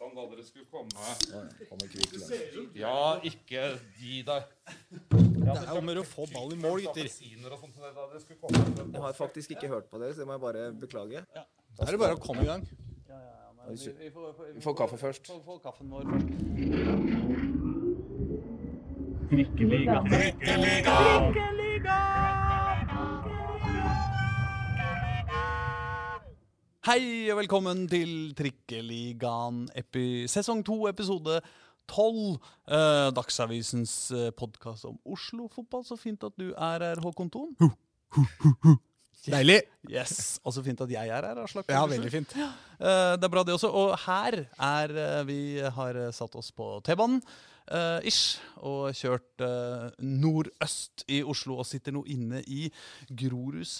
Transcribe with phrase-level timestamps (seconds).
[0.00, 0.90] visste han da dere skulle komme.
[2.74, 4.42] Ja, ikke gi deg.
[5.10, 7.08] Det er jo å å få ball i mål, gutter.
[7.42, 7.56] Dere
[8.76, 8.86] dere.
[8.92, 11.24] Jeg har faktisk ikke hørt på det, så det må jeg bare beklage.
[11.34, 12.62] Da er det bare å komme i gang.
[13.70, 15.24] Vi får kaffe først.
[15.44, 16.28] Få kaffen vår først.
[26.80, 29.66] Hei og velkommen til Trikkeligaen
[30.32, 31.34] sesong 2, episode
[31.92, 32.38] 12.
[32.72, 35.84] Eh, Dagsavisens eh, podkast om Oslo-fotball.
[35.84, 37.52] Så fint at du er her, Håkon Thon.
[39.26, 39.58] Deilig.
[39.92, 41.42] Yes, Og så fint at jeg er her.
[41.44, 42.32] Aslak Ja, veldig fint.
[42.32, 43.68] Eh, det er bra, det også.
[43.68, 47.20] Og her er eh, Vi har eh, satt oss på T-banen.
[47.70, 52.64] Uh, ish, og kjørt uh, nordøst i Oslo og sitter nå inne i
[53.14, 53.76] Groruds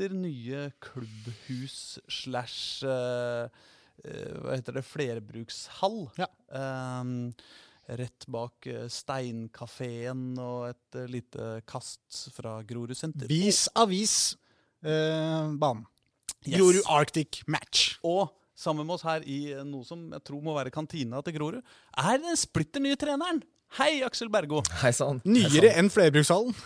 [0.00, 3.48] splitter nye klubbhus slash eh,
[4.04, 4.84] eh, Hva heter det?
[4.88, 6.08] Flerbrukshall.
[6.16, 6.28] Ja.
[6.48, 7.32] Um,
[7.86, 13.28] rett bak eh, Steinkafeen og et lite kast fra Grorud senter.
[13.28, 14.36] Vis avis
[14.80, 15.84] eh, banen.
[16.46, 16.56] Yes.
[16.56, 17.98] Grorud Arctic Match.
[18.00, 21.60] Og sammen med oss her i noe som jeg tror må være kantina til Grorud,
[22.00, 23.44] er den splitter nye treneren.
[23.76, 24.64] Hei, Aksel Bergo.
[24.80, 25.20] Hei sann.
[25.28, 26.56] Nyere enn flerbrukshallen.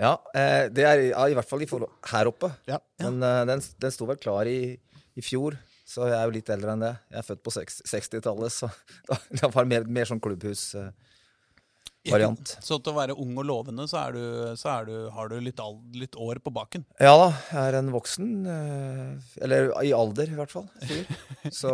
[0.00, 2.48] Ja, eh, det er ja, i hvert fall i forhold her oppe.
[2.70, 2.78] Ja.
[3.04, 4.78] Men eh, den, den sto vel klar i,
[5.20, 5.58] i fjor,
[5.90, 6.94] så jeg er jo litt eldre enn det.
[7.12, 8.66] Jeg er født på 60-tallet, så
[9.10, 12.54] da, det var mer, mer sånn klubbhusvariant.
[12.64, 14.22] Så til å være ung og lovende, så, er du,
[14.60, 16.82] så er du, har du litt, al- litt år på baken.
[17.02, 18.28] ja da, jeg er en voksen.
[18.56, 19.12] eh,
[19.44, 20.68] eller i alder, i hvert fall.
[21.60, 21.70] Så,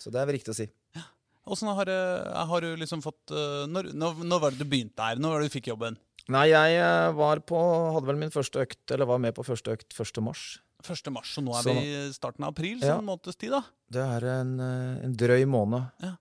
[0.00, 0.66] så det er vel riktig å si.
[1.50, 1.88] Åssen har,
[2.46, 5.18] har du liksom fått eh, når, når, når var det du begynte her?
[5.18, 5.96] Når var det du fikk jobben?
[6.30, 7.58] Nei, jeg eh, var på
[7.96, 10.20] Hadde vel min første økt, eller var med på første økt 1.
[10.24, 10.44] mars.
[10.86, 11.10] 1.
[11.12, 12.98] mars, og nå er Så- vi i starten av april, Ja.
[12.98, 13.62] en måneds tid, da.
[13.90, 15.90] Det er en, eh, en drøy måned.
[16.00, 16.14] Ja.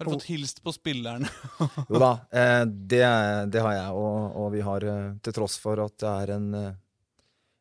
[0.00, 1.28] Har du fått hilst på spillerne?
[1.90, 3.04] Jo da, eh, det,
[3.52, 4.80] det har jeg, og, og vi har
[5.22, 6.76] til tross for at det er en,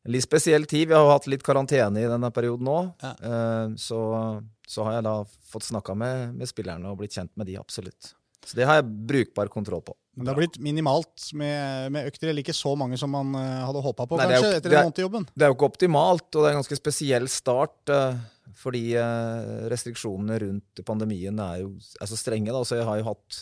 [0.06, 2.80] litt spesiell tid Vi har jo hatt litt karantene i denne perioden nå.
[3.04, 3.14] Ja.
[3.78, 4.00] Så,
[4.66, 8.16] så har jeg da fått snakka med, med spillerne og blitt kjent med de, absolutt.
[8.46, 9.94] Så det har jeg brukbar kontroll på.
[10.18, 13.60] Men det har blitt minimalt med, med økter, eller ikke så mange som man eh,
[13.68, 15.28] hadde håpa på, Nei, er jo- kanskje, etter en måned i jobben.
[15.32, 17.78] Det er jo ikke optimalt, og det er en ganske spesiell start.
[17.94, 18.18] eh,
[18.62, 21.70] fordi eh, restriksjonene rundt pandemien er jo
[22.02, 22.52] er så strenge.
[22.52, 22.64] Da.
[22.68, 23.38] Så jeg har jo hatt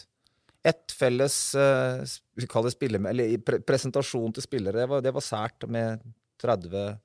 [0.69, 4.83] ett felles eller presentasjon til spillere.
[4.83, 6.03] Det var, det var sært med
[6.43, 6.99] 30,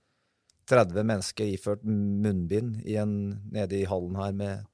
[0.68, 3.14] 30 mennesker iført munnbind i en,
[3.52, 4.66] nede i hallen her med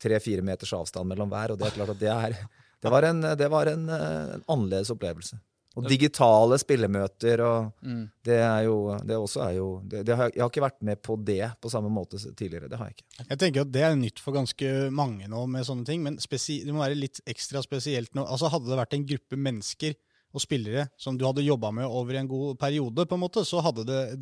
[0.00, 1.52] tre-fire meters avstand mellom hver.
[1.52, 2.38] Og det er klart at det er
[2.82, 5.38] Det var en, det var en, eh, en annerledes opplevelse.
[5.78, 8.10] Og digitale spillemøter og Mm.
[8.24, 10.82] det er jo Det også er jo det, det har, jeg- Jeg har ikke vært
[10.82, 12.68] med på det på samme måte tidligere.
[12.68, 13.28] Det har jeg ikke.
[13.28, 16.64] Jeg tenker at Det er nytt for ganske mange nå, med sånne ting, men spesi
[16.64, 18.26] det må være litt ekstra spesielt nå.
[18.26, 19.94] Altså Hadde det vært en gruppe mennesker
[20.34, 23.62] og spillere som du hadde jobba med over en god periode, på en måte, så
[23.62, 24.18] hadde, det,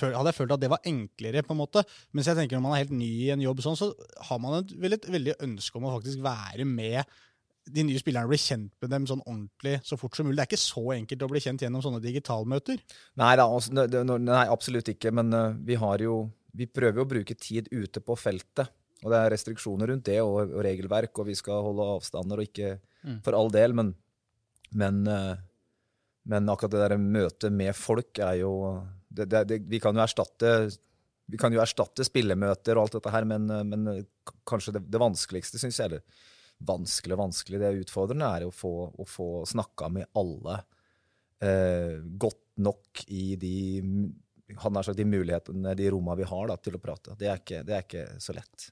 [0.00, 1.42] hadde jeg følt at det var enklere.
[1.42, 1.84] på en måte.
[2.12, 3.94] Mens jeg tenker når man er helt ny i en jobb, sånn, så
[4.28, 7.04] har man et, vel et veldig ønske om å faktisk være med
[7.70, 10.36] de nye spillerne, blir kjent med dem sånn ordentlig så fort som mulig.
[10.40, 12.82] Det er ikke så enkelt å bli kjent gjennom sånne digitalmøter.
[13.22, 13.86] Nei da, altså,
[14.18, 15.12] nei, absolutt ikke.
[15.14, 18.68] Men eh, vi har jo Vi prøver jo å bruke tid ute på feltet.
[19.02, 22.50] Og det er restriksjoner rundt det, og, og regelverk, og vi skal holde avstander og
[22.50, 23.16] ikke Mm.
[23.26, 23.88] For all del, men
[24.72, 25.36] men, eh,
[26.22, 28.52] men akkurat det der møtet med folk er jo
[29.12, 30.70] det, det, det, Vi kan jo erstatte
[31.32, 34.06] vi kan jo erstatte spillemøter og alt dette her, men, eh, men
[34.48, 36.30] kanskje det, det vanskeligste, syns jeg, eller
[36.66, 40.58] vanskelig og vanskelig, det utfordrende er å få, å få snakka med alle
[41.42, 43.56] eh, godt nok i de
[44.58, 47.14] han har sagt, de mulighetene, de rommene vi har da, til å prate.
[47.16, 48.66] Det er ikke, det er ikke så lett.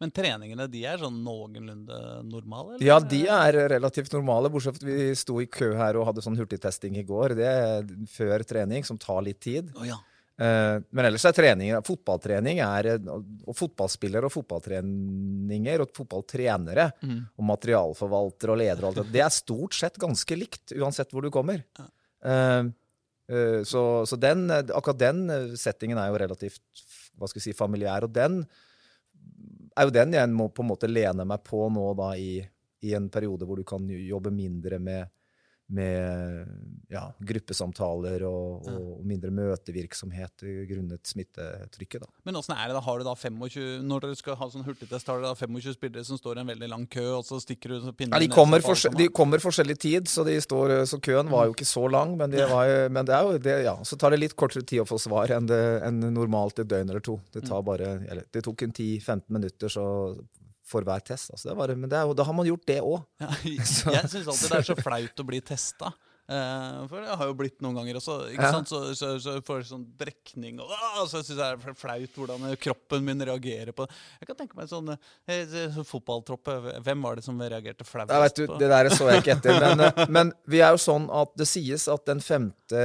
[0.00, 2.76] Men treningene de er sånn noenlunde normale?
[2.76, 2.84] eller?
[2.86, 6.24] Ja, de er relativt normale, bortsett fra at vi sto i kø her og hadde
[6.24, 7.34] sånn hurtigtesting i går.
[7.36, 9.68] Det er før trening, som tar litt tid.
[9.76, 9.98] Oh, ja.
[10.40, 17.18] Eh, Men ellers er trening, fotballtrening er, og fotballspillere og fotballtreninger og fotballtrenere Mm.
[17.36, 21.22] og materialforvaltere og ledere og alt det, det er stort sett ganske likt, uansett hvor
[21.22, 21.62] du kommer.
[21.78, 21.86] Ja.
[22.24, 22.64] Eh,
[23.28, 26.62] eh, så så den, eh, akkurat den eh, settingen er jo relativt
[27.18, 28.46] hva skal vi si, familiær, og den
[29.76, 32.40] er jo den jeg må på en måte lene meg på nå da i,
[32.82, 35.06] i en periode hvor du kan jobbe mindre med,
[35.70, 36.48] med
[36.90, 42.04] ja, gruppesamtaler og, og mindre møtevirksomhet grunnet smittetrykket.
[42.04, 42.10] Da.
[42.26, 42.82] Men åssen er det da?
[42.84, 46.06] Har du da 25 Når dere skal ha sånn hurtigtest, har dere da 25 spillere
[46.06, 48.62] som står i en veldig lang kø, og så stikker du pinnen Ja, de, kommer
[48.62, 51.86] ned, alle de kommer forskjellig tid, så, de står, så køen var jo ikke så
[51.92, 52.16] lang.
[52.18, 53.76] Men, det, var, men det er jo det, ja.
[53.86, 56.90] Så tar det litt kortere tid å få svar enn, det, enn normalt et døgn
[56.90, 57.20] eller to.
[57.30, 59.86] Det, tar bare, eller, det tok en 10-15 minutter, så
[60.70, 61.32] for hver test.
[61.34, 63.02] Altså, det var, men det da har man gjort det òg.
[63.22, 65.92] Ja, jeg syns alltid det er så flaut å bli testa.
[66.30, 68.16] Uh, for det har jo blitt noen ganger også.
[68.36, 68.52] Ja.
[68.54, 68.70] sant?
[68.70, 72.20] Så, så, så får jeg sånn brekning og uh, så syns jeg det er flaut
[72.20, 73.96] hvordan kroppen min reagerer på det.
[74.22, 78.14] Jeg kan tenke meg sånn uh, så fotballtropp eh, Hvem var det som reagerte flauest
[78.14, 79.58] Ja, vet du, på det der så jeg ikke etter.
[79.58, 82.84] Men, eh, men vi er jo sånn at det sies at den femte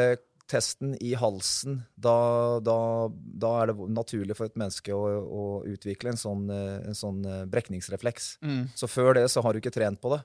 [0.49, 2.77] testen i halsen, da, da,
[3.09, 7.23] da er det naturlig for et menneske å, å utvikle en sånn, eh, en sånn
[7.25, 8.35] eh, brekningsrefleks.
[8.45, 8.65] Mm.
[8.77, 10.21] Så før det så har du ikke trent på det.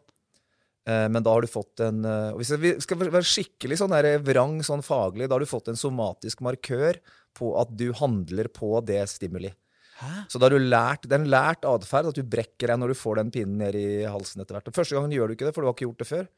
[0.89, 4.21] Eh, Men da har du fått en og Hvis vi skal være skikkelig sånn der
[4.25, 7.01] vrang sånn faglig, da har du fått en somatisk markør
[7.37, 9.55] på at du handler på det stimuli.
[10.01, 10.13] Hæ?
[10.33, 12.93] Så da har du lært, det er en lært atferd at du brekker deg når
[12.93, 14.71] du får den pinnen ned i halsen etter hvert.
[14.73, 16.31] Og Første gangen gjør du ikke det, for du har ikke gjort det før.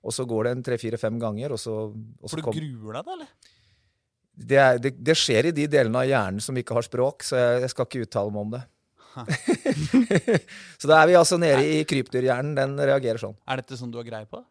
[0.00, 3.00] Og så går det en tre-fire-fem ganger, og så, og så For du kom, gruer
[3.00, 3.56] deg, da, eller?
[4.40, 7.38] det, er, det, det skjer i de delene av hjernen som ikke har språk, så
[7.38, 8.62] jeg, jeg skal ikke uttale meg om det.
[10.80, 12.54] så da er vi altså nede i krypdyrhjernen.
[12.56, 13.36] Den reagerer sånn.
[13.50, 14.42] Er dette sånn du har greie på?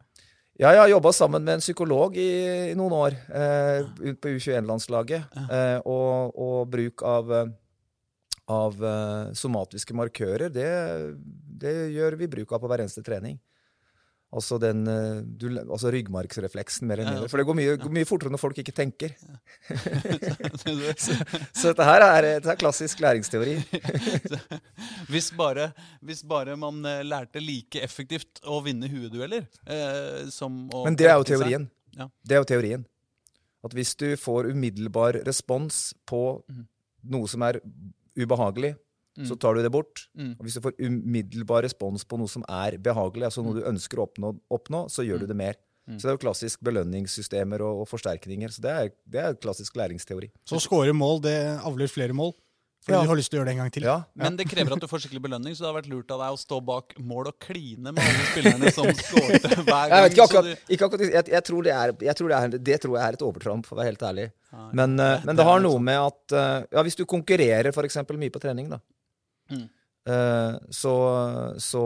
[0.60, 2.30] Ja, jeg har jobba sammen med en psykolog i,
[2.68, 3.86] i noen år eh,
[4.20, 5.38] på U21-landslaget.
[5.40, 7.32] Eh, og, og bruk av,
[8.52, 10.68] av eh, somatiske markører, det,
[11.64, 13.40] det gjør vi bruk av på hver eneste trening.
[14.32, 17.28] Altså, den, eh, du, altså ryggmargsrefleksen, mer enn mindre.
[17.32, 19.10] For det går mye, går mye fortere når folk ikke tenker.
[20.96, 21.16] Så-
[21.52, 23.56] Så dette her er, dette er klassisk læringsteori.
[25.12, 25.70] hvis, bare,
[26.06, 31.08] hvis bare man eh, lærte like effektivt å vinne huedueller eh, som å Men det
[31.10, 31.66] er jo teorien.
[31.98, 32.06] Ja.
[32.22, 32.86] Det er jo teorien.
[33.66, 36.66] At hvis du får umiddelbar respons på Mhm.
[37.10, 37.58] noe som er
[38.16, 38.76] ubehagelig,
[39.26, 40.06] så tar du det bort.
[40.16, 40.36] Mm.
[40.38, 44.00] Og hvis du får umiddelbar respons på noe som er behagelig, altså noe du ønsker
[44.00, 45.58] å oppnå, oppnå så gjør du det mer.
[45.90, 48.52] Så det er jo klassisk belønningssystemer og, og forsterkninger.
[48.54, 50.30] Så det er, det er klassisk læringsteori.
[50.46, 51.34] Så å score mål, det
[51.66, 52.30] avler flere mål.
[52.80, 53.02] Fordi Ja.
[53.04, 53.82] du har lyst til å gjøre det en gang til.
[53.84, 56.22] Ja, Men det krever at du får skikkelig belønning, så det har vært lurt av
[56.22, 59.92] deg å stå bak mål og kline med alle spillerne som skåret hver gang.
[59.92, 62.78] Jeg vet ikke akkurat, ikke akkurat jeg, jeg tror det er, tror det, er, det
[62.80, 64.26] tror jeg er et overtramp, for å være helt ærlig.
[64.72, 68.16] Men, eh, men det har noe med at eh, Ja, hvis du konkurrerer for eksempel
[68.16, 68.80] mye på trening, da.
[69.50, 69.66] Mm.
[70.10, 70.94] eh, så
[71.60, 71.82] så,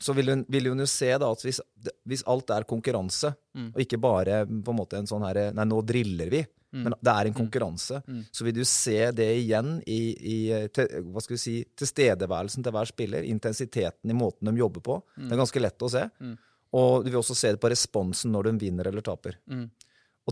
[0.00, 1.60] så vil, hun, vil hun jo se da at hvis,
[2.08, 3.66] hvis alt er konkurranse, Mm.
[3.74, 6.38] og ikke bare på en måte en sånn herre Nei, nå driller vi.
[6.72, 6.84] Mm.
[6.86, 7.98] Men det er en konkurranse.
[8.08, 8.22] Mm.
[8.32, 10.36] Så vil du se det igjen i, i
[10.72, 13.26] til, hva skal vi si, tilstedeværelsen til hver spiller.
[13.28, 14.96] Intensiteten i måten de jobber på.
[15.18, 16.06] Det er ganske lett å se.
[16.24, 16.32] Mm.
[16.80, 19.36] Og du vil også se det på responsen når de vinner eller taper.
[19.52, 19.66] Mm.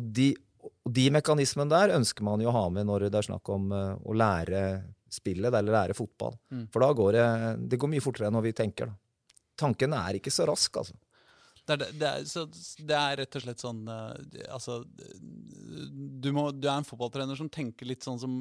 [0.00, 0.30] Og de,
[0.64, 3.68] og de mekanismene der ønsker man jo å ha med når det er snakk om
[3.76, 4.62] eh, å lære
[5.10, 6.34] spillet, eller lære fotball.
[6.54, 6.66] Mm.
[6.72, 7.28] For da går det,
[7.72, 8.90] det går mye fortere enn når vi tenker.
[8.90, 9.34] da.
[9.60, 10.96] Tanken er ikke så rask, altså.
[11.70, 12.46] Det er, det, er, så
[12.88, 17.50] det er rett og slett sånn eh, Altså du, må, du er en fotballtrener som
[17.52, 18.38] tenker litt sånn som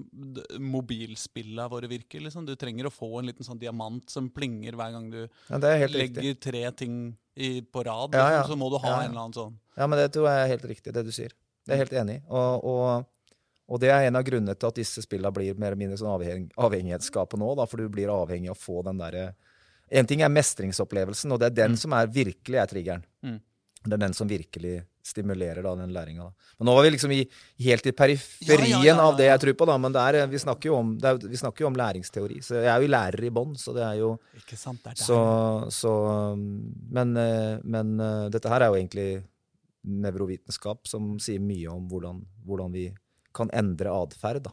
[0.58, 2.24] mobilspillene våre virker.
[2.26, 2.48] Liksom.
[2.48, 5.70] Du trenger å få en liten sånn diamant som plinger hver gang du Ja, det
[5.76, 6.00] er riktig.
[6.00, 6.96] legger tre ting
[7.36, 8.16] i, på rad.
[8.18, 8.48] Ja, Liksom, ja.
[8.50, 9.06] Så må du ha Ja, ja.
[9.06, 11.36] en eller annen sånn Ja, men det tror jeg er helt riktig, det du sier.
[11.66, 12.22] Det er jeg helt enig i.
[12.34, 13.10] Og, og,
[13.70, 16.14] og det er en av grunnene til at disse spillene blir mer eller mindre sånn
[16.16, 19.32] avheng, avhengighetsskapet nå, for du blir avhengig av å få den derre
[19.90, 23.06] En ting er mestringsopplevelsen, og det er den som er virkelig er triggeren.
[23.26, 23.40] Mm.
[23.86, 26.28] Det er den som virkelig stimulerer da, den læringa.
[26.60, 27.24] Men nå var vi liksom i,
[27.66, 29.78] helt i periferien Ja, ja, ja, av det jeg tror på, da.
[29.82, 32.38] Men det er, vi, snakker om, det er, vi snakker jo om læringsteori.
[32.46, 34.84] Så jeg er jo lærer i bånn, så det er jo Ikke sant?
[34.84, 35.06] Det er der.
[35.08, 35.20] så,
[35.74, 35.94] så
[36.36, 39.10] Men, eh, men eh, dette her er jo egentlig
[39.90, 42.90] nevrovitenskap som sier mye om hvordan, hvordan vi
[43.36, 44.50] kan endre atferd.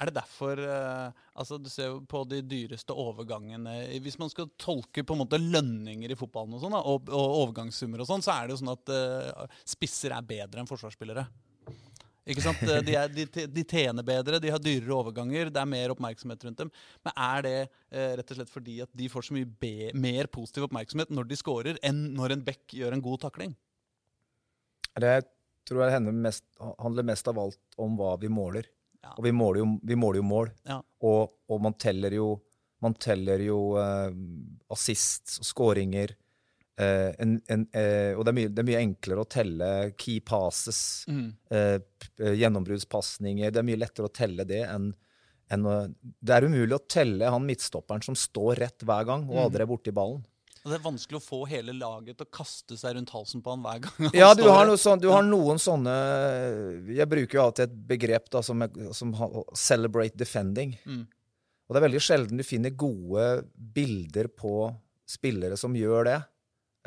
[0.00, 4.46] Er det derfor eh, altså Du ser jo på de dyreste overgangene Hvis man skal
[4.56, 8.32] tolke på en måte lønninger i fotballen og sånn, og, og overgangssummer og sånn, så
[8.32, 11.26] er det jo sånn at eh, spisser er bedre enn forsvarsspillere.
[12.30, 12.62] Ikke sant?
[12.64, 16.46] Eh, De, er, de, de tjener bedre, de har dyrere overganger, det er mer oppmerksomhet
[16.46, 16.70] rundt dem.
[17.04, 20.30] Men er det eh, rett og slett fordi at de får så mye be mer
[20.32, 23.56] positiv oppmerksomhet når de scorer, enn når en back gjør en god takling?
[24.96, 25.12] Det
[25.68, 26.44] tror jeg hender mest,
[26.78, 28.66] handler mest av alt om hva vi måler.
[29.04, 29.14] Ja.
[29.16, 30.50] Og vi måler jo, vi måler jo mål.
[30.68, 30.80] Ja.
[31.02, 32.34] Og, og man teller jo,
[32.84, 34.10] man teller jo eh,
[34.72, 36.14] assist og skåringer.
[36.80, 40.20] Eh, en, en, eh, og det er, mye, det er mye enklere å telle key
[40.24, 41.26] passes, Mm.
[41.52, 41.78] eh,
[42.20, 43.50] eh, gjennombruddspasninger.
[43.52, 44.92] Det er mye lettere å telle det enn
[45.50, 45.64] en,
[46.22, 49.44] Det er umulig å telle han midtstopperen som står rett hver gang og Mm.
[49.48, 50.24] aldri er borti ballen.
[50.64, 53.62] Det er vanskelig å få hele laget til å kaste seg rundt halsen på han
[53.64, 53.94] hver gang.
[54.10, 55.94] han Ja, du har, noe sånn, du har noen sånne
[56.96, 59.14] Jeg bruker jo alltid et begrep da, som, er- som
[59.56, 60.74] celebrate defending.
[60.84, 61.06] Mm.
[61.68, 63.24] Og det er veldig sjelden du finner gode
[63.56, 64.52] bilder på
[65.08, 66.18] spillere som gjør det.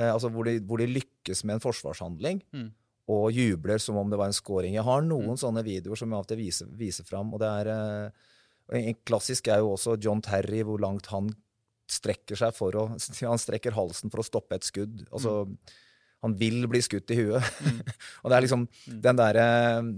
[0.02, 2.70] Eh, altså hvor de, hvor de lykkes med en forsvarshandling Mm.
[3.10, 4.74] og jubler som om det var en scoring.
[4.78, 7.34] Jeg har noen sånne videoer som jeg av og til viser, viser fram.
[7.34, 8.30] Og det er eh,
[8.80, 11.34] En klassisk er jo også John Terry, hvor langt han
[11.90, 12.86] strekker seg for å
[13.32, 15.06] Han strekker halsen for å stoppe et skudd.
[15.12, 15.44] Altså,
[16.24, 17.44] Han vil bli skutt i huet.
[18.24, 19.48] og det er liksom den derre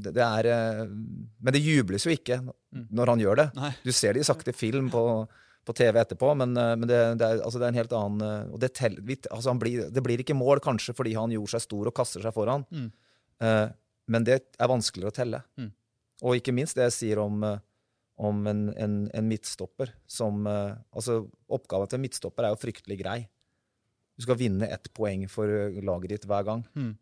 [0.01, 3.49] det er, eh, Men det jubles jo ikke når han gjør det.
[3.59, 3.73] Nei.
[3.85, 5.03] Du ser det i sakte film på,
[5.65, 8.27] på TV etterpå, men, eh, men det, det, er, altså det er en helt annen
[8.27, 8.97] eh, og det, tell,
[9.29, 12.25] altså han blir, det blir ikke mål, kanskje fordi han gjorde seg stor og kaster
[12.25, 12.91] seg foran, Mm.
[13.43, 13.67] Eh,
[14.07, 15.41] men det er vanskeligere å telle.
[15.59, 15.71] Mm.
[16.23, 17.57] Og ikke minst det jeg sier om, eh,
[18.17, 22.97] om en, en, en midtstopper som uh, Altså, oppgaven til en midtstopper er jo fryktelig
[23.01, 23.17] grei.
[24.15, 26.93] Du skal vinne ett poeng for eh, laget ditt hver gang, Mm.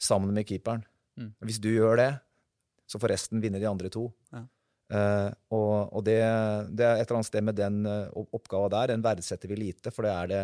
[0.00, 0.82] sammen med keeperen.
[1.16, 1.30] Mm.
[1.48, 2.10] Hvis du gjør det,
[2.86, 4.10] så får resten vinne de andre to.
[4.32, 4.44] Ja.
[4.90, 6.18] Uh, og og det,
[6.74, 9.92] det er et eller annet sted med den uh, oppgava der, den verdsetter vi lite.
[9.94, 10.40] For det er det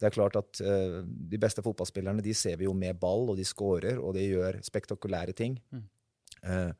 [0.00, 3.36] Det er klart at uh, de beste fotballspillerne de ser vi jo med ball, og
[3.36, 5.60] de scorer, og de gjør spektakulære ting.
[5.70, 5.84] Mm.
[6.42, 6.72] Eh,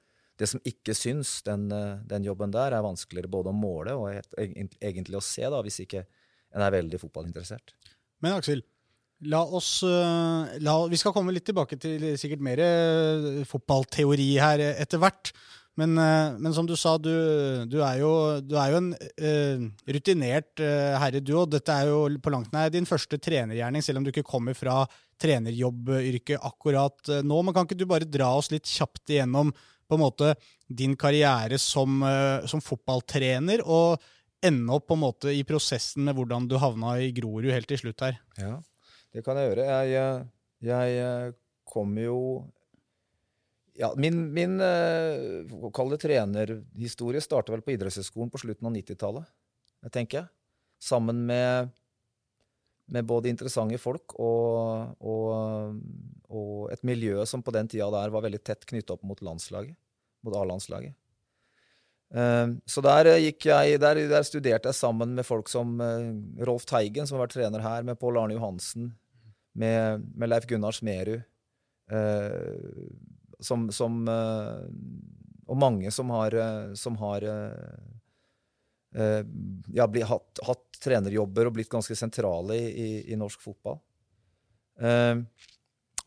[0.42, 4.10] det som ikke syns, den, eh, den jobben der, er vanskeligere både å måle og
[4.42, 6.04] egentlig å se, da, hvis ikke
[6.52, 7.74] en er veldig fotballinteressert.
[8.22, 8.64] Men Aksel,
[9.30, 14.64] la oss øh, la, Vi skal komme litt tilbake til sikkert mer øh, fotballteori her
[14.72, 15.32] etter hvert.
[15.80, 17.08] Men, men som du sa, du,
[17.64, 18.10] du, er, jo,
[18.44, 21.30] du er jo en uh, rutinert uh, herre, du.
[21.40, 24.52] Og dette er jo på langt nær din første trenergjerning, selv om du ikke kommer
[24.52, 24.82] fra
[25.24, 27.40] trenerjobbyrket akkurat nå.
[27.40, 29.54] Men kan ikke du bare dra oss litt kjapt igjennom
[29.92, 30.32] på en måte
[30.72, 33.62] din karriere som, øh, som fotballtrener?
[33.68, 34.00] og
[34.42, 37.80] ende opp på en måte i prosessen med hvordan du havna i Grorud helt til
[37.84, 38.18] slutt her.
[38.40, 38.56] Ja,
[39.14, 39.68] det kan jeg gjøre.
[39.68, 40.24] Jeg, eh,
[40.66, 41.36] jeg eh,
[41.68, 42.18] kom jo
[43.78, 49.30] ja, Min, min eh, kall det trenerhistorie starta vel på idrettshøyskolen på slutten av 90-tallet,
[49.86, 50.28] jeg tenker jeg.
[50.82, 51.70] Sammen med,
[52.92, 55.78] med både interessante folk og, og,
[56.28, 59.78] og et miljø som på den tida der var veldig tett knytta opp mot landslaget.
[60.22, 60.94] Mot A-landslaget.
[62.14, 66.12] Eh, Så der, eh, jeg, der, der studerte jeg sammen med folk som eh,
[66.44, 68.92] Rolf Teigen, som har vært trener her, med Pål Arne Johansen,
[69.54, 71.22] med, med Leif Gunnar Smerud,
[73.42, 76.32] som, som Og mange som har,
[76.78, 77.26] som har
[78.96, 83.76] ja, blitt, hatt, hatt trenerjobber og blitt ganske sentrale i, i, norsk fotball.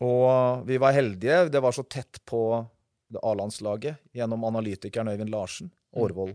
[0.02, 1.44] Og vi var heldige.
[1.54, 2.42] Det var så tett på
[3.12, 5.70] det A-landslaget gjennom analytikeren Øyvind Larsen.
[5.96, 6.34] Årvoll.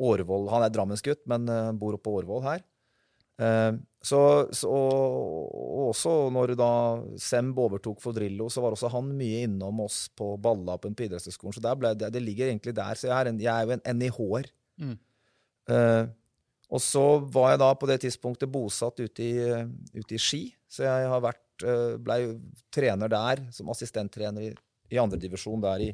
[0.00, 0.48] Årvoll.
[0.52, 2.62] Han er Drammensgutt, men eh, bor oppe på Årvoll her.
[3.40, 4.20] Eh, så,
[4.56, 6.70] så, og også når da
[7.20, 11.56] Semb overtok for Drillo, så var også han mye innom oss på ballapen på idrettshøyskolen.
[11.56, 12.96] Så ble det, det ligger egentlig der.
[12.96, 14.50] Så jeg er, en, jeg er jo en NIH-er.
[14.80, 14.96] Mm.
[15.70, 16.08] Uh,
[16.72, 19.34] og så var jeg da på det tidspunktet bosatt ute i,
[19.92, 21.64] ute i Ski, så jeg har vært,
[22.00, 22.28] ble jo
[22.72, 24.52] trener der som assistenttrener i,
[24.90, 25.90] i andredivisjon der i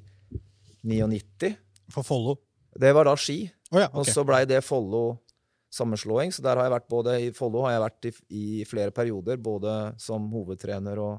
[0.86, 1.52] 99.
[1.92, 2.38] For Follo.
[2.76, 5.18] Det var da Ski, Oh, ja, og så blei det Follo
[5.74, 6.32] sammenslåing.
[6.32, 9.40] Så der har jeg vært både i Follo har jeg vært i, i flere perioder,
[9.42, 11.16] både som hovedtrener og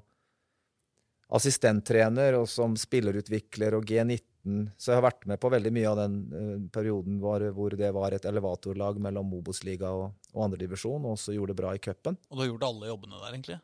[1.37, 4.69] assistenttrener, og som spillerutvikler og G19.
[4.79, 7.89] Så jeg har vært med på veldig mye av den eh, perioden var, hvor det
[7.91, 12.15] var et elevatorlag mellom Obos-liga og, og andredivisjon, og også gjorde det bra i cupen.
[12.31, 13.59] Og du har gjort alle jobbene der, egentlig?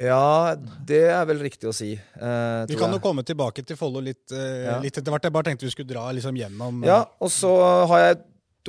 [0.00, 1.92] Ja, det er vel riktig å si.
[1.92, 2.96] eh, Vi kan jeg.
[2.96, 4.78] jo komme tilbake til Follo litt, eh, Ja.
[4.80, 5.22] litt etter hvert.
[5.22, 8.22] Jeg bare tenkte vi skulle dra liksom gjennom Ja, og så har jeg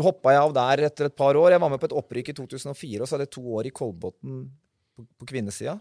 [0.03, 1.51] hoppa jeg av der etter et par år.
[1.51, 3.71] Jeg var med på et opprykk i 2004, og så hadde jeg to år i
[3.71, 4.49] Kolbotn
[4.97, 5.79] på, på kvinnesida.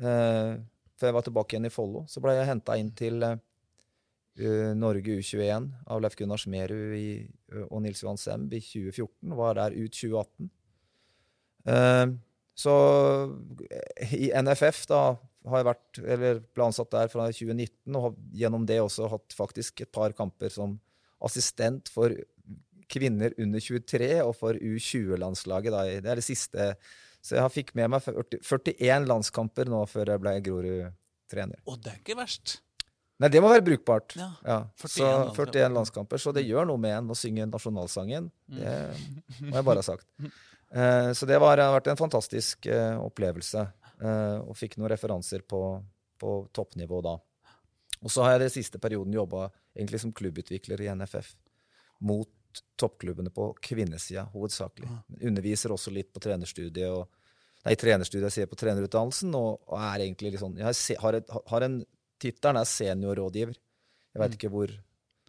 [0.00, 0.56] Eh,
[0.96, 2.06] før jeg var tilbake igjen i Follo.
[2.08, 3.36] Så ble jeg henta inn til eh,
[4.38, 7.28] eh, Norge U21 av Leif Gunnar Smerud i,
[7.70, 9.34] og Nils Johan Semb i 2014.
[9.36, 10.50] Var der ut 2018.
[12.56, 12.72] Så
[13.70, 15.00] eh, i NFF da
[15.46, 19.36] har jeg vært, eller ble ansatt der fra 2019, og har gjennom det også hatt
[19.36, 20.78] faktisk et par kamper som
[21.24, 22.14] assistent for
[22.90, 25.74] kvinner under 23 og for U20-landslaget.
[25.74, 25.84] da.
[26.02, 26.70] Det er det siste.
[27.22, 31.62] Så jeg fikk med meg 40, 41 landskamper nå før jeg ble Grorud-trener.
[31.66, 32.60] Og det er ikke verst.
[33.22, 34.12] Nei, det må være brukbart.
[34.18, 35.52] Ja, Ja, 41 så landskamper.
[35.56, 36.20] 41 landskamper.
[36.20, 38.28] Så det gjør noe med en å synge nasjonalsangen.
[38.46, 38.74] Det
[39.40, 40.06] må jeg bare ha sagt.
[40.74, 43.66] Eh, så det var, har vært en fantastisk eh, opplevelse.
[44.02, 45.62] Eh, og fikk noen referanser på,
[46.20, 47.16] på toppnivå da.
[48.02, 49.48] Og så har jeg den siste perioden jobba
[50.00, 51.34] som klubbutvikler i NFF.
[52.06, 52.32] Mot
[52.80, 54.88] toppklubbene på kvinnesida, hovedsakelig.
[55.28, 56.88] Underviser også litt på trenerstudiet.
[56.88, 57.08] og
[57.66, 61.18] Nei, trenerstudiet, jeg sier på trenerutdannelsen, og, og er egentlig litt sånn Jeg har,
[61.50, 61.80] har, en
[62.22, 63.56] Tittelen er seniorrådgiver.
[64.14, 64.70] Jeg veit ikke hvor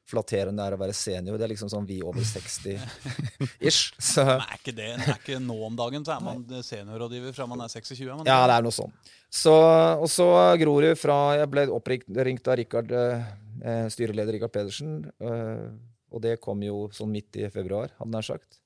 [0.07, 1.37] flatterende er å være senior.
[1.39, 3.81] Det er liksom sånn vi over 60-ish.
[4.11, 7.65] Så er ikke det er ikke nå om dagen, så er man seniorrådgiver fra man
[7.65, 8.05] er 26?
[8.05, 8.93] er Man Ja, det er noe sånn.
[9.27, 10.27] Så, og så
[10.61, 15.01] Grorud fra Jeg ble oppringt av Rikard, eh, styreleder Rikard Pedersen.
[15.19, 15.67] Eh,
[16.07, 18.61] og det kom jo sånn midt i februar, hadde han nær sagt.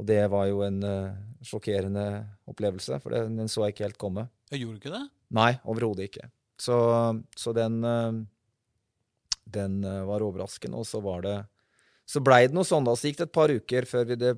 [0.00, 2.04] Og det var jo en, eh, sjokkerende
[2.48, 4.28] opplevelse, for den, den så jeg ikke helt komme.
[4.52, 5.02] Jeg gjorde ikke det?
[5.36, 6.30] Nei, overhodet ikke.
[6.60, 6.76] Så,
[7.36, 8.20] så den, eh,
[9.52, 11.38] den eh, var overraskende, og så var det
[12.10, 12.96] Så blei det noe sånn, da.
[12.98, 14.32] Så gikk det et par uker før vi det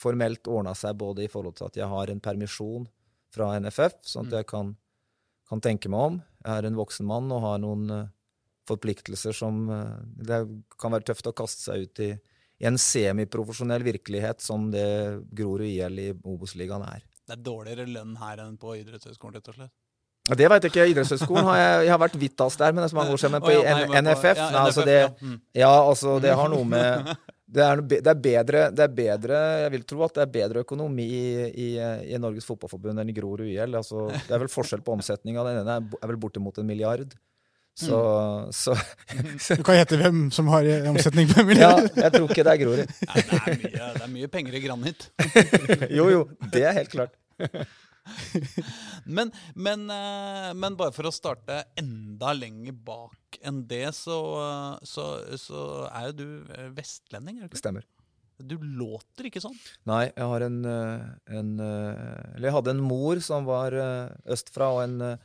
[0.00, 2.86] formelt ordna seg, både i forhold til at jeg har en permisjon
[3.34, 4.36] fra NFF, sånn at Mm.
[4.38, 4.70] jeg kan,
[5.50, 6.16] kan tenke meg om.
[6.46, 8.06] Jeg er en voksen mann og har noen eh,
[8.68, 10.40] forpliktelser som eh, Det
[10.80, 12.08] kan være tøft å kaste seg ut i,
[12.60, 14.86] i en semiprofesjonell virkelighet som det
[15.30, 17.04] Grorud IL i Obos-ligaen er.
[17.26, 19.74] Det er dårligere lønn her enn på idrettshøyskolen, rett og slett.
[20.28, 20.86] Ja, Det veit jeg ikke.
[20.92, 23.34] Idrettshøyskolen har jeg, jeg har vært Vittas der, men det er så mange år siden.
[23.38, 25.10] Men på ja, nei, NFF, ja, nei, altså det, ja.
[25.24, 25.40] Mm.
[25.88, 27.12] altså det har noe med
[27.48, 30.64] det er, det, er bedre, det er bedre Jeg vil tro at det er bedre
[30.66, 31.68] økonomi i, i,
[32.12, 33.78] i Norges Fotballforbund enn i Grorud IL.
[33.78, 35.46] Altså, det er vel forskjell på omsetninga.
[35.46, 37.16] Den ene er er vel bortimot en milliard.
[37.78, 39.38] Så, Mm.
[39.38, 42.44] så Du kan gjette hvem som har eh, omsetning på en Ja, jeg tror ikke
[42.44, 42.94] det er Grorud.
[43.06, 45.06] Nei, det, er mye, det er mye penger i granit.
[45.94, 46.24] Jo, jo.
[46.52, 47.14] Det er helt klart.
[49.08, 54.18] Men, men, eh, men bare for å starte enda lenger bak enn det, så,
[54.84, 55.06] så,
[55.40, 57.62] så er jo du eh, vestlending, er du ikke?
[57.62, 57.86] Stemmer.
[58.38, 59.56] Du låter ikke sånn.
[59.88, 61.08] Nei, jeg har en, eh,
[61.40, 63.74] en Eller jeg hadde en mor som var
[64.28, 65.16] østfra, og en,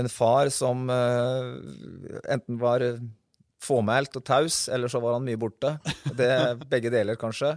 [0.00, 2.86] en far som enten var
[3.64, 5.76] fåmælt og taus, eller så var han mye borte.
[6.16, 6.30] Det
[6.70, 7.56] Begge deler, kanskje.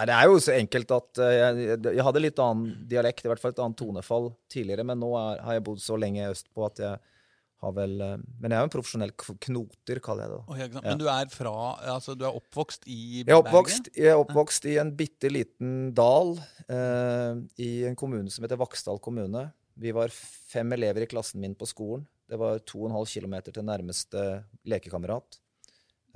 [0.00, 3.28] Nei, Det er jo så enkelt at eh, jeg, jeg hadde litt annen dialekt, i
[3.28, 6.64] hvert fall et annet tonefall tidligere, men nå er, har jeg bodd så lenge østpå
[6.70, 7.00] at jeg
[7.60, 9.12] har vel eh, Men jeg er jo en profesjonell
[9.44, 10.38] knoter, kaller jeg det.
[10.40, 10.56] da.
[10.80, 10.84] Ja.
[10.86, 11.52] Men du er fra
[11.92, 15.74] Altså, du er oppvokst i Jeg er oppvokst, jeg er oppvokst i en bitte liten
[15.92, 16.32] dal
[16.72, 19.50] eh, i en kommune som heter Vaksdal kommune.
[19.80, 22.06] Vi var fem elever i klassen min på skolen.
[22.30, 24.24] Det var 2,5 km til nærmeste
[24.64, 25.40] lekekamerat.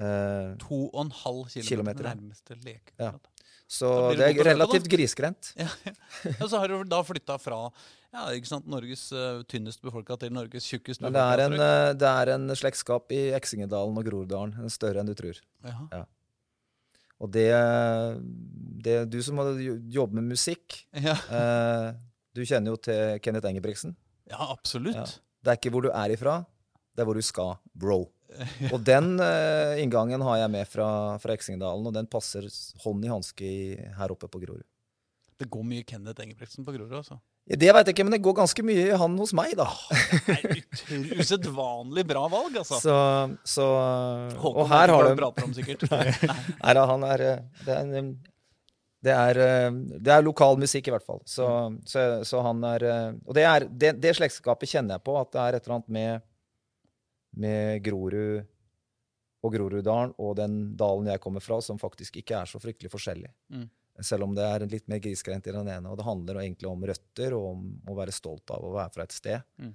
[0.01, 2.97] Eh, To og en halv kilometer, Kilometer, nærmeste lekekamerat?
[3.29, 3.34] Ja.
[3.71, 5.53] Så det er relativt grisgrendt.
[5.59, 5.95] Ja, ja.
[6.43, 7.61] Og så har du da flytta fra
[8.15, 11.15] ja, Norges uh, tynnest befolka til Norges tjukkest befolka.
[11.17, 14.69] det er, en, eh, det er en slektskap i Eksingedalen og Groruddalen.
[14.71, 15.41] Større enn du tror.
[15.65, 16.05] Ja.
[17.23, 17.49] Og det,
[18.85, 19.39] det Du som
[19.91, 21.17] jobber med musikk, Ja.
[21.31, 21.95] eh,
[22.35, 23.97] du kjenner jo til Kenneth Engebrigtsen.
[24.31, 25.21] ja, absolutt.
[25.45, 26.39] Det er ikke hvor du er ifra,
[26.95, 28.07] det er hvor du skal, bro.
[28.75, 30.89] Og den uh, inngangen har jeg med fra,
[31.23, 32.49] fra Eksingedalen, og den passer
[32.85, 33.51] hånd i hanske
[33.99, 34.67] her oppe på Grorud.
[35.41, 37.19] Det går mye Kenneth Engebretsen på Grorud, altså.
[37.45, 39.67] Ja, Det veit jeg ikke, men det går ganske mye han hos meg, da.
[40.25, 42.79] Det er usedvanlig bra valg, altså.
[42.81, 42.95] Så,
[43.45, 43.67] så
[44.41, 45.85] Håkon Og her har du prater om, sikkert.
[46.63, 48.07] Nei da, han er eh, Det er,
[49.05, 49.69] det er, eh,
[50.07, 51.21] det er lokal musikk, i hvert fall.
[51.29, 51.49] Så,
[51.91, 52.87] så, så han er
[53.27, 55.97] Og det, er, det, det slektskapet kjenner jeg på, at det er et eller annet
[55.99, 56.25] med,
[57.41, 58.45] med Grorud
[59.45, 63.31] og Groruddalen og den dalen jeg kommer fra, som faktisk ikke er så fryktelig forskjellig.
[63.53, 63.67] Mm.
[64.03, 65.91] Selv om det er litt mer grisgrendt i den ene.
[65.91, 69.07] Og det handler egentlig om røtter og om å være stolt av å være fra
[69.07, 69.45] et sted.
[69.61, 69.75] Mm.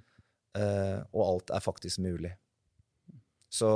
[0.58, 2.32] Uh, og alt er faktisk mulig.
[3.50, 3.68] Så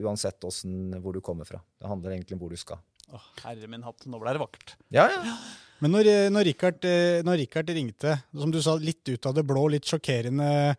[0.00, 1.60] uansett åssen, hvor du kommer fra.
[1.80, 2.80] Det handler egentlig om hvor du skal.
[3.12, 4.74] Oh, herre min hatt, nå ble det vakkert.
[4.92, 5.36] Ja, ja.
[5.82, 9.34] Men når, eh, når, Richard, eh, når Richard ringte, som du sa, litt ut av
[9.34, 10.76] det blå, litt sjokkerende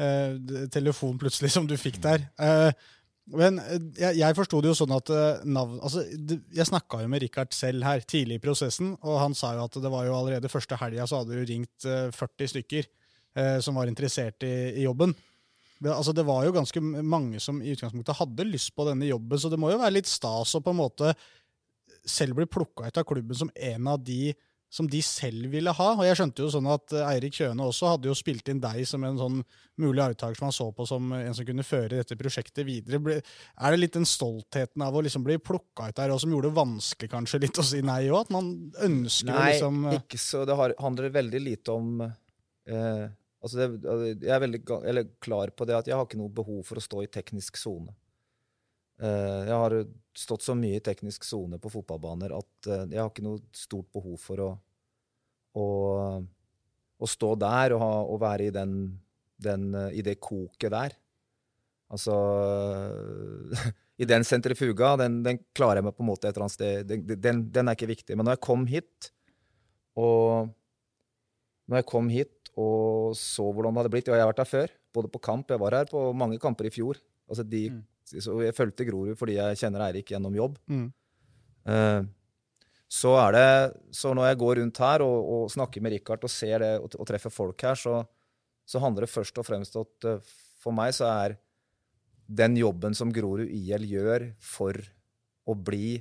[0.00, 2.72] eh, telefon plutselig som du fikk der eh,
[3.34, 7.02] Men eh, jeg, jeg forsto det jo sånn at eh, navn altså, det, Jeg snakka
[7.04, 10.08] jo med Richard selv her tidlig i prosessen, og han sa jo at det var
[10.08, 12.90] jo allerede første helga så hadde du ringt eh, 40 stykker
[13.38, 15.14] eh, som var interessert i, i jobben.
[15.84, 19.50] Altså, det var jo ganske mange som i utgangspunktet hadde lyst på denne jobben, så
[19.52, 21.10] det må jo være litt stas å på en måte
[22.08, 24.32] selv bli plukka ut av klubben som en av de
[24.74, 25.88] som de selv ville ha.
[25.94, 28.82] Og jeg skjønte jo sånn at eh, Eirik Kjøne også hadde jo spilt inn deg
[28.90, 29.40] som en sånn
[29.80, 33.20] mulig arvtaker som han så på som en som kunne føre dette prosjektet videre.
[33.54, 36.50] Er det litt den stoltheten av å liksom bli plukka ut der, og som gjorde
[36.50, 38.24] det vanskelig kanskje litt å si nei òg?
[38.24, 38.50] At man
[38.82, 40.42] ønsker Nei, liksom Nei, ikke så.
[40.48, 43.04] Det handler veldig lite om eh,
[43.44, 43.68] altså det,
[44.24, 46.84] Jeg er veldig eller klar på det at jeg har ikke noe behov for å
[46.84, 47.94] stå i teknisk sone.
[49.02, 49.74] Uh, jeg har
[50.14, 53.88] stått så mye i teknisk sone på fotballbaner at uh, jeg har ikke noe stort
[53.92, 54.50] behov for å,
[55.54, 55.66] å,
[56.98, 58.76] å stå der og, ha, og være i, den,
[59.42, 60.96] den, i det koket der.
[61.94, 62.14] Altså
[64.02, 66.94] I den sentrifuga, den, den klarer jeg meg på en måte et eller annet sted.
[67.14, 68.16] Den, den, er ikke viktig.
[68.18, 69.10] Men når jeg kom hit,
[70.00, 70.50] og
[71.70, 74.46] når jeg kom hit og så hvordan det hadde blitt Og jeg har vært her
[74.46, 75.48] før, både på kamp.
[75.50, 77.00] Jeg var her på mange kamper i fjor.
[77.30, 78.20] Altså de, Mm.
[78.20, 80.58] Så jeg fulgte Grorud fordi jeg kjenner Eirik gjennom jobb.
[80.68, 80.92] mm.
[81.64, 82.02] Eh,
[82.90, 83.48] så er det
[83.96, 86.92] Så når jeg går rundt her og, og snakker med Richard og ser det og,
[86.98, 88.02] og treffer folk her, så,
[88.66, 91.36] så handler det først og fremst at eh, for meg så er
[92.24, 94.78] den jobben som Grorud IL gjør for
[95.44, 95.98] å bli,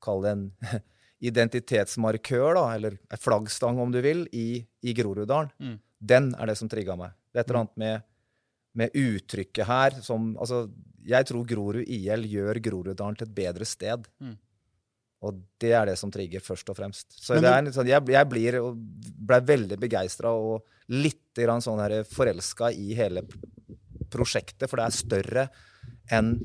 [0.00, 0.46] kall det en
[1.28, 5.52] identitetsmarkør, da, eller en flaggstang om du vil, i, i Groruddalen.
[5.60, 5.78] Mm.
[5.98, 7.16] Den er det som trigga meg.
[7.32, 8.06] Det er et eller annet med,
[8.76, 10.66] med uttrykket her som Altså,
[11.06, 14.08] jeg tror Grorud IL gjør Groruddalen til et bedre sted.
[14.20, 14.36] Mm.
[15.24, 17.16] Og det er det som trigger, først og fremst.
[17.16, 18.58] Så det er sånn, jeg, jeg blir
[19.16, 23.24] ble veldig begeistra og litt sånn forelska i hele
[24.12, 25.46] prosjektet, for det er større
[26.12, 26.36] enn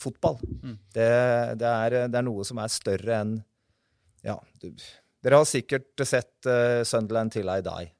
[0.00, 0.40] fotball.
[0.64, 0.76] Mm.
[0.92, 1.08] Det,
[1.60, 3.38] det, er, det er noe som er større enn
[4.24, 4.68] Ja, du,
[5.24, 7.90] dere har sikkert sett uh, Sunderland Till I Die,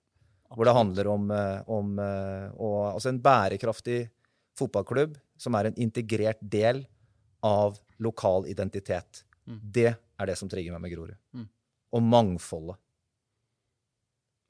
[0.52, 4.00] hvor det handler om, eh, om og, altså en bærekraftig
[4.58, 6.82] fotballklubb som er en integrert del
[7.46, 9.22] av lokal identitet.
[9.48, 9.60] Mm.
[9.72, 11.16] Det er det som trigger meg med Grorud.
[11.36, 11.46] Mm.
[11.96, 12.76] Og mangfoldet.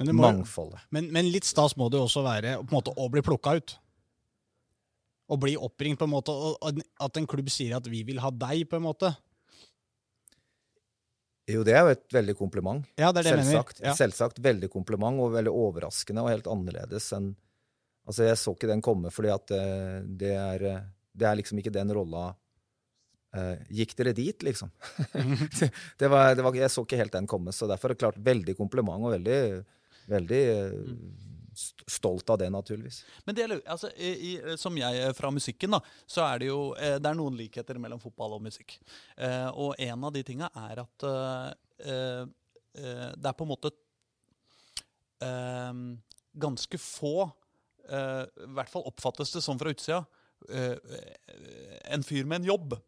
[0.00, 0.81] Men, må, Mangfoldet.
[0.90, 3.53] men, men litt stas må det jo også være på en måte, å bli plukka
[3.59, 3.74] ut.
[5.31, 8.18] Å bli oppringt, på en måte, og og at en klubb sier at 'vi vil
[8.18, 9.12] ha deg', på en måte.
[11.50, 12.87] Jo, det er jo et veldig kompliment.
[12.98, 13.44] Ja, det er det.
[13.44, 13.92] Selvsagt, Ja.
[13.94, 17.37] selvsagt veldig kompliment, og veldig overraskende og helt annerledes enn
[18.09, 20.81] Altså, jeg så ikke den komme, fordi at eh, det er, eh,
[21.14, 22.35] det er liksom ikke den rolla
[23.37, 24.71] eh, Gikk dere dit, liksom?
[26.01, 28.23] det, var, det var, jeg så ikke helt den komme, så derfor er det klart
[28.31, 29.40] veldig kompliment, og veldig,
[30.11, 31.29] veldig uh,
[31.90, 33.03] stolt av det, naturligvis.
[33.27, 36.61] Men det, altså, i, i, som jeg er fra musikken, da, så er det jo
[36.79, 38.79] eh, det er noen likheter mellom fotball og musikk.
[39.19, 41.51] Uh, og en av de tinga er at eh,
[41.90, 42.23] eh,
[42.79, 43.73] eh, det er på en måte
[45.27, 45.83] eh,
[46.40, 50.05] ganske få eh, I hvert fall oppfattes det sånn fra utsida.
[50.49, 50.77] eh,
[51.93, 52.79] en fyr med en jobb.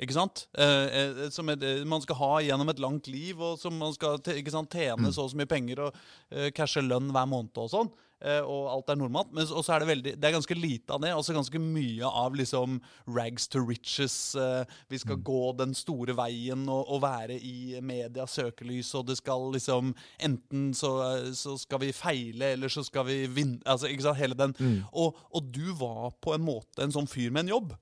[0.00, 0.46] Ikke sant?
[0.56, 3.92] Eh, eh, som et, eh, man skal ha gjennom et langt liv, og som man
[3.92, 5.94] skal sant, tjene så og så mye penger og
[6.32, 7.90] eh, cashe lønn hver måned og sånn.
[8.22, 9.30] Eh, og alt er normalt.
[9.32, 11.10] Men så- er det veldig Det er ganske lite av det.
[11.10, 14.34] Altså ganske mye av liksom rags to riches.
[14.36, 19.16] eh, vi skal gå den store veien og, og være i medias søkelys, og det
[19.18, 23.60] skal liksom Enten så, så skal vi feile, eller så skal vi vinne.
[23.64, 24.16] Altså, ikke sant?
[24.18, 24.54] Hele den.
[24.92, 27.72] Og, og du var på en måte en sånn fyr med en jobb.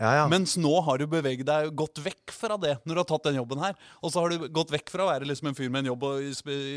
[0.00, 0.22] Ja, ja.
[0.32, 3.36] Mens nå har du beveget deg gått vekk fra det når du har tatt den
[3.36, 3.74] jobben her.
[4.00, 6.06] Og så har du gått vekk fra å være liksom en fyr med en jobb
[6.08, 6.30] og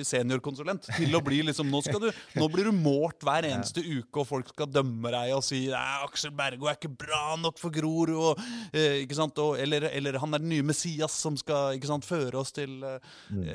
[0.09, 4.19] seniorkonsulent til å bli liksom Nå, skal du, nå blir du målt hver eneste uke,
[4.21, 8.13] og folk skal dømme deg og si Aksel Bergo er ikke bra nok for Grorud,
[8.33, 8.43] og,
[8.75, 9.39] eh, ikke sant?
[9.41, 13.11] Og, eller, eller han er den nye Messias som skal sant, føre oss til eh,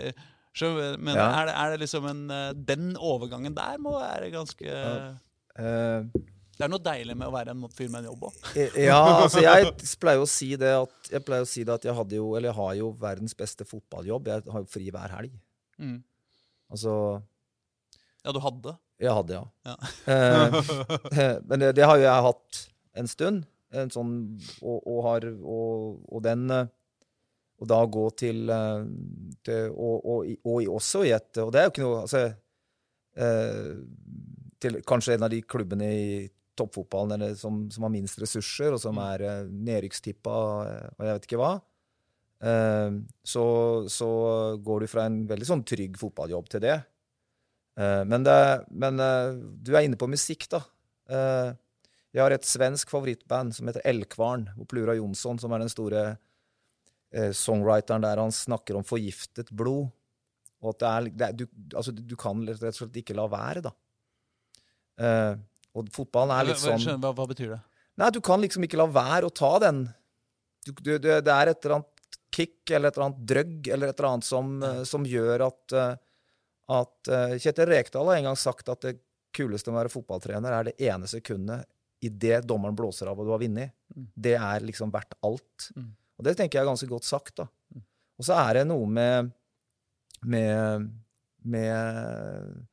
[0.08, 1.28] eh, så, Men Ja.
[1.42, 4.66] er, det, er det liksom en eh, Den overgangen der må være ganske
[5.60, 6.06] Eh,
[6.60, 8.48] Det er noe deilig med å være en fyr med en jobb òg.
[8.76, 9.70] Ja, altså jeg
[10.02, 12.50] pleier å si det at jeg pleier å si det at jeg hadde jo, eller
[12.50, 14.26] jeg har jo verdens beste fotballjobb.
[14.28, 15.38] Jeg har jo fri hver helg.
[15.80, 15.94] Mm.
[16.68, 16.92] Altså
[18.20, 18.74] Ja, du hadde.
[19.00, 19.70] Jeg hadde, ja.
[19.70, 19.78] Ja.
[20.12, 22.60] Eh, men det, det har jo jeg hatt
[23.00, 23.46] en stund.
[23.80, 24.12] En sånn,
[24.60, 26.66] og, og, har, og, og den eh,
[27.62, 28.82] Og da gå til, eh,
[29.46, 32.22] til og, og, også i et Og det er jo ikke noe altså,
[33.14, 33.72] eh,
[34.60, 36.10] til Kanskje en av de klubbene i
[36.60, 41.16] toppfotballen eller som, som har minst ressurser, og som er eh, nedrykkstippa eh, og jeg
[41.16, 41.50] vet ikke hva.
[42.44, 43.00] Eh,
[43.32, 43.44] så,
[43.90, 44.10] så
[44.62, 46.78] går du fra en veldig sånn trygg fotballjobb til det.
[47.80, 48.40] Men det,
[48.76, 48.98] men
[49.64, 50.58] du er inne på musikk, da.
[51.08, 56.02] Jeg har et svensk favorittband som heter Elkvarn, og Plura Jonsson, som er den store
[57.38, 59.88] songwriteren der han snakker om forgiftet blod.
[60.60, 61.46] Og at det er, det er du,
[61.78, 63.72] altså, du kan rett og slett ikke la være, da.
[65.00, 65.34] Eh,
[65.76, 67.60] og fotballen er litt sånn hva, hva betyr det?
[68.00, 69.84] Nei, du kan liksom ikke la være å ta den.
[70.66, 72.00] Du, du, det, det er et eller annet
[72.34, 75.74] kick eller et eller annet drøgg eller et eller annet som, eh, som gjør at,
[75.76, 75.92] eh,
[76.76, 78.96] at eh, Kjetil Rekdal har en gang sagt at det
[79.36, 81.66] kuleste med å være fotballtrener er det ene sekundet
[82.00, 83.74] idet dommeren blåser av og du har vunnet.
[83.92, 84.06] Mm.
[84.14, 85.68] Det er liksom verdt alt.
[85.76, 85.90] Mm.
[86.18, 87.42] Og det tenker jeg er ganske godt sagt.
[87.42, 87.46] da.
[88.20, 89.30] Og så er det noe med,
[90.24, 90.88] med,
[91.44, 92.64] med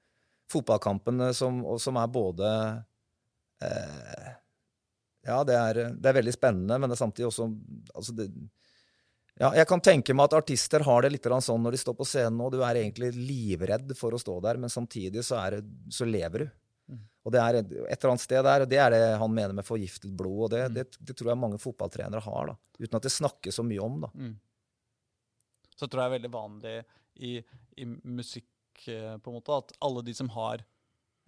[0.51, 2.51] fotballkampene som, som er både
[3.63, 4.35] eh,
[5.27, 7.49] Ja, det er, det er veldig spennende, men det er samtidig også
[7.93, 8.29] altså det,
[9.37, 12.07] ja, Jeg kan tenke meg at artister har det litt sånn når de står på
[12.07, 15.67] scenen, og du er egentlig livredd for å stå der, men samtidig så, er det,
[15.93, 16.47] så lever du.
[16.87, 17.03] Mm.
[17.27, 19.53] Og det er et, et eller annet sted der, og det er det han mener
[19.53, 20.47] med forgiftet blod.
[20.47, 20.73] og det, Mm.
[20.79, 23.99] det, det tror jeg mange fotballtrenere har, da, uten at det snakkes så mye om.
[24.07, 24.09] da.
[24.15, 24.33] Mm.
[25.77, 26.75] Så tror jeg er veldig vanlig
[27.21, 27.35] i,
[27.77, 30.63] i musikk eh, på en måte, at alle de som har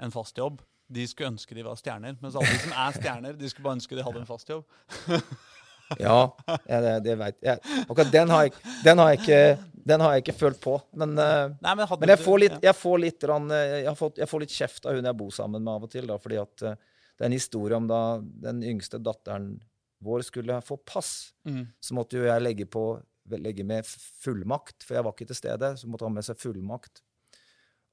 [0.01, 2.17] en fast jobb, de skulle ønske de var stjerner.
[2.21, 4.67] Mens alle de som er stjerner, de skulle bare ønske de hadde en fast jobb.
[5.97, 6.37] Ja,
[6.69, 7.61] ja det, det vet jeg.
[7.87, 8.51] Akkurat den har jeg,
[8.85, 9.39] den har jeg, ikke,
[9.89, 10.75] den har jeg ikke følt på.
[11.01, 14.29] Men, eh, Nei, men, men jeg får litt, jeg får litt eh, jeg fått, jeg
[14.29, 16.05] får litt kjeft av hun jeg bor sammen med av og til.
[16.09, 16.77] Da, fordi at eh,
[17.17, 19.55] det er en historie om da den yngste datteren
[20.05, 21.33] vår skulle få pass.
[21.49, 21.65] Mm.
[21.81, 22.91] Så måtte jo jeg legge på
[23.29, 23.85] legge med
[24.23, 25.73] fullmakt, for jeg var ikke til stede.
[25.77, 27.03] Så måtte ha med seg fullmakt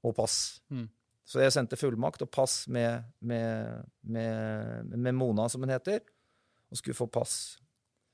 [0.07, 0.63] og pass.
[0.73, 0.87] Mm.
[1.27, 6.05] Så jeg sendte fullmakt og pass med, med, med, med Mona, som hun heter,
[6.71, 7.57] og skulle få pass.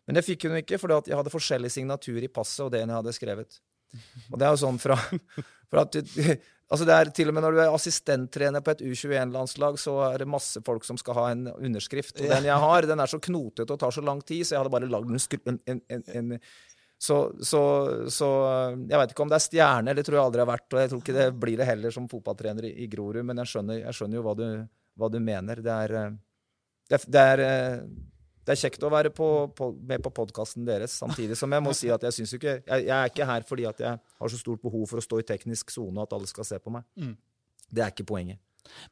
[0.08, 2.94] Men det fikk hun ikke, for jeg hadde forskjellig signatur i passet og det jeg
[2.94, 3.60] hadde skrevet.
[4.32, 4.96] Og det er jo sånn fra,
[5.70, 5.98] fra at
[6.72, 10.22] altså det er Til og med når du er assistenttrener på et U21-landslag, så er
[10.22, 12.16] det masse folk som skal ha en underskrift.
[12.16, 14.64] Og den jeg har, den er så knotete og tar så lang tid, så jeg
[14.64, 16.32] hadde bare lagd en, en, en, en
[17.02, 17.60] så, så,
[18.14, 18.28] så,
[18.78, 20.68] jeg veit ikke om det er stjerne, det tror jeg aldri har vært.
[20.70, 23.50] Og jeg tror ikke det blir det heller som fotballtrener i, i Grorud, men jeg
[23.50, 24.44] skjønner, jeg skjønner jo hva du,
[25.02, 25.62] hva du, mener.
[25.66, 25.94] Det er,
[26.92, 27.42] det, er, det, er,
[28.46, 31.74] det er kjekt å være på, på, med på podkasten deres, samtidig som jeg må
[31.74, 34.38] si at jeg syns ikke jeg, jeg, er ikke her fordi at jeg har så
[34.38, 36.86] stort behov for å stå i teknisk sone at alle skal se på meg.
[37.02, 37.16] Mm.
[37.66, 38.38] Det er ikke poenget.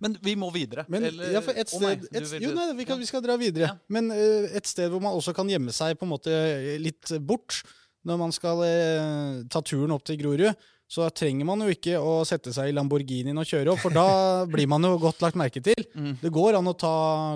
[0.03, 0.83] Men vi må videre.
[0.91, 3.39] Men, Eller- ja, for et nei, sted, et, jo, nei, vi, kan, vi skal dra
[3.39, 3.71] videre.
[3.71, 3.77] Ja.
[3.95, 6.35] Men uh, et sted hvor man også kan gjemme seg på en måte
[6.83, 7.63] litt bort
[8.09, 12.21] når man skal eh, ta turen opp til Grorud, så trenger man jo ikke å
[12.27, 14.07] sette seg i Lamborghinien og kjøre opp, for da
[14.55, 15.85] blir man jo godt lagt merke til.
[15.95, 16.17] Mm.
[16.23, 16.95] Det går an å ta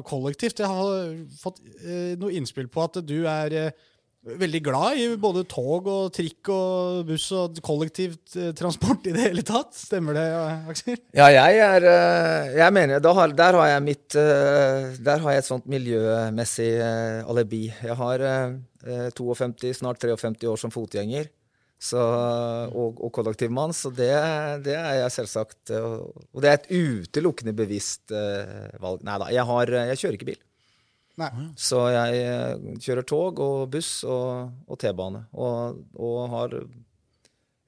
[0.09, 0.65] kollektivt.
[0.65, 3.85] Jeg har fått eh, noe innspill på at du er eh,
[4.25, 9.45] veldig glad i både tog og trikk og buss og kollektivt eh, i det hele
[9.47, 9.75] tatt.
[9.77, 10.25] Stemmer det,
[10.73, 10.99] Aksel?
[11.17, 15.35] Ja, jeg er eh, Jeg mener da har, Der har jeg mitt eh, Der har
[15.35, 16.73] jeg et sånt miljømessig
[17.29, 17.67] alibi.
[17.69, 21.31] Jeg har eh, 52, snart 53 år som fotgjenger.
[21.85, 24.13] Så, og, og kollektivmann, så det,
[24.65, 25.73] det er jeg selvsagt.
[25.75, 28.15] Og det er et utelukkende bevisst
[28.81, 29.03] valg.
[29.05, 29.45] Nei da, jeg,
[29.91, 30.41] jeg kjører ikke bil.
[31.21, 31.31] Nei.
[31.55, 35.27] Så jeg eh, kjører tog og buss og, og T-bane.
[35.39, 36.57] Og, og har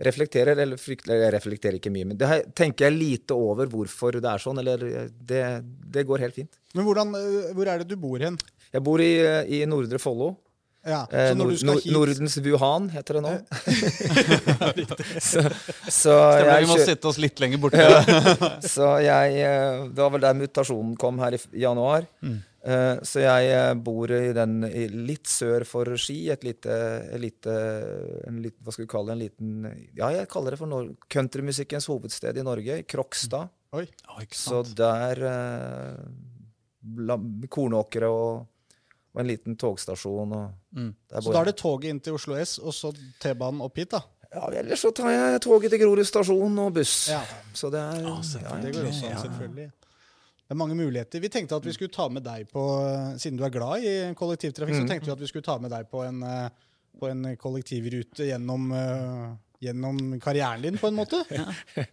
[0.02, 4.28] reflekterer, eller frykter, jeg reflekterer ikke mye, men det tenker jeg lite over hvorfor det
[4.28, 4.61] er sånn.
[4.62, 6.59] Eller eh, det, det går helt fint.
[6.76, 8.37] Men hvordan, eh, hvor er det du bor hen?
[8.72, 9.12] Jeg bor i,
[9.56, 10.35] i Nordre Follo.
[10.87, 13.30] Ja, Eh, Nord, hit Nordens Wuhan heter det nå.
[15.18, 15.42] så,
[15.90, 17.87] så Stemmer, jeg vi må sitte oss litt lenger borte.
[18.62, 19.40] Så jeg
[19.90, 22.06] Det var vel der mutasjonen kom her i januar.
[22.22, 22.38] Mm.
[22.66, 24.57] Eh, Så jeg eh, bor i den
[25.07, 26.72] litt sør for Ski, et lite,
[27.14, 27.52] et lite,
[28.26, 29.16] en liten, Hva skal vi kalle det?
[29.16, 32.81] En liten Ja, jeg kaller det for countrymusikkens hovedsted i Norge.
[32.90, 33.52] Krokstad.
[33.76, 33.85] Oi.
[34.11, 36.02] Oh, ikke Så der eh,
[37.50, 38.46] Kornåkre og,
[39.14, 40.33] og en liten togstasjon.
[40.40, 40.90] Og Mm.
[41.09, 42.90] Så da er det toget inn til Oslo S, og så
[43.22, 44.02] T-banen opp hit, da?
[44.29, 47.07] Ja, Ellers så tar jeg toget til Grorud stasjon og buss.
[47.09, 47.22] Ja,
[47.57, 48.59] Så det er Ja, ja.
[48.61, 49.70] Det går også an, Ja.
[50.46, 51.20] Det er mange muligheter.
[51.20, 52.62] Vi tenkte at vi skulle ta med deg på
[53.18, 54.85] Siden du er glad i kollektivtrafikk, Mm.
[54.87, 56.48] så tenkte vi at vi skulle ta med deg på en, eh,
[57.00, 61.25] på en kollektivrute gjennom, eh, gjennom karrieren din, på en måte.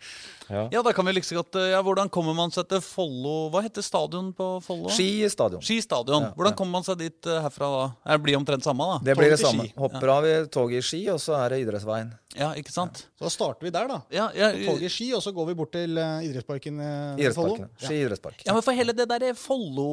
[0.49, 3.61] Ja, da kan vi liksom godt eh, ja, Hvordan kommer man seg til Follo Hva
[3.63, 4.91] heter stadion på Follo?
[4.91, 5.63] Ski stadion.
[5.63, 6.27] Ski stadion.
[6.27, 6.57] Ja, Hvordan ja.
[6.59, 7.85] kommer man seg dit eh, herfra da?
[8.11, 8.97] Det blir omtrent samme, da?
[9.07, 9.69] Det blir det samme.
[9.69, 9.77] Ski.
[9.79, 12.11] Hopper av i toget i Ski, og så er det idrettsveien.
[12.35, 13.05] Ja, ikke sant?
[13.15, 13.99] Så da starter vi der, da.
[14.11, 16.83] Ja, ja, Toget i Ski, og så går vi bort til eh, idrettsparken
[17.37, 17.69] Follo.
[17.79, 18.43] Ski idrettspark.
[18.43, 19.87] Ja, men for hele det der Follo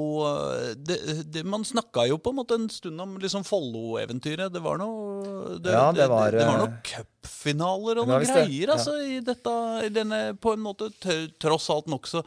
[0.75, 0.99] det,
[1.31, 4.51] det, Man snakka jo på en måte en stund om liksom Follo-eventyret.
[4.51, 6.81] Det var noe det, Ja, det var, det, det var noe noen
[7.21, 9.53] cupfinaler og noen greier altså, i, dette,
[9.85, 10.91] i denne på en måte
[11.39, 12.23] tross alt nokså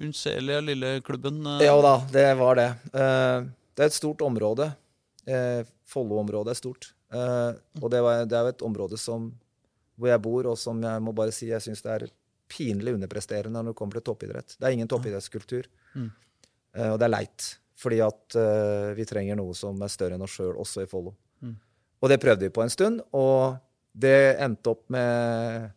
[0.00, 1.44] unnselige lille klubben.
[1.46, 1.62] Uh.
[1.62, 2.70] Ja da, det var det.
[2.94, 4.72] Uh, det er et stort område.
[5.28, 6.92] Uh, Follo-området er stort.
[7.12, 9.30] Uh, og det, var, det er jo et område som,
[9.96, 12.06] hvor jeg bor, og som jeg må bare si jeg syns det er
[12.52, 14.56] pinlig underpresterende når det kommer til toppidrett.
[14.56, 15.68] Det er ingen toppidrettskultur.
[15.96, 16.08] Mm.
[16.72, 17.46] Og det er leit,
[17.80, 18.36] fordi at
[18.96, 21.14] vi trenger noe som er større enn oss sjøl, også i Follo.
[21.40, 21.54] Mm.
[22.00, 23.56] Og det prøvde vi på en stund, og
[23.92, 25.70] det endte opp med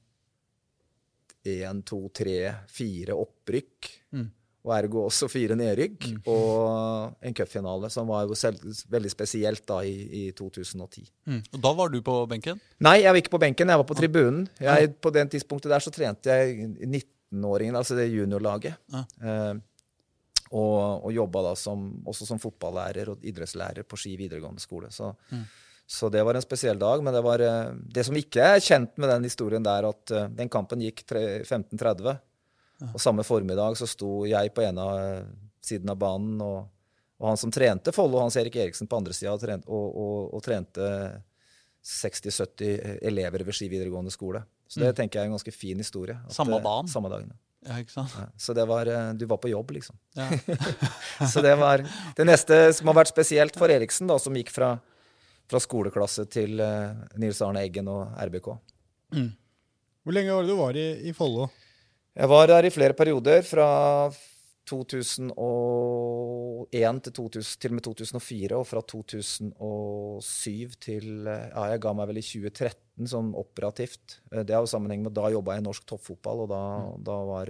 [1.46, 2.40] én, to, tre,
[2.72, 3.90] fire opprykk.
[4.16, 4.26] Mm.
[4.66, 6.08] Og ergo også fire nedrykk.
[6.32, 11.04] Og en cupfinale, som var jo selv, veldig spesielt da i, i 2010.
[11.30, 11.44] Mm.
[11.54, 12.58] Og da var du på benken?
[12.82, 14.48] Nei, jeg var ikke på benken, jeg var på tribunen.
[14.64, 18.74] Jeg, på den tidspunktet der så trente jeg 19-åringen, altså det juniorlaget.
[18.96, 19.04] Ja.
[19.22, 19.54] Eh,
[20.56, 24.90] og, og jobba da som, også som fotballærer og idrettslærer på Ski videregående skole.
[24.94, 25.46] Så, Mm.
[25.86, 27.04] Så det var en spesiell dag.
[27.04, 30.30] Men det, var, eh, det som ikke er kjent med den historien der, at eh,
[30.38, 32.18] den kampen gikk tre- 15.30.
[32.92, 35.28] Og samme formiddag så sto jeg på ene av
[35.64, 36.66] siden av banen, og,
[37.22, 40.90] og han som trente Follo, Hans Erik Eriksen, på andre sida, og, og, og, trente
[41.86, 44.44] 60-70 elever ved Ski videregående skole.
[44.68, 46.18] Så det tenker jeg er en ganske fin historie.
[46.18, 46.90] at, Samme eh, dagen?
[46.92, 47.42] Samme dagen, ja.
[47.66, 48.14] Ja, ikke sant?
[48.14, 49.98] Ja, så det var eh, Du var på jobb, liksom.
[50.18, 50.28] Ja.
[51.32, 51.82] Så det var
[52.18, 54.76] det neste som har vært spesielt for Eriksen, da, som gikk fra,
[55.50, 58.48] fra skoleklasse til eh, Nils Arne Eggen og RBK.
[60.06, 61.48] Hvor lenge var det du var i, i Follo?
[62.16, 63.66] Jeg var der i flere perioder, fra
[64.66, 71.92] 2001 til, 2000, til og med 2004, og fra 2007 til eh, Ja, jeg ga
[71.98, 74.20] meg vel i 2013 som operativt.
[74.32, 76.62] Eh, Det har jo sammenheng med da jobba jeg i norsk toppfotball, og da,
[77.12, 77.48] da, var,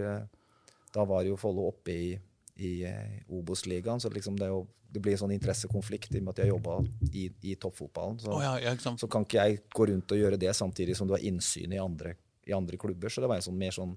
[0.95, 2.09] da var jo Follo oppe i,
[2.55, 3.99] i eh, Obos-ligaen.
[3.99, 6.53] Så liksom det, er jo, det blir en sånn interessekonflikt i og med at jeg
[6.53, 6.77] jobba
[7.11, 8.19] i, i toppfotballen.
[8.23, 11.09] Så, oh, ja, ja, så kan ikke jeg gå rundt og gjøre det samtidig som
[11.09, 12.15] du har innsyn i andre,
[12.47, 13.11] i andre klubber.
[13.11, 13.93] Så det var en sånn, mer sånn,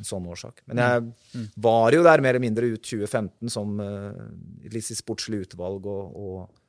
[0.00, 0.64] en sånn årsak.
[0.70, 4.26] Men jeg var jo der mer eller mindre ut 2015 som uh,
[4.70, 6.60] litt i sportslig utvalg og, og,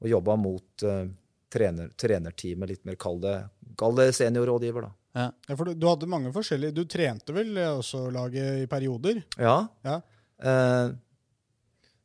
[0.00, 1.04] og jobba mot uh,
[1.52, 3.36] trener, trenerteamet, litt mer kall det,
[3.80, 4.94] kall det seniorrådgiver, da.
[5.18, 5.30] Ja.
[5.48, 9.22] Ja, for du, du hadde mange forskjellige Du trente vel også laget i perioder?
[9.40, 9.56] Ja.
[9.82, 9.96] Ja.
[10.42, 10.90] Eh,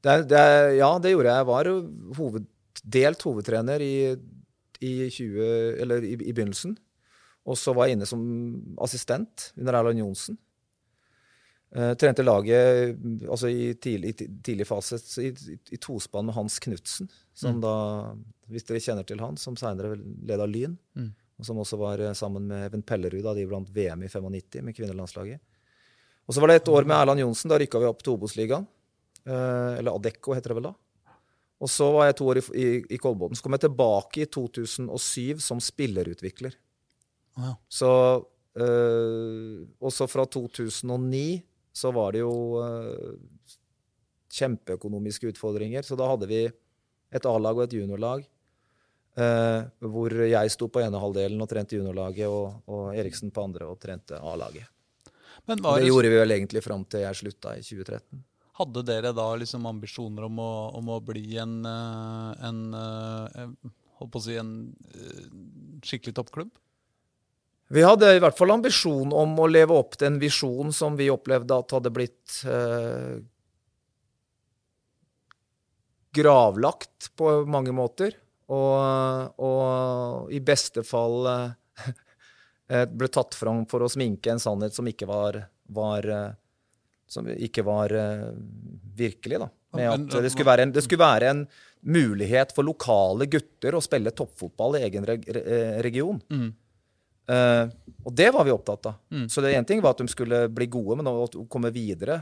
[0.04, 0.46] det, det,
[0.80, 1.41] ja, det gjorde jeg.
[1.41, 1.69] Jeg var
[2.19, 2.48] hoved,
[2.84, 3.96] delt hovedtrener i,
[4.84, 5.43] i, 20,
[5.84, 6.76] eller i, i begynnelsen.
[7.48, 8.24] Og så var jeg inne som
[8.84, 10.39] assistent under Erland Johnsen.
[11.74, 14.13] Eh, trente laget mm, altså i tidlig,
[14.46, 17.74] tidlig fase i, i, i tospann med Hans Knutsen, som da,
[18.54, 20.76] hvis dere kjenner til han, som seinere leda Lyn.
[20.93, 21.10] Mm.
[21.41, 24.62] Og som også var eh, sammen med Even Pellerud da de vant VM i 95
[24.67, 25.41] med kvinnelandslaget.
[26.27, 27.51] Og så var det et år med Erland Johnsen.
[27.51, 28.65] Da rykka vi opp til Obos-ligaen.
[29.25, 30.73] Eh, eller Adecco heter det vel da.
[31.63, 33.38] Og så var jeg to år i, i, i Kolbotn.
[33.38, 36.55] Så kom jeg tilbake i 2007 som spillerutvikler.
[37.39, 37.53] Ja.
[37.71, 37.91] Så
[38.59, 41.25] eh, også fra 2009
[41.73, 43.15] så var det jo øh,
[44.33, 45.88] kjempeøkonomiske utfordringer.
[45.88, 48.29] Så da hadde vi et A-lag og et juniorlag.
[49.13, 53.67] Uh, hvor jeg sto på ene halvdelen og trente juniorlaget, og, og Eriksen på andre
[53.69, 54.72] og trente A-laget.
[55.49, 58.23] Men det det, gjorde vi vel egentlig fram til jeg slutta i 2013.
[58.60, 64.08] hadde dere da liksom ambisjoner om å, om å bli en, en, en eh, eh,
[64.08, 64.53] på å si en
[64.93, 65.25] eh,
[65.84, 66.53] skikkelig toppklubb?
[67.73, 71.10] Vi hadde i hvert fall ambisjon om å leve opp til en visjon som vi
[71.10, 73.15] opplevde at hadde blitt eh,
[76.13, 78.13] gravlagt på mange måter.
[78.53, 81.56] Og, og i beste fall eh, eh,
[82.69, 86.32] ble tatt fram for å sminke en sannhet som ikke var, var eh,
[87.12, 88.32] Som ikke var eh,
[88.95, 89.49] virkelig, da.
[89.73, 91.45] Med at det skulle, være en, det skulle være en
[91.82, 95.26] mulighet for lokale gutter å spille toppfotball i egen reg
[95.82, 96.19] region.
[96.30, 96.52] Mm.
[97.23, 97.71] Uh,
[98.04, 98.99] og det var vi opptatt av.
[99.10, 99.26] Mm.
[99.32, 102.21] Så det ene ting var at de skulle bli gode, men å komme videre.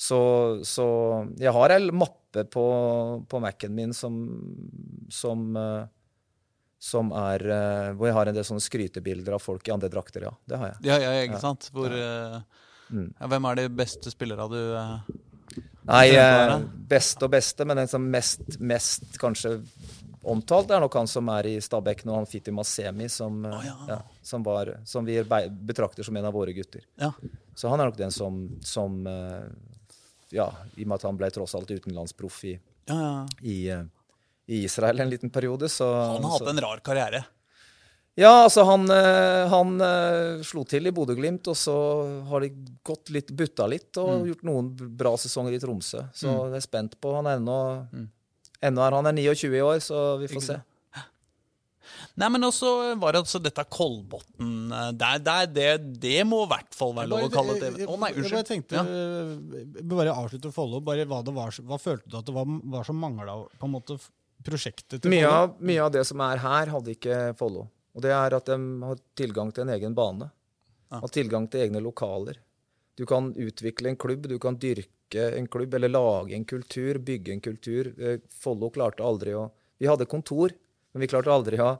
[0.00, 0.20] Så,
[0.64, 0.86] så
[1.36, 2.66] jeg har ei mappe på,
[3.28, 4.14] på Mac-en min som,
[5.12, 5.82] som, eh,
[6.80, 10.24] som er eh, Hvor jeg har en del sånne skrytebilder av folk i andre drakter,
[10.24, 10.32] ja.
[10.48, 10.84] Det har jeg.
[10.88, 11.68] Ja, ja, ikke sant?
[11.74, 12.40] Hvor, ja.
[12.90, 13.10] Mm.
[13.12, 15.18] ja, hvem er de beste spillerne du eh,
[15.90, 16.54] Nei, eh,
[16.90, 19.56] beste og beste, men den som mest, mest kanskje
[20.22, 23.76] omtalt, er nok han som er i Stabæk nå, han Fiti Masemi, som, eh, Å,
[23.88, 23.98] ja.
[24.22, 26.84] som, var, som vi betrakter som en av våre gutter.
[27.00, 27.12] Ja.
[27.54, 29.48] Så han er nok den som, som eh,
[30.30, 32.52] Ja, i og med at han ble tross alt utenlandsproff i,
[32.86, 33.14] ja, ja.
[33.42, 33.82] i, eh,
[34.50, 35.86] i Israel en liten periode, så
[36.16, 37.24] Han har hatt en rar karriere.
[38.18, 41.74] Ja, altså han, eh, han eh, slo til i Bodø-Glimt, og så
[42.28, 42.50] har de
[42.84, 44.26] gått litt, butta litt og Mm.
[44.32, 46.02] gjort noen bra sesonger i Tromsø.
[46.12, 47.60] Så jeg er spent på Han er ennå
[47.94, 48.08] Mm.
[48.62, 50.58] Ennå er han er 29 i år, så vi får se.
[52.20, 56.50] Nei, men også var det altså dette Kolbotn eh, der, der, det, det må i
[56.50, 58.46] hvert fall være lov å kalle det Å nei, Jeg bare unnskyld.
[58.50, 59.84] tenkte, Ja.
[59.94, 60.80] bare avslutte Follo.
[60.80, 62.44] Hva, hva følte du at det var,
[62.76, 63.38] var som mangla
[64.46, 65.40] prosjektet til Mye Follo?
[65.42, 67.66] av, mye av det som er her, hadde ikke Follo.
[67.96, 70.30] Og det er at de har tilgang til en egen bane.
[70.90, 71.02] Ah.
[71.02, 72.40] Har tilgang til egne lokaler.
[72.98, 77.34] Du kan utvikle en klubb, du kan dyrke en klubb, eller lage en kultur, bygge
[77.34, 77.92] en kultur.
[77.98, 79.50] Eh, Follo klarte aldri å
[79.80, 80.52] Vi hadde kontor,
[80.92, 81.70] men vi klarte aldri å,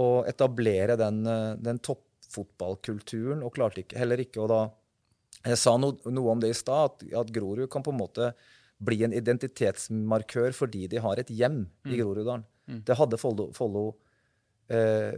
[0.00, 4.62] å etablere den, eh, den toppfotballkulturen, og klarte ikke, heller ikke å da
[5.44, 8.30] Jeg sa no, noe om det i stad, at, at Grorud kan på en måte
[8.82, 12.46] bli en identitetsmarkør fordi de har et hjem i Groruddalen.
[12.86, 13.90] Det hadde Follo, Follo
[14.72, 15.12] eh,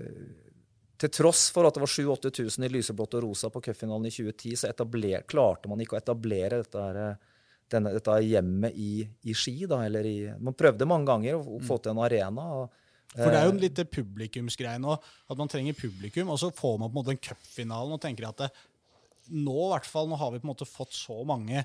[0.99, 4.57] Til tross for at det var 7000-8000 i lyseblått og rosa på cupfinalen i 2010,
[4.59, 9.37] så etabler, klarte man ikke å etablere dette, her, eh, denne, dette hjemmet i, i
[9.37, 9.61] Ski.
[9.71, 12.49] Da, eller i, man prøvde mange ganger å, å få til en arena.
[12.59, 12.83] Og,
[13.15, 14.97] For det er jo en litt publikumsgreie nå,
[15.29, 18.31] at man trenger publikum, og så får man på en måte en cupfinalen og tenker
[18.33, 18.51] at det,
[19.37, 21.63] nå i hvert fall, nå har vi på en måte fått så mange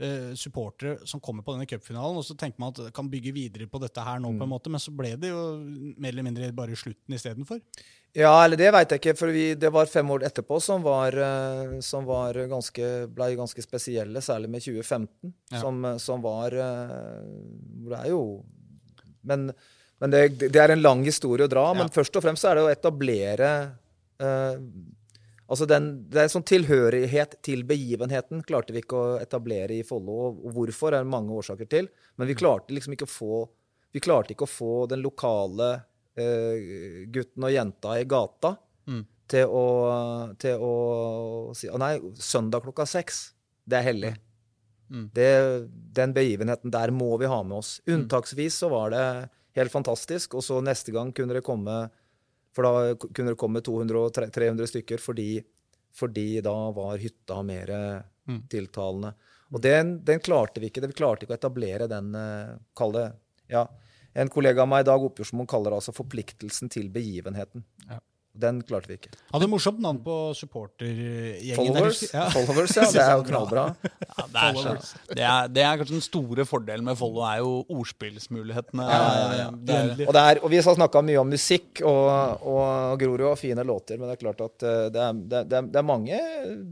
[0.00, 3.32] eh, supportere som kommer på denne cupfinalen, og så tenker man at det kan bygge
[3.36, 5.40] videre på dette her nå, på en måte, men så ble det jo
[6.00, 7.60] mer eller mindre bare slutten istedenfor.
[8.16, 11.14] Ja, eller det veit jeg ikke, for vi, det var fem år etterpå som var,
[11.14, 15.60] eh, som var ganske, ble ganske spesielle, særlig med 2015, Ja.
[15.62, 17.20] som, som var eh,
[17.84, 18.22] hvor Det er jo
[19.22, 19.52] Men,
[20.00, 21.68] men det, det er en lang historie å dra.
[21.76, 23.50] Men først og fremst er det å etablere
[24.18, 24.56] eh,
[25.50, 29.86] Altså den, det er en sånn tilhørighet til begivenheten klarte vi ikke å etablere i
[29.86, 30.30] Follo.
[30.30, 31.88] Og hvorfor er det mange årsaker til.
[32.16, 33.40] Men vi klarte liksom ikke å få
[33.90, 35.72] vi klarte ikke å få den lokale
[36.14, 38.56] eh, gutten og jenta i gata
[38.90, 39.02] Mm.
[39.28, 39.64] til, å,
[40.40, 43.18] til å si Å nei, søndag klokka seks.
[43.68, 44.12] Det er hellig.
[44.90, 45.04] Mm.
[45.14, 45.28] Det,
[45.94, 47.76] den begivenheten der må vi ha med oss.
[47.86, 49.04] Unntaksvis så var det
[49.58, 51.76] helt fantastisk, og så neste gang kunne det komme
[52.56, 55.42] For da kunne det komme 200-300 stykker fordi,
[55.94, 57.74] fordi da var hytta mer
[58.30, 58.42] Mm.
[58.52, 59.14] tiltalende.
[59.50, 60.82] Og den, den klarte vi ikke.
[60.86, 63.06] Vi klarte ikke å etablere den eh, Kall det
[63.50, 63.64] ja,
[64.14, 67.64] En kollega av meg, Dag Oppjordsmoen, kaller det altså forpliktelsen til begivenheten.
[67.88, 67.98] Ja.
[68.40, 69.12] Den klarte vi ikke.
[69.34, 71.56] Hadde morsomt navn på supportergjengen.
[71.58, 72.02] Followers.
[72.14, 72.26] Ja.
[72.32, 73.64] followers ja, det er jo knallbra.
[73.84, 74.74] Ja, det, er så,
[75.10, 78.86] det, er, det er kanskje den store fordelen med Follo, er jo ordspillsmulighetene.
[78.90, 79.48] Ja, ja, ja.
[79.54, 83.28] Det er, Og, det er, og vi har snakka mye om musikk, og, og Grorud
[83.28, 85.86] har fine låter, men det er klart at eh, det er, det er, det er
[85.86, 86.22] mange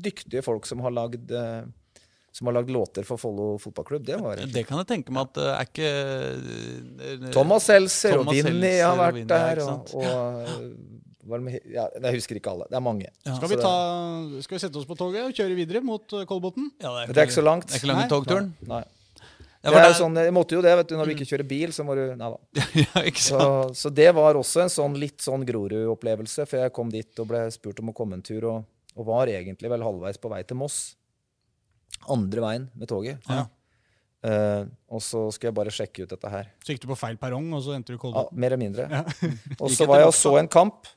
[0.08, 1.66] dyktige folk som har lagd eh,
[2.38, 4.04] som har lagd låter for Follo fotballklubb.
[4.06, 8.30] Det var det kan jeg tenke meg at det er ikke eh, Thomas Seltzer og
[8.30, 9.62] Vinni har vært Vinnie, der.
[9.66, 12.68] Og, og var med, ja, jeg husker ikke alle.
[12.70, 13.08] Det er mange.
[13.26, 13.34] Ja.
[13.36, 13.72] Skal, vi ta,
[14.44, 16.70] skal vi sette oss på toget og kjøre videre mot eh, Kolbotn?
[16.80, 17.68] ja, Det er ikke så langt.
[17.68, 18.54] Det er ikke langt togturen.
[18.68, 18.84] Nei.
[19.58, 20.94] Ja, Det er jo sånn, jeg måtte jo det, vet du.
[20.96, 22.64] Når du ikke kjører bil, så må du Nei da.
[22.84, 23.40] ja, Så,
[23.76, 26.46] så det var også en sånn litt sånn Grorud-opplevelse.
[26.46, 28.62] For jeg kom dit og ble spurt om å komme en tur, og,
[28.94, 30.94] og var egentlig vel halvveis på vei til Moss.
[32.08, 33.24] Andre veien med toget.
[33.28, 33.46] Ja.
[34.18, 36.48] Uh, og så skulle jeg bare sjekke ut dette her.
[36.64, 38.88] Så gikk du på feil perrong, og så endte du i Ja, mer eller mindre.
[38.90, 39.02] Ja.
[39.62, 40.88] og så var jeg og så en kamp.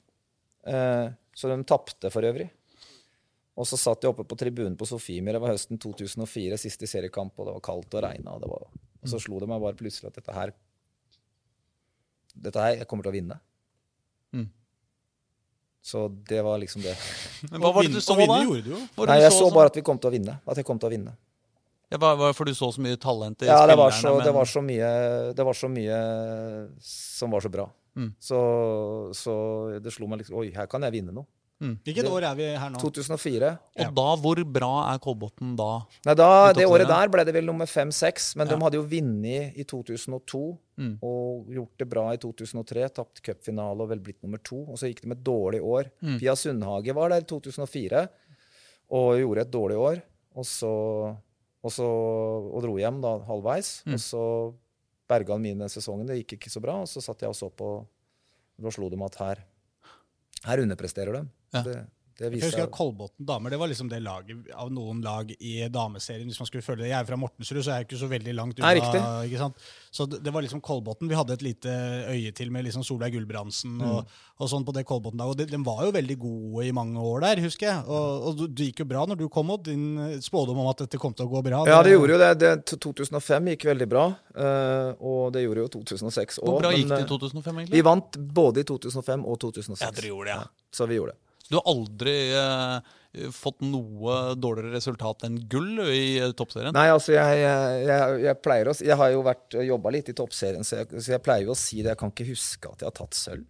[0.67, 2.49] uh, så de tapte for øvrig.
[3.59, 5.35] Og så satt jeg oppe på tribunen på Sofiemyr.
[5.35, 8.33] Det var høsten 2004, siste seriekamp, og det var kaldt og regna.
[8.37, 8.67] Og, var-
[9.01, 10.53] og så slo det meg bare plutselig at dette her
[12.31, 13.35] Dette her, jeg kommer til å vinne.
[14.31, 14.45] Mm.
[15.81, 16.93] Så det var liksom det.
[17.49, 18.37] Men hva var det du så da?
[19.07, 20.37] det Nei, jeg så bare at vi kom til å vinne.
[20.45, 21.15] At jeg kom til å vinne.
[21.91, 24.45] Ja, Hvorfor du så så mye talent i Ja, det var, spillerne, det, men- var
[25.35, 25.97] det var så mye
[26.79, 27.65] som var så bra.
[27.97, 28.13] Mm.
[28.23, 28.39] Så,
[29.17, 29.33] så
[29.83, 31.27] det slo meg liksom Oi, her kan jeg vinne noe.
[31.61, 32.79] Hvilket år er vi her nå?
[32.81, 33.49] 2004.
[33.85, 35.67] Og da, hvor bra er Kolbotn da?
[36.07, 38.55] Nei, da, Det året der ble det vel nummer fem-seks, men Ja.
[38.55, 40.97] de hadde jo vunnet i 2002 Mm.
[41.05, 42.87] og gjort det bra i 2003.
[42.89, 44.63] Tapt cupfinale og vel blitt nummer to.
[44.65, 45.91] Og så gikk det med et dårlig år.
[46.01, 46.17] Mm.
[46.19, 48.07] Pia Sundhage var der i 2004
[48.89, 50.01] og gjorde et dårlig år.
[50.35, 50.71] Og så,
[51.63, 53.83] og så og dro hjem da halvveis.
[53.85, 53.93] Mm.
[53.93, 54.53] Og så
[55.07, 56.07] berga han mine sesongen.
[56.07, 56.79] Det gikk ikke så bra.
[56.81, 57.85] Og så satt jeg og så på
[58.63, 59.39] og slo dem at her,
[60.45, 61.27] her underpresterer de.
[61.51, 61.63] Ja.
[61.65, 61.79] Det,
[62.21, 65.53] det Jeg husker at Kolbotn damer det var liksom det laget av noen lag i
[65.73, 66.27] dameserien.
[66.29, 66.91] hvis man skulle følge det.
[66.91, 69.23] Jeg er fra Mortensrud, så jeg er ikke så veldig langt unna.
[69.25, 69.63] Ikke sant?
[69.89, 71.09] Så det, det var liksom Kolbotn.
[71.09, 71.71] Vi hadde et lite
[72.11, 75.31] øye til med liksom Solveig Gulbrandsen og, og sånn på det Kolbotn-laget.
[75.33, 77.87] Og de, de var jo veldig gode i mange år der, husker jeg.
[77.87, 79.65] Og, og det gikk jo bra når du kom opp.
[79.65, 81.63] Din eh, spådom om at dette kom til å gå bra.
[81.71, 82.31] Ja, det gjorde jo det.
[82.43, 86.53] det 2005 gikk veldig bra, eh, og det gjorde jo 2006 òg.
[86.53, 87.75] Hvor bra gikk det i 2005, egentlig?
[87.79, 89.81] Vi vant både i 2005 og 2006.
[89.81, 90.71] Ja, dere gjorde det, ja.
[90.75, 91.23] Så vi gjorde det.
[91.51, 96.71] Du har aldri eh, fått noe dårligere resultat enn gull i eh, toppserien?
[96.77, 100.63] Nei, altså, jeg, jeg, jeg, pleier å Jeg har jo vært jobba litt i toppserien,
[100.67, 101.93] så så jeg pleier jo å si det.
[101.93, 103.47] Jeg kan ikke huske at jeg har tatt sølv.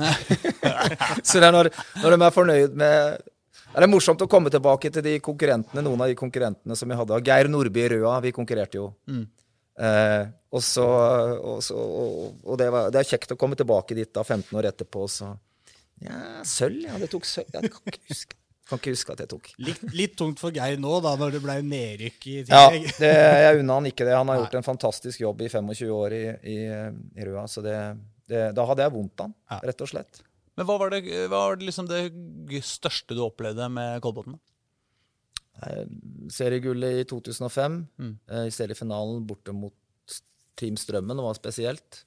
[1.28, 1.68] så det er når,
[2.00, 3.28] når de er fornøyd med
[3.70, 6.96] det er morsomt å komme tilbake til de konkurrentene, noen av de konkurrentene som vi
[6.98, 7.20] hadde.
[7.26, 8.88] Geir Nordby i Røa, vi konkurrerte jo.
[9.06, 9.28] Mm.
[9.80, 10.86] Eh, og så,
[11.38, 14.58] og, så, og, og det, var, det er kjekt å komme tilbake dit da, 15
[14.58, 15.06] år etterpå.
[15.06, 15.30] Så
[16.04, 16.98] ja, sølv, ja.
[17.02, 17.50] Det tok sølv.
[17.54, 18.36] Ja, det kan ikke huske.
[18.70, 19.48] Kan ikke huske at jeg tok.
[19.58, 23.58] Litt, litt tungt for Geir nå, da, når det ble nedrykk i Ja, det, jeg
[23.64, 24.14] unna han ikke det.
[24.14, 26.20] Han har gjort en fantastisk jobb i 25 år i,
[26.52, 26.58] i,
[27.18, 27.46] i Røa.
[27.50, 27.74] Så det,
[28.30, 29.58] det, da hadde jeg vondt av han, Ja.
[29.72, 30.22] rett og slett.
[30.54, 34.38] Men hva var det, hva var det, liksom det største du opplevde med Kolbotn?
[35.66, 35.84] Eh,
[36.32, 38.14] Seriegullet i 2005, Mm.
[38.30, 39.74] eh, i seriefinalen borte mot
[40.56, 42.04] Team Strømmen, det var spesielt.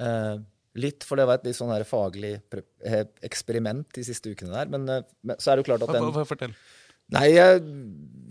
[0.00, 0.38] Eh,
[0.74, 2.32] litt, for det var et litt sånn her faglig
[3.24, 4.66] eksperiment de siste ukene der.
[4.72, 6.54] Men, eh, men så er det jo klart at den hva- Fortell.
[7.14, 7.60] Nei, jeg,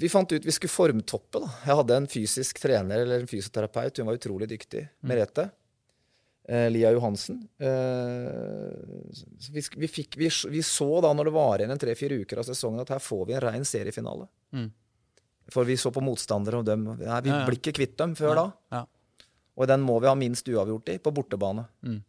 [0.01, 1.39] vi fant ut vi skulle formtoppe.
[1.43, 1.49] da.
[1.65, 3.97] Jeg hadde en fysisk trener eller en fysioterapeut.
[4.01, 4.87] Hun var utrolig dyktig.
[5.03, 5.51] Merete.
[6.49, 7.47] Eh, Lia Johansen.
[7.61, 8.73] Eh,
[9.53, 12.47] vi, vi, fikk, vi, vi så da når det var igjen en tre-fire uker av
[12.49, 14.27] sesongen, at her får vi en rein seriefinale.
[14.57, 14.71] Mm.
[15.53, 17.45] For vi så på motstandere, og dem, nei, vi Ja, ja.
[17.47, 18.45] blir ikke kvitt dem før da.
[18.73, 18.83] Ja.
[19.55, 21.67] Og den må vi ha minst uavgjort i, på bortebane.
[21.85, 22.01] Mm.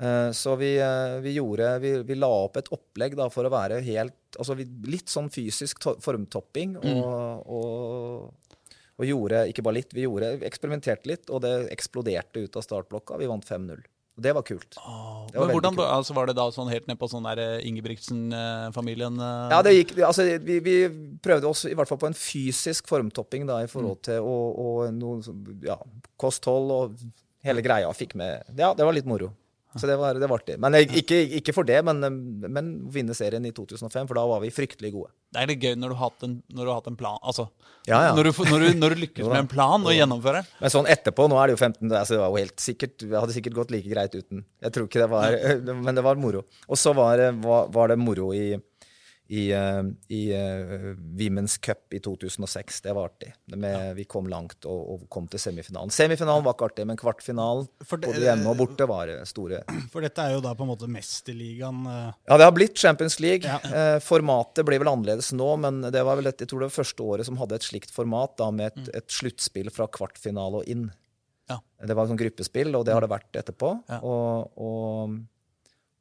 [0.00, 3.52] Eh, Så vi, eh, vi gjorde vi, vi la opp et opplegg da for å
[3.52, 6.76] være helt altså Litt sånn fysisk to formtopping.
[6.78, 7.00] Mm.
[7.02, 8.50] Og, og,
[9.00, 13.18] og gjorde ikke bare litt, vi gjorde, eksperimenterte litt, og det eksploderte ut av startblokka.
[13.18, 13.80] Vi vant 5-0.
[14.20, 14.76] Og det var kult.
[14.84, 15.88] Oh, Det var men hvordan, kult.
[15.96, 19.18] altså, Var det da sånn helt ned på sånn eh, Ingebrigtsen-familien?
[19.50, 20.76] Ja, det gikk, altså, vi, vi
[21.24, 24.94] prøvde oss i hvert fall på en fysisk formtopping da, i forhold til å, og
[24.94, 25.78] noe sånn, ja,
[26.20, 27.02] kosthold og
[27.46, 29.32] hele greia fikk med Ja, det var litt moro.
[29.78, 30.56] Så det var, det var artig.
[30.58, 32.02] Men jeg, ikke, ikke for det, men,
[32.42, 35.12] men vinne serien i 2005, for da var vi fryktelig gode.
[35.30, 37.20] Det er litt gøy når du har hatt en, har hatt en plan.
[37.22, 37.46] Altså,
[37.86, 38.14] Ja, ja.
[38.16, 40.50] Når, du, når, du, når du lykkes med en plan og gjennomfører den.
[40.64, 43.36] Men sånn etterpå, nå er det jo 15, altså det var jo helt sikkert, hadde
[43.36, 44.42] sikkert gått like greit uten.
[44.64, 45.38] Jeg tror ikke det var,
[45.86, 46.42] men det var moro.
[46.66, 48.58] Og så var, var, var det moro i,
[49.30, 52.80] i, eh, i eh, Women's Cup i 2006.
[52.82, 53.28] Det var artig.
[53.54, 55.92] Med, Vi kom langt og, og kom til semifinalen.
[55.94, 59.62] Semifinalen var ikke artig, men kvartfinalen, det- både hjemme og borte, var det store.
[59.92, 61.80] For dette er jo da på en måte mesterligaen.
[61.86, 63.46] eh, Ja, det har blitt Champions League.
[63.46, 63.60] Ja.
[63.70, 66.82] Eh, formatet blir vel annerledes nå, men det var vel et, jeg tror det var
[66.82, 70.66] første året som hadde et slikt format, da, med et, et sluttspill fra kvartfinale og
[70.74, 70.88] inn.
[71.48, 71.60] Ja.
[71.86, 73.76] Det var sånn gruppespill, og det har det vært etterpå.
[73.90, 74.02] Ja.
[74.02, 75.16] Og, og,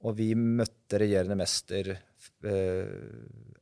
[0.02, 2.06] og vi møtte regjerende mester eh,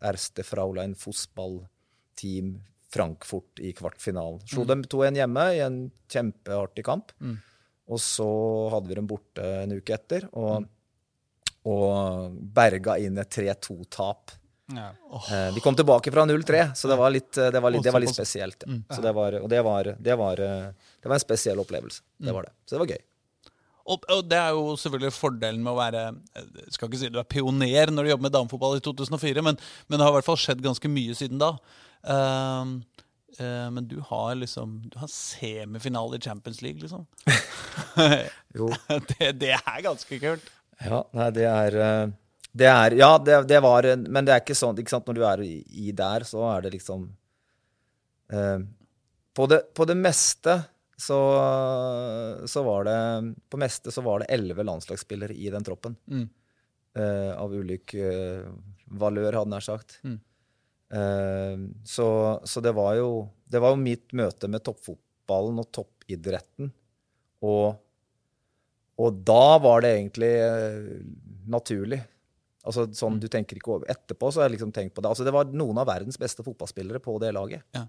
[0.07, 2.55] Erste Fraulein Fußball-team
[2.93, 4.39] Frankfurt i kvartfinalen.
[4.47, 7.11] Slo dem 2-1 hjemme i en kjempeartig kamp.
[7.19, 7.35] Mm.
[7.91, 8.27] Og så
[8.71, 10.27] hadde vi dem borte en uke etter.
[10.31, 10.67] og
[11.67, 14.31] og berga inn et 3-2-tap.
[14.75, 14.89] ja.
[15.09, 15.27] Oh.
[15.55, 18.03] vi kom tilbake fra 0-3, så det var litt, eh, det var litt, det var
[18.03, 18.63] litt spesielt.
[18.65, 18.71] Ja.
[18.73, 18.83] Mm.
[18.91, 22.03] Så det var, og det var, det, var, eh, det var en spesiell opplevelse.
[22.17, 22.55] Det var det.
[22.65, 23.03] Så det var gøy.
[23.87, 26.03] Og, og det er jo selvfølgelig fordelen med å være
[26.35, 29.59] Jeg skal ikke si du er pioner når du jobber med damefotball i 2004, men,
[29.87, 31.53] men det har i hvert fall skjedd ganske mye siden da.
[32.07, 32.75] Uh,
[33.39, 37.07] uh, men du har liksom Du har semifinale i Champions League, liksom.
[38.57, 38.69] Jo.
[39.13, 40.51] det, det er ganske kult.
[40.83, 42.09] Ja, nei, det er eh,
[42.57, 45.23] Det er Ja, det, det var Men det er ikke sånn ikke sant, Når du
[45.25, 45.53] er i,
[45.87, 47.07] i der, så er det liksom
[48.33, 48.59] uh,
[49.37, 50.59] på, det, på det meste
[50.97, 51.17] så,
[52.49, 55.95] så var det På meste så var det elleve landslagsspillere i den troppen.
[56.09, 56.25] Mm.
[56.97, 58.47] Uh, av ulik uh,
[58.97, 59.99] valør, hadde jeg nær sagt.
[60.01, 60.17] Mm.
[60.87, 62.07] Uh, så,
[62.47, 66.71] så det var jo Det var jo mitt møte med toppfotballen og toppidretten.
[67.45, 67.77] Og,
[68.97, 70.87] og da var det egentlig eh,
[71.53, 71.99] naturlig.
[72.67, 75.11] Altså sånn du tenker ikke over Etterpå så har jeg liksom tenkt på det.
[75.11, 77.63] Altså det var noen av verdens beste fotballspillere på det laget.
[77.77, 77.85] Ja.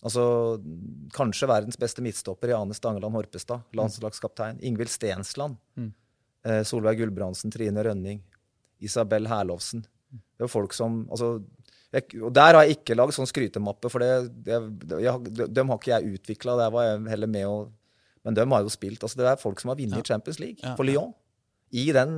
[0.00, 0.22] Altså
[1.12, 4.60] kanskje verdens beste midtstopper i Ane Stangeland Horpestad, landslagskaptein.
[4.64, 5.58] Ingvild Stensland.
[5.76, 5.90] Mm.
[6.48, 8.22] Eh, Solveig Gulbrandsen, Trine Rønning.
[8.80, 9.82] Isabel Herlovsen.
[10.10, 11.34] Det var folk som altså,
[11.92, 14.56] jeg, Og der har jeg ikke lagd sånn skrytemappe, for det, det,
[15.04, 16.56] jeg, de, dem har ikke jeg utvikla.
[16.62, 17.76] Der var jeg heller med
[18.24, 19.02] Men dem har jo spilt.
[19.04, 20.94] altså Det er folk som har vunnet Champions League Ja, for ja.
[20.96, 21.12] Lyon.
[21.70, 22.14] I den,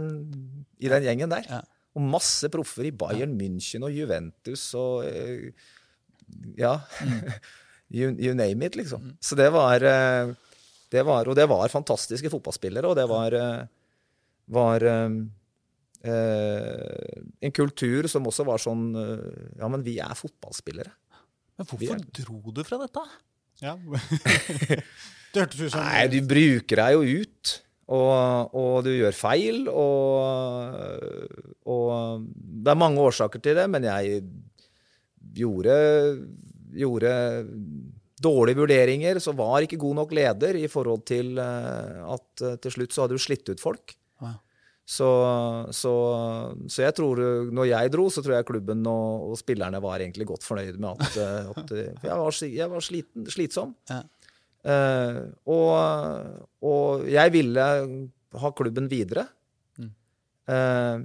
[0.80, 1.48] I den gjengen der.
[1.50, 1.60] Ja.
[1.92, 5.50] Og masse proffer i Bayern München og Juventus og eh,
[6.56, 6.78] Ja.
[7.92, 9.12] you, you name it, liksom.
[9.20, 10.32] Så det var, eh,
[10.92, 13.66] det var Og det var fantastiske fotballspillere, og det var, eh,
[14.52, 15.18] var eh,
[16.04, 18.86] eh, en kultur som også var sånn
[19.58, 20.92] Ja, men vi er fotballspillere.
[21.58, 23.04] Men hvorfor er- dro du fra dette?
[23.62, 23.76] ja.
[25.32, 27.58] det hørtes ut som Nei, du bruker deg jo ut.
[27.92, 30.76] Og, og du gjør feil, og,
[31.68, 32.22] og
[32.62, 34.22] Det er mange årsaker til det, men jeg
[35.36, 35.74] gjorde,
[36.76, 37.12] gjorde
[38.22, 42.76] dårlige vurderinger, så var ikke god nok leder i forhold til eh, at eh, til
[42.76, 43.94] slutt så hadde du slitt ut folk.
[44.22, 44.36] Ja.
[44.92, 45.08] Så,
[45.70, 45.92] så,
[46.66, 47.20] så jeg tror
[47.54, 50.98] Når jeg dro, så tror jeg klubben og, og spillerne var egentlig godt fornøyd med
[50.98, 53.76] at, eh, at for jeg var, jeg var sliten, slitsom.
[53.90, 54.02] Ja.
[54.62, 55.72] Uh, og,
[56.62, 57.62] og jeg ville
[58.38, 59.24] ha klubben videre.
[59.74, 59.88] Mm.
[60.46, 61.02] Uh,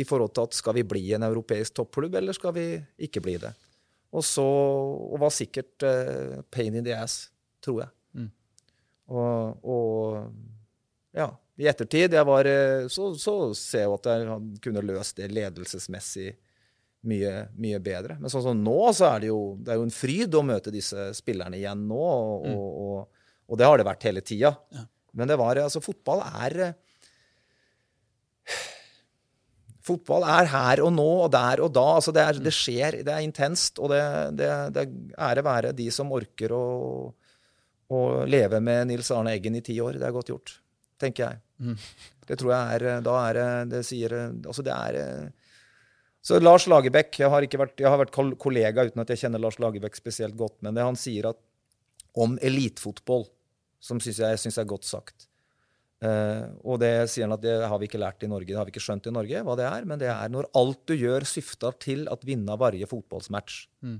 [0.00, 2.64] I forhold til at skal vi bli en europeisk toppklubb, eller skal vi
[3.04, 3.52] ikke bli det?
[4.14, 7.26] Og så og var sikkert uh, pain in the ass,
[7.64, 7.92] tror jeg.
[8.22, 8.30] Mm.
[9.16, 14.40] Og, og ja, i ettertid jeg var, eh, så, så ser jeg jo at jeg
[14.64, 16.34] kunne løst det ledelsesmessig
[17.08, 18.18] mye, mye bedre.
[18.20, 20.74] Men sånn som nå, så er det jo, det er jo en fryd å møte
[20.74, 22.02] disse spillerne igjen nå.
[22.02, 24.52] Og, og, og, og det har det vært hele tida.
[24.74, 24.84] Ja.
[25.16, 26.74] Men det var, altså, fotball er eh,
[29.86, 31.86] Fotball er her og nå og der og da.
[31.98, 33.78] altså Det, er, det skjer, det er intenst.
[33.78, 34.02] Og det,
[34.38, 36.66] det, det er ære være de som orker å,
[37.94, 40.00] å leve med Nils Arne Eggen i ti år.
[40.00, 40.56] Det er godt gjort,
[41.02, 41.42] tenker jeg.
[41.62, 41.76] Mm.
[42.26, 45.30] Det tror jeg er Da er det Det sier Altså, det er
[46.26, 50.34] så Lars Lagerbäck jeg jeg har vært kollega uten at jeg kjenner Lars Lagerbäck spesielt
[50.34, 51.38] godt, men det han sier at
[52.18, 53.28] om elitefotball,
[53.78, 55.25] som synes jeg syns er godt sagt
[56.06, 58.68] eh, Og det sier han at det har vi ikke lært i Norge, det har
[58.68, 61.26] vi ikke skjønt i Norge hva det er, men det er når alt du gjør,
[61.28, 63.64] syfter til at vinne varje fotballsmatch.
[63.86, 63.98] Mm.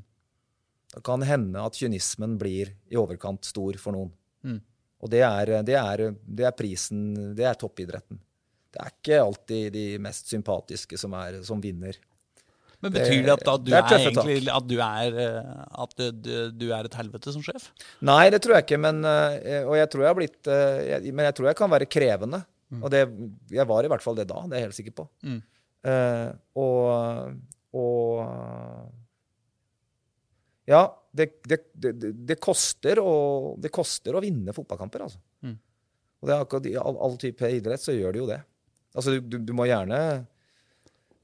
[0.94, 4.12] Da kan hende at kynismen blir i overkant stor for noen.
[4.46, 4.60] Mm.
[5.04, 8.20] Og det er, det, er, det er prisen Det er toppidretten.
[8.72, 11.98] Det er ikke alltid de mest sympatiske som, er, som vinner.
[12.84, 15.52] Men Betyr det at da du er er, egentlig at du er, eh,
[15.84, 17.70] at du, du, er et helvete som sjef?
[18.04, 18.80] Nei, det tror jeg ikke.
[18.84, 21.88] Men, eh, og jeg tror jeg blitt eh, jeg, Men jeg tror jeg kan være
[21.88, 22.42] krevende.
[22.82, 23.04] Og det,
[23.54, 24.42] jeg var i hvert fall det da.
[24.44, 25.06] Det er jeg helt sikker på.
[25.26, 25.40] Mm.
[25.86, 27.36] Uh, og,
[27.78, 28.16] og
[30.66, 30.80] Ja,
[31.14, 35.20] det, det, det, det- det, koster å, det koster å vinne fotballkamper, altså.
[35.46, 35.54] Mm.
[36.26, 38.40] Og i all, all type idrett så gjør det jo det.
[38.96, 40.00] Altså, du, du, du må gjerne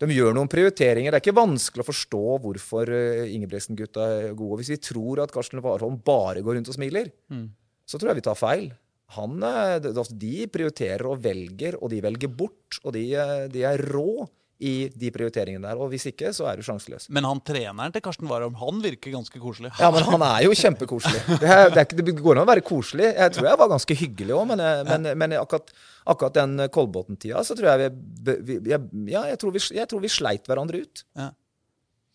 [0.02, 1.12] De gjør noen prioriteringer.
[1.14, 4.58] Det er ikke vanskelig å forstå hvorfor uh, Ingebrigtsen-gutta er gode.
[4.60, 7.50] Hvis vi tror at Karsten Warholm bare går rundt og smiler, Mm.
[7.86, 8.72] så tror jeg vi tar feil.
[9.12, 12.78] Han, eh, de prioriterer og velger, og de velger bort.
[12.84, 14.24] Og de, eh, de er rå
[14.62, 15.80] i de prioriteringene der.
[15.80, 17.08] Og hvis ikke, så er du sjanseløs.
[17.12, 19.72] Men han treneren til Karsten Warholm, han virker ganske koselig.
[19.80, 21.22] Ja, men han er jo kjempekoselig.
[21.42, 23.08] Det, er, det, er ikke, det går an å være koselig.
[23.10, 25.72] Jeg tror jeg var ganske hyggelig òg, men, men, men akkurat,
[26.14, 29.90] akkurat den Kolbotn-tida så tror jeg vi, vi, vi jeg, Ja, jeg tror, vi, jeg
[29.90, 31.04] tror vi sleit hverandre ut.
[31.18, 31.32] Ja.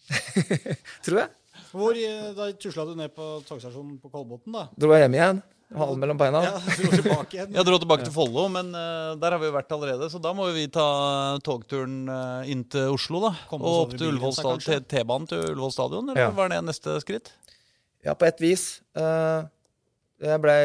[1.06, 1.30] tror jeg.
[1.74, 4.68] Hvor, eh, da tusla du ned på togstasjonen på Kolbotn, da?
[4.80, 5.44] Dro jeg hjem igjen.
[5.76, 6.40] Halen mellom beina.
[6.46, 7.50] Ja, dro tilbake igjen.
[7.58, 10.08] Jeg dro tilbake til Follo, men uh, der har vi jo vært allerede.
[10.14, 10.86] Så da må vi ta
[11.44, 13.34] togturen uh, inn til Oslo, da.
[13.50, 14.16] Kom Og opp til
[14.88, 16.32] T-banen til Ullevål stadion, eller Ja.
[16.38, 17.34] var det neste skritt?
[18.06, 18.80] Ja, på et vis.
[18.96, 19.44] Uh,
[20.24, 20.62] jeg blei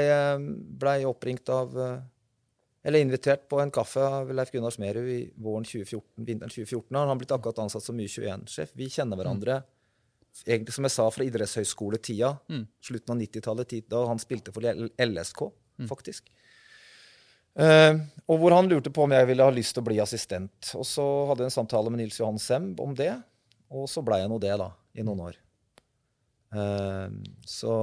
[0.81, 6.25] ble oppringt av Eller invitert på en kaffe av Leif Gunnar Smerud i våren 2014,
[6.25, 6.97] vinteren 2014.
[6.97, 8.73] Han har blitt akkurat ansatt som U21-sjef.
[8.75, 9.61] Vi kjenner hverandre
[10.47, 12.31] egentlig, som jeg sa, fra idrettshøyskoletida.
[12.53, 12.63] Mm.
[12.85, 15.43] Slutten av 90-tallet, da han spilte for LSK, LSK,
[15.91, 16.33] faktisk.
[17.53, 18.01] Uh,
[18.33, 20.73] og hvor han lurte på om jeg ville ha lyst til å bli assistent.
[20.79, 23.13] Og så hadde jeg en samtale med Nils Johan Semb om det,
[23.73, 25.39] og så blei jeg nå det, da, i noen år.
[26.53, 27.13] Uh,
[27.49, 27.75] så,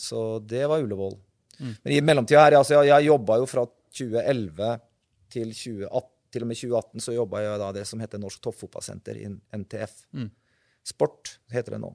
[0.00, 1.16] så det var Ullevål.
[1.56, 1.72] Mm.
[1.72, 3.64] Men i mellomtida her, altså, jeg, jeg jobba jo fra
[3.96, 4.76] 2011
[5.32, 6.12] til 2018.
[6.36, 9.94] Til og med 2018 så jobba jeg da det som heter Norsk Toppfotballsenter, i NTF.
[10.16, 10.26] Mm.
[10.86, 11.92] Sport heter det nå.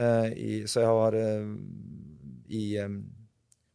[0.00, 1.48] Eh, i, så jeg har eh,
[2.56, 2.64] i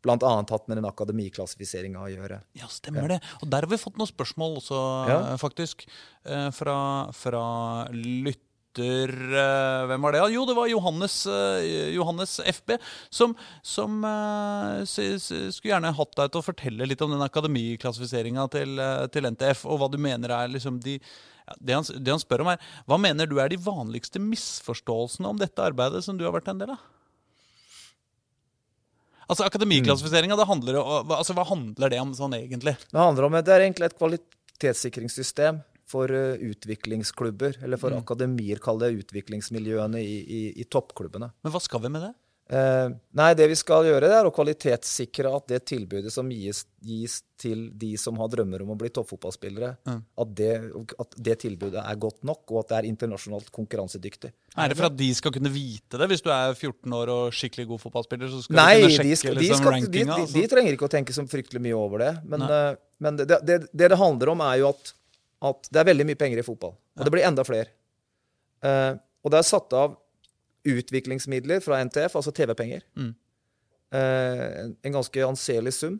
[0.05, 2.39] annet hatt med den akademiklassifiseringa å gjøre.
[2.57, 3.19] Ja, stemmer det.
[3.41, 5.19] Og der har vi fått noen spørsmål også, Ja.
[5.33, 5.85] eh, faktisk.
[6.53, 6.77] Fra,
[7.13, 7.43] fra
[7.93, 8.41] lytter
[8.75, 10.19] Hvem var det?
[10.33, 11.13] Jo, det var Johannes,
[11.95, 12.73] Johannes FB,
[13.09, 13.31] som,
[13.63, 14.01] som
[14.83, 18.75] skulle gjerne hatt deg til å fortelle litt om den akademiklassifiseringa til,
[19.15, 20.97] til NTF, og hva du mener er liksom de
[21.45, 25.29] ja, det, han, det han spør om, er hva mener du er de vanligste misforståelsene
[25.29, 26.81] om dette arbeidet som du har vært en del av?
[29.25, 32.75] Altså Akademiklassifiseringa, altså, hva handler det om sånn egentlig?
[32.91, 38.81] Det handler om det er egentlig et kvalitetssikringssystem for eh, utviklingsklubber, eller for akademier, kall
[38.81, 41.29] det utviklingsmiljøene i, i, i toppklubbene.
[41.45, 42.13] Men hva skal vi med det?
[42.45, 46.59] Eh, nei, det vi skal gjøre, det er å kvalitetssikre at det tilbudet som gis,
[46.85, 50.03] gis til de som har drømmer om å bli toppfotballspillere, Mm.
[50.21, 50.51] at, det,
[51.01, 54.31] at det tilbudet er godt nok, og at det er internasjonalt konkurransedyktig.
[54.55, 56.07] Er det for at de skal kunne vite det?
[56.11, 59.17] Hvis du er 14 år og skikkelig god fotballspiller, så skal Nei, du kunne sjekke
[59.23, 60.05] skal, de, liksom, skal, de, rankinga?
[60.05, 60.37] de, altså.
[60.37, 62.13] de trenger ikke å tenke så fryktelig mye over det.
[62.29, 62.71] Men, eh,
[63.01, 64.93] men det, det, det det handler om, er jo at,
[65.49, 66.77] at det er veldig mye penger i fotball.
[66.93, 67.73] Og det blir enda flere.
[68.65, 69.97] Uh, og det er satt av
[70.65, 72.83] utviklingsmidler fra NTF, altså TV-penger.
[72.97, 73.13] Mm.
[73.95, 75.99] Eh, en, en ganske anselig sum.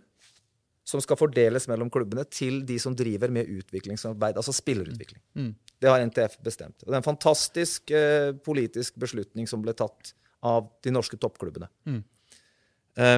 [0.86, 5.22] Som skal fordeles mellom klubbene til de som driver med utviklingsarbeid, altså spillerutvikling.
[5.34, 5.56] Mm.
[5.82, 6.84] Det har NTF bestemt.
[6.84, 10.14] Og det er en fantastisk eh, politisk beslutning som ble tatt
[10.46, 11.72] av de norske toppklubbene.
[11.90, 12.04] Mm.
[13.02, 13.18] Eh,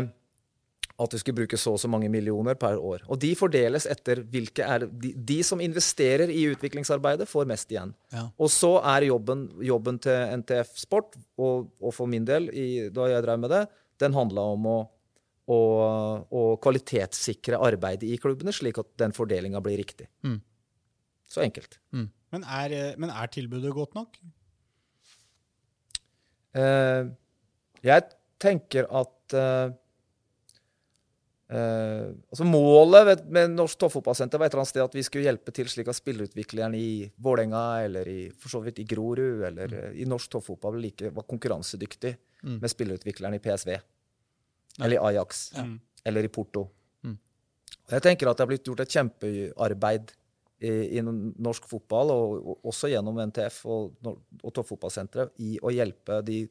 [0.98, 3.04] at vi skulle bruke så og så mange millioner per år.
[3.06, 7.94] Og de fordeles etter hvilke er de, de som investerer i utviklingsarbeidet, får mest igjen.
[8.14, 8.26] Ja.
[8.42, 13.12] Og så er jobben, jobben til NTF Sport, og, og for min del, i, da
[13.12, 13.64] jeg drev med det,
[14.02, 14.78] den handla om å,
[15.54, 15.62] å,
[16.26, 20.10] å kvalitetssikre arbeidet i klubbene, slik at den fordelinga blir riktig.
[20.26, 20.40] Mm.
[21.30, 21.78] Så enkelt.
[22.34, 24.18] Men er, men er tilbudet godt nok?
[26.58, 27.10] Eh,
[27.86, 28.10] jeg
[28.42, 29.76] tenker at eh,
[31.50, 35.28] eh, altså Målet ved, med Norsk Toppfotballsenter var et eller annet sted at vi skulle
[35.28, 36.90] hjelpe til slik at spillerutvikleren i
[37.24, 40.00] Vålerenga eller i, for så vidt i Grorud eller mm.
[40.02, 42.60] i norsk toppfotball like, var konkurransedyktig Mm.
[42.62, 43.78] med spillerutvikleren i PSV.
[44.80, 45.52] Eller i Ajax.
[45.56, 45.66] Ja.
[46.04, 46.68] Eller i Porto.
[47.04, 47.18] Mm.
[47.88, 50.14] Og Jeg tenker at det har blitt gjort et kjempearbeid
[50.60, 56.22] i, i norsk fotball, og, og også gjennom NTF og, og Toppfotballsenteret, i å hjelpe
[56.26, 56.44] de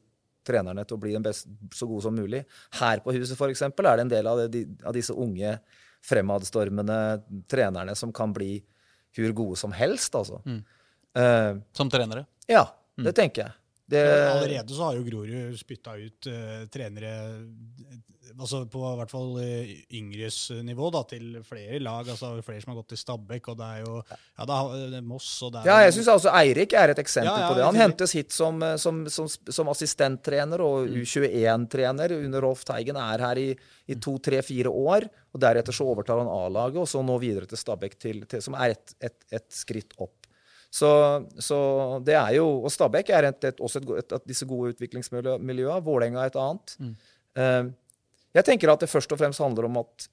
[0.47, 2.43] trenerne til å bli den best, så gode som mulig.
[2.79, 5.57] Her på huset for eksempel, er det en del av, de, av disse unge,
[6.07, 6.97] fremadstormende
[7.51, 8.61] trenerne som kan bli
[9.17, 10.15] hvor gode som helst.
[10.15, 10.41] Altså.
[10.45, 10.59] Mm.
[11.17, 12.27] Uh, Som trenere.
[12.45, 12.67] ja,
[13.01, 13.55] det tenker jeg.
[13.87, 17.11] Det, Allerede så har jo Grorud spytta ut uh, trenere
[18.33, 22.07] altså på hvert fall eh, yngres nivå da, til flere lag.
[22.09, 25.05] altså Flere som har gått til Stabæk, og det er jo ja, det er, er
[25.07, 27.57] Moss og det er ja, jeg syns altså Eirik er et eksempel Ja, ja, på
[27.59, 27.65] det.
[27.67, 32.99] Han hentes hit som, eh, som, som, som assistenttrener og U21-trener under Rolf Teigen.
[33.01, 33.49] Er her i,
[33.87, 35.09] i to, tre, fire år.
[35.33, 38.57] og Deretter så overtar han A-laget, og så nå videre til Stabæk, til, til, som
[38.57, 40.15] er et, et, et skritt opp.
[40.77, 40.89] Så,
[41.39, 41.57] så
[42.05, 45.83] det er jo, Og Stabæk er et, et, også et, et disse gode utviklingsmiljøene.
[45.85, 46.73] Vålerenga er et annet.
[47.37, 47.69] Eh,
[48.37, 50.07] jeg tenker at det først og fremst handler om at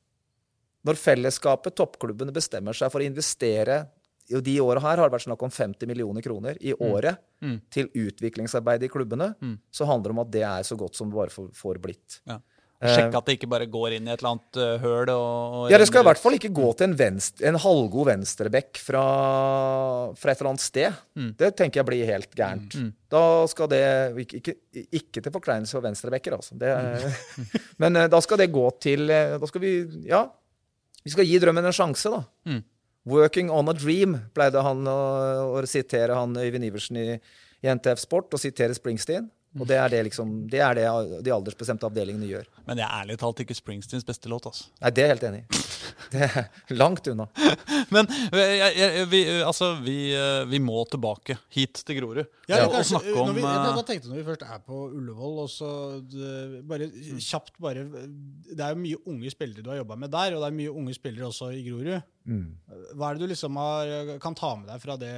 [0.84, 3.86] når fellesskapet, toppklubbene, bestemmer seg for å investere
[4.32, 7.58] i de åra her har det vært snakk om 50 millioner kroner i året Mm.
[7.68, 9.58] til utviklingsarbeid i klubbene, Mm.
[9.70, 12.20] så handler det om at det er så godt som det bare får, får blitt.
[12.26, 12.38] Ja.
[12.84, 15.10] Eh, Sjekke at det ikke bare går inn i et eller annet uh, høl.
[15.14, 18.10] Og, og Ja, Det skal i hvert fall ikke gå til en, venstre, en halvgod
[18.10, 19.04] venstrebekk fra,
[20.20, 20.98] fra et eller annet sted.
[21.16, 21.30] Mm.
[21.40, 22.76] Det tenker jeg blir helt gærent.
[22.76, 22.90] Mm.
[23.14, 23.80] Da skal det
[24.26, 26.58] Ikke, ikke, til forkleinelse for venstrebekker, altså.
[26.60, 27.44] Det, Mm.
[27.82, 29.70] men eh, da skal det gå til eh, Da skal vi
[30.08, 30.24] Ja,
[31.04, 32.22] vi skal gi drømmen en sjanse, da.
[32.48, 32.62] Mm.
[33.06, 34.98] 'Working on a dream', pleide han å,
[35.60, 37.18] å sitere han Øyvind Iversen i,
[37.60, 39.26] i NTF Sport, og sitere Springsteen.
[39.54, 40.86] Og det er det liksom, det er det
[41.22, 42.48] de aldersbestemte avdelingene gjør.
[42.66, 44.48] Men det er ærlig talt ikke Springsteens beste låt.
[44.50, 44.66] altså.
[44.82, 45.60] Nei, det er jeg helt enig i.
[46.10, 47.26] Det er langt unna.
[47.94, 52.22] Men eh, jeg, jeg, vi, eh, altså, vi, eh, vi må tilbake hit til Grorud
[52.48, 55.38] Ja, og kanskje, snakke om når vi, jeg tenkte når vi først er på Ullevål
[55.44, 55.70] og så
[56.10, 56.88] det, bare
[57.22, 57.86] kjapt bare,
[58.50, 60.74] Det er jo mye unge spillere du har jobba med der, og det er mye
[60.82, 62.10] unge spillere også i Grorud.
[62.94, 65.14] Hva er det du liksom har, kan ta med deg fra det?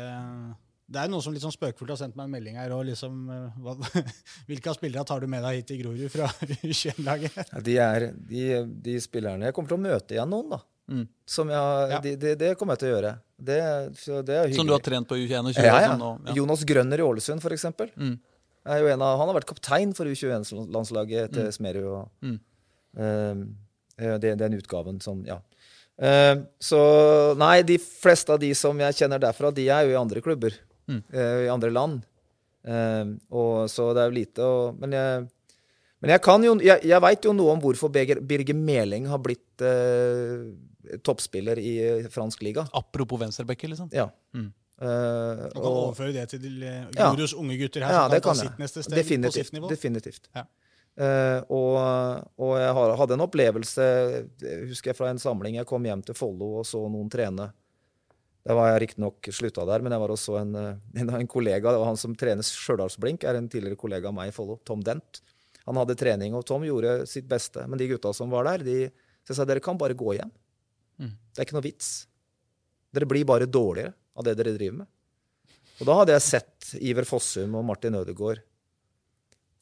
[0.86, 2.70] Det er noen som litt sånn spøkefullt har sendt meg en melding her.
[2.76, 3.74] og liksom, eh, hva,
[4.48, 6.28] Hvilke av spillere tar du med deg hit til Grorud fra
[6.62, 7.40] U21-laget?
[7.50, 8.44] Ja, de, er, de,
[8.86, 10.60] de spillerne Jeg kommer til å møte igjen noen, da.
[10.86, 11.02] Mm.
[11.26, 11.98] Som jeg, Ja.
[12.04, 13.12] de, de, det kommer jeg til å gjøre.
[13.50, 13.58] Det,
[13.98, 14.52] så det er.
[14.54, 15.66] Som du har trent på U21 og 20?
[15.66, 15.88] ja, ja.
[15.90, 16.36] sånn, og, ja.
[16.38, 17.90] Jonas Grønner i Ålesund, for eksempel.
[17.98, 18.14] Mm.
[18.66, 21.90] Jo en av, han har vært kaptein for U21-landslaget til Smerud.
[21.90, 22.38] Og, Mm.
[23.98, 25.40] Uh, det, den utgaven som Ja.
[26.00, 26.78] Uh, så
[27.40, 30.54] nei, de fleste av de som jeg kjenner derfra, de er jo i andre klubber.
[30.86, 31.00] Mm.
[31.14, 32.04] uh, I andre land.
[32.66, 35.26] Uh, og så det er jo lite å Men jeg
[36.04, 39.64] men jeg, kan jo, jeg, jeg veit jo noe om hvorfor Birger, Meling har blitt
[39.64, 40.44] uh,
[41.02, 41.72] toppspiller i
[42.12, 42.66] fransk liga.
[42.76, 43.88] Apropos venstrebacker, liksom.
[43.96, 44.10] Ja.
[44.36, 44.50] Mm.
[44.76, 47.38] Eh, Du kan og, overføre det til Jorios Ja.
[47.40, 48.50] Unge gutter her, ja, som det kan kan ta jeg.
[48.50, 49.68] sitt neste steg på Definitivt.
[49.70, 50.28] Definitivt.
[50.36, 50.44] Ja.
[50.96, 51.74] Uh, og,
[52.40, 53.86] og jeg hadde en opplevelse
[54.68, 55.58] husker jeg fra en samling.
[55.58, 57.50] Jeg kom hjem til Follo og så noen trene.
[58.46, 61.72] Da var jeg riktignok slutta der, men jeg var også en, eh, en, en kollega.
[61.72, 64.84] Det var han som trener Stjørdalsblink, er en tidligere kollega av meg i Follo, Tom
[64.86, 65.20] Dent.
[65.66, 67.64] Han hadde trening, og Tom gjorde sitt beste.
[67.66, 68.78] Men de gutta som var der, de
[69.26, 70.30] så jeg sa dere kan bare gå hjem.
[71.02, 71.14] Mm.
[71.34, 71.88] Det er ikke noe vits.
[72.94, 74.92] Dere blir bare dårligere av det dere driver med.
[75.80, 78.44] Og da hadde jeg sett Iver Fossum og Martin Ødegaard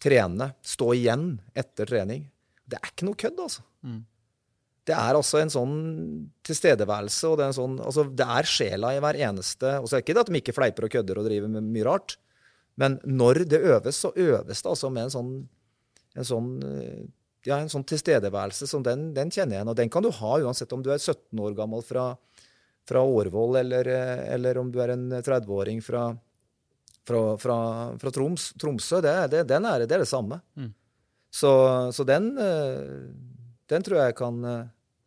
[0.04, 2.26] trene, stå igjen etter trening.
[2.68, 3.64] Det er ikke noe kødd, altså.
[3.86, 4.02] Mm.
[4.84, 5.76] Det er altså en sånn
[6.44, 9.96] tilstedeværelse, og det er, en sånn, altså det er sjela i hver eneste Og så
[9.96, 12.16] er det ikke det at de ikke fleiper og kødder og driver med mye rart,
[12.80, 15.30] men når det øves, så øves det altså med en sånn,
[16.18, 17.04] en sånn eh,
[17.44, 19.72] ja, en sånn tilstedeværelse som den, den kjenner jeg igjen.
[19.72, 22.12] Og den kan du ha uansett om du er 17 år gammel fra,
[22.88, 26.06] fra Årvoll, eller, eh, eller om du er en 30-åring fra,
[27.06, 27.58] fra, fra,
[28.00, 29.02] fra Troms, Tromsø.
[29.04, 30.40] Det, det, den er, det er det samme.
[30.56, 30.72] Mm.
[31.34, 31.52] Så,
[31.92, 33.12] så den, eh,
[33.70, 34.40] den, tror jeg kan,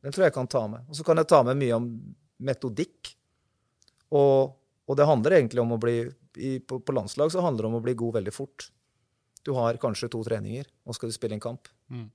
[0.07, 0.87] den tror jeg kan ta med.
[0.87, 1.87] Og så kan jeg ta med mye om
[2.47, 3.11] metodikk.
[4.15, 4.55] Og,
[4.87, 5.97] og det handler egentlig om å bli
[6.37, 8.69] i, på, på landslag så handler det om å bli god veldig fort.
[9.43, 11.67] Du har kanskje to treninger, og skal du spille en kamp.
[11.91, 12.05] Mm.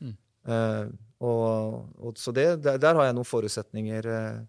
[0.00, 0.16] Mm.
[0.54, 0.90] Eh,
[1.24, 4.42] og, og, så det, der, der har jeg noen forutsetninger eh,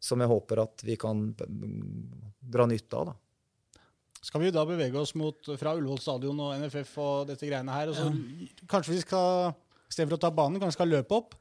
[0.00, 3.12] som jeg håper at vi kan mm, dra nytte av.
[3.12, 3.82] da.
[4.18, 7.92] Skal vi da bevege oss mot fra Ullevål stadion og NFF og dette greiene her?
[7.92, 8.08] Og så
[8.70, 9.52] Kanskje vi skal,
[9.90, 11.36] istedenfor å ta banen, kanskje skal løpe opp?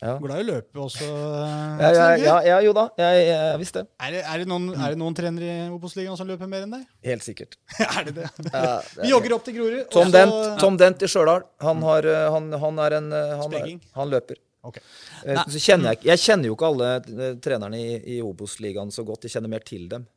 [0.00, 0.14] Ja.
[0.16, 1.04] Glad i å løpe også.
[1.04, 2.86] Ja, ja, ja, ja, jo da.
[2.96, 3.90] Jeg, jeg visste det.
[4.00, 6.72] Er, det, er, det noen, er det noen trenere i Obos-ligaen som løper mer enn
[6.72, 6.86] deg?
[7.04, 7.58] Helt sikkert.
[7.84, 8.28] er det det?
[8.46, 9.82] Det Vi er- jogger opp til Grorud.
[9.92, 10.14] Tom også...
[10.16, 11.44] Dent, Tom Dent i Stjørdal.
[11.66, 13.58] Han, eh, han, han er en eh, han,
[14.00, 14.40] han løper.
[14.64, 14.80] Ok.
[15.24, 19.04] Eh, Så kjenner jeg, jeg kjenner jo ikke alle eh, trenerne i, i Obos-ligaen så
[19.08, 19.28] godt.
[19.28, 20.08] Jeg kjenner mer til dem.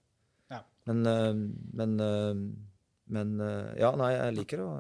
[0.52, 0.62] Ja.
[0.88, 1.30] Men, eh,
[1.84, 2.44] men, eh,
[3.20, 4.72] men eh, Ja, nei, jeg liker å.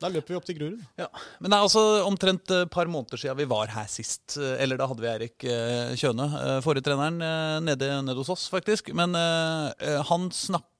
[0.00, 0.82] Da løper vi opp til Grorud.
[1.00, 1.08] Ja.
[1.40, 4.36] Men det er altså omtrent et par måneder siden vi var her sist.
[4.38, 8.30] eh, Eller da hadde vi Erik eh, Kjøne, eh, forrige treneren, eh, nede, nede hos
[8.36, 8.92] oss, faktisk.
[8.94, 10.70] Men eh, eh, han snakka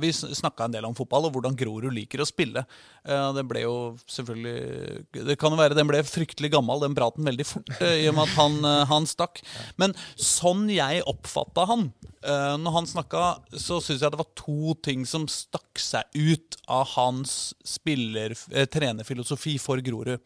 [0.00, 2.62] vi snakka en del om fotball og hvordan Grorud liker å spille.
[3.04, 7.24] Eh, Det ble jo selvfølgelig Det kan jo være den ble fryktelig gammel, den praten,
[7.24, 9.42] veldig fort, eh, i og med at han, eh, han stakk.
[9.76, 11.92] Men sånn jeg oppfatta han
[12.26, 16.88] når han snakka, så syns jeg det var to ting som stakk seg ut av
[16.96, 18.34] hans spiller,
[18.66, 20.18] trenerfilosofi for Grorud.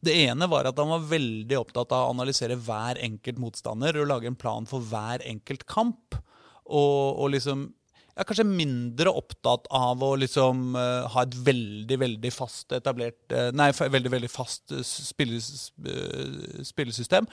[0.00, 4.08] Det ene var at han var veldig opptatt av å analysere hver enkelt motstander og
[4.08, 6.16] lage en plan for hver enkelt kamp.
[6.64, 7.74] Og, og liksom
[8.14, 13.32] jeg er kanskje mindre opptatt av å liksom uh, ha et veldig, veldig fast etablert
[13.34, 17.26] uh, Nei, veldig, veldig fast eh, spilles, uh, spillesystem.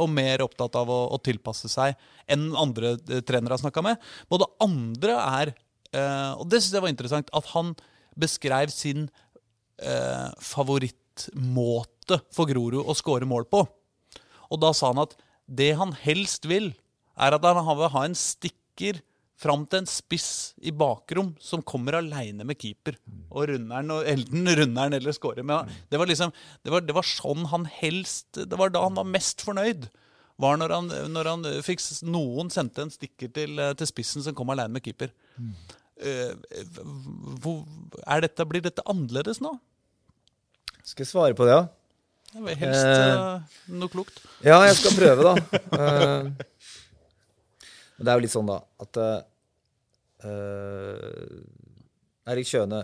[0.00, 1.92] og mer opptatt av å, å tilpasse seg
[2.32, 2.94] enn andre
[3.28, 4.00] trenere har snakka med.
[4.32, 5.52] Og det andre er,
[6.38, 7.74] og det syns jeg var interessant, at han
[8.18, 9.08] beskrev sin
[10.42, 13.60] favorittmåte for Grorud å score mål på.
[14.48, 16.72] Og da sa han at det han helst vil,
[17.20, 19.02] er at han vil ha en stikker
[19.36, 20.30] fram til en spiss
[20.64, 22.96] i bakrom som kommer aleine med keeper.
[23.30, 25.44] Og runderen, og Elden runder den eller scorer.
[25.46, 26.32] Men det var liksom,
[26.64, 29.88] det var, det var sånn han helst Det var da han var mest fornøyd.
[30.40, 34.36] Var når han, når han fikk noen sendte en stikker til, eh, til spissen som
[34.36, 35.12] kom aleine med keeper.
[35.36, 35.54] Mm.
[37.40, 37.62] hvor,
[38.20, 39.54] dette, blir dette annerledes nå?
[40.84, 41.64] Skal jeg svare på det, ja?
[42.36, 43.12] Jeg vil helst Eh.
[43.16, 43.40] eh,
[43.80, 44.18] noe klokt.
[44.44, 45.34] Ja, jeg skal prøve, da.
[47.96, 48.98] Men det er jo litt sånn, da, at
[50.28, 50.30] eh,
[52.32, 52.80] Erik Kjøne,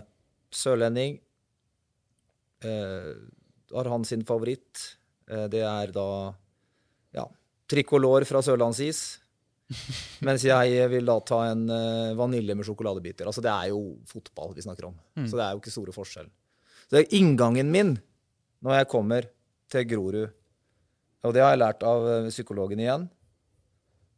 [0.53, 1.17] sørlending,
[2.63, 3.13] uh,
[3.73, 4.83] har han sin favoritt.
[5.27, 6.05] Uh, det er da
[7.17, 7.25] ja,
[7.69, 9.01] trikolor fra sørlandsis.
[10.27, 11.65] Mens jeg vil da ta en
[12.17, 13.25] vanilje med sjokoladebiter.
[13.29, 14.95] Altså, det er jo fotball vi snakker om.
[15.25, 16.29] Så det er jo ikke store forskjell.
[16.85, 17.95] Så det er inngangen min
[18.63, 19.27] når jeg kommer
[19.73, 20.29] til Grorud
[21.23, 23.05] og det har jeg lært av psykologen igjen,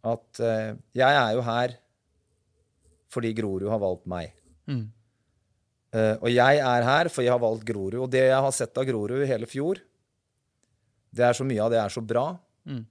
[0.06, 1.80] at uh, jeg er jo her
[3.16, 4.34] fordi Grorud har valgt meg.
[4.68, 4.88] Mm.
[5.96, 8.02] Uh, og jeg er her for jeg har valgt Grorud.
[8.04, 9.80] Og det jeg har sett av Grorud i hele fjor,
[11.16, 12.28] det er så mye av det er så bra.
[12.68, 12.84] Mm.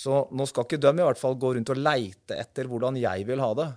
[0.00, 3.26] Så nå skal ikke de i hvert fall gå rundt og leite etter hvordan jeg
[3.28, 3.68] vil ha det.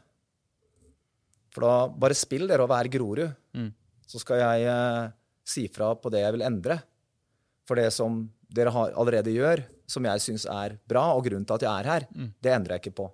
[1.54, 3.26] For da bare spill dere og vær Grorud.
[3.58, 3.72] Mm.
[4.10, 5.12] Så skal jeg eh,
[5.48, 6.80] si fra på det jeg vil endre.
[7.68, 11.56] For det som dere har, allerede gjør, som jeg syns er bra, og grunnen til
[11.56, 12.34] at jeg er her, Mm.
[12.42, 13.12] det endrer jeg ikke på.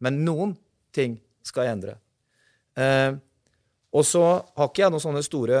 [0.00, 0.56] Men noen
[0.92, 1.94] ting skal jeg endre.
[2.76, 3.12] Eh,
[3.92, 4.22] og så
[4.56, 5.60] har ikke jeg noen sånne store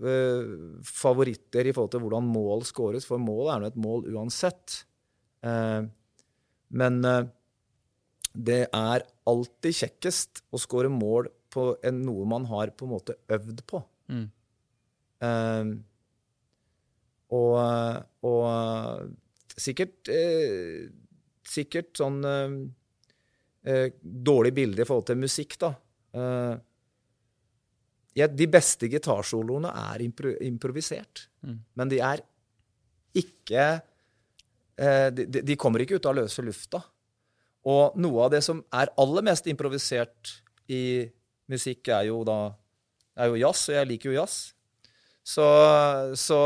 [0.00, 4.84] eh, favoritter i forhold til hvordan mål scores, for mål er nå et mål uansett.
[5.42, 5.82] Eh,
[6.70, 7.24] men eh,
[8.34, 13.16] det er alltid kjekkest å score mål på en, noe man har på en måte
[13.28, 13.82] øvd på.
[14.08, 14.26] Mm.
[15.20, 15.64] Eh,
[17.30, 17.56] og,
[18.26, 19.10] og
[19.60, 20.88] sikkert eh,
[21.50, 22.52] Sikkert sånn eh,
[23.66, 25.70] eh, dårlig bilde i forhold til musikk, da.
[26.14, 26.52] Eh,
[28.20, 31.54] ja, de beste gitarsoloene er impro improvisert, Mm.
[31.74, 32.20] men de er
[33.16, 33.62] ikke
[34.76, 36.82] eh, de, de- kommer ikke ut av løse lufta.
[37.64, 40.34] Og noe av det som er aller mest improvisert
[40.68, 41.08] i
[41.48, 42.52] musikk, er jo da
[43.16, 44.36] er jo jazz, og jeg liker jo jazz.
[45.24, 45.44] Så,
[46.16, 46.38] så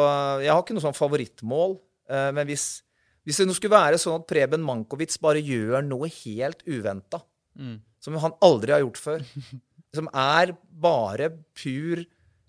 [0.42, 1.76] jeg har ikke noe sånn favorittmål.
[2.08, 2.82] eh, Men hvis,
[3.24, 7.22] hvis det nå skulle være sånn at Preben Mankovic bare gjør noe helt uventa,
[7.54, 7.76] Mm.
[8.02, 9.20] som han aldri har gjort før,
[9.94, 10.50] som er
[10.82, 12.00] bare pur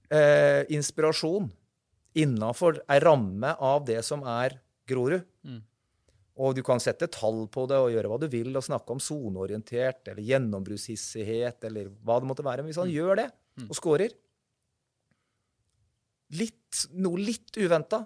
[0.09, 1.51] eh, inspirasjon
[2.17, 4.55] innafor ei ramme av det som er
[4.89, 5.21] Grorud.
[5.45, 5.59] Mm.
[6.41, 8.99] Og du kan sette tall på det og gjøre hva du vil, og snakke om
[8.99, 12.65] soneorientert eller gjennombruddshissighet eller hva det måtte være.
[12.65, 13.29] Men hvis han gjør det,
[13.69, 14.09] og scorer
[16.35, 18.01] litt, noe litt uventa,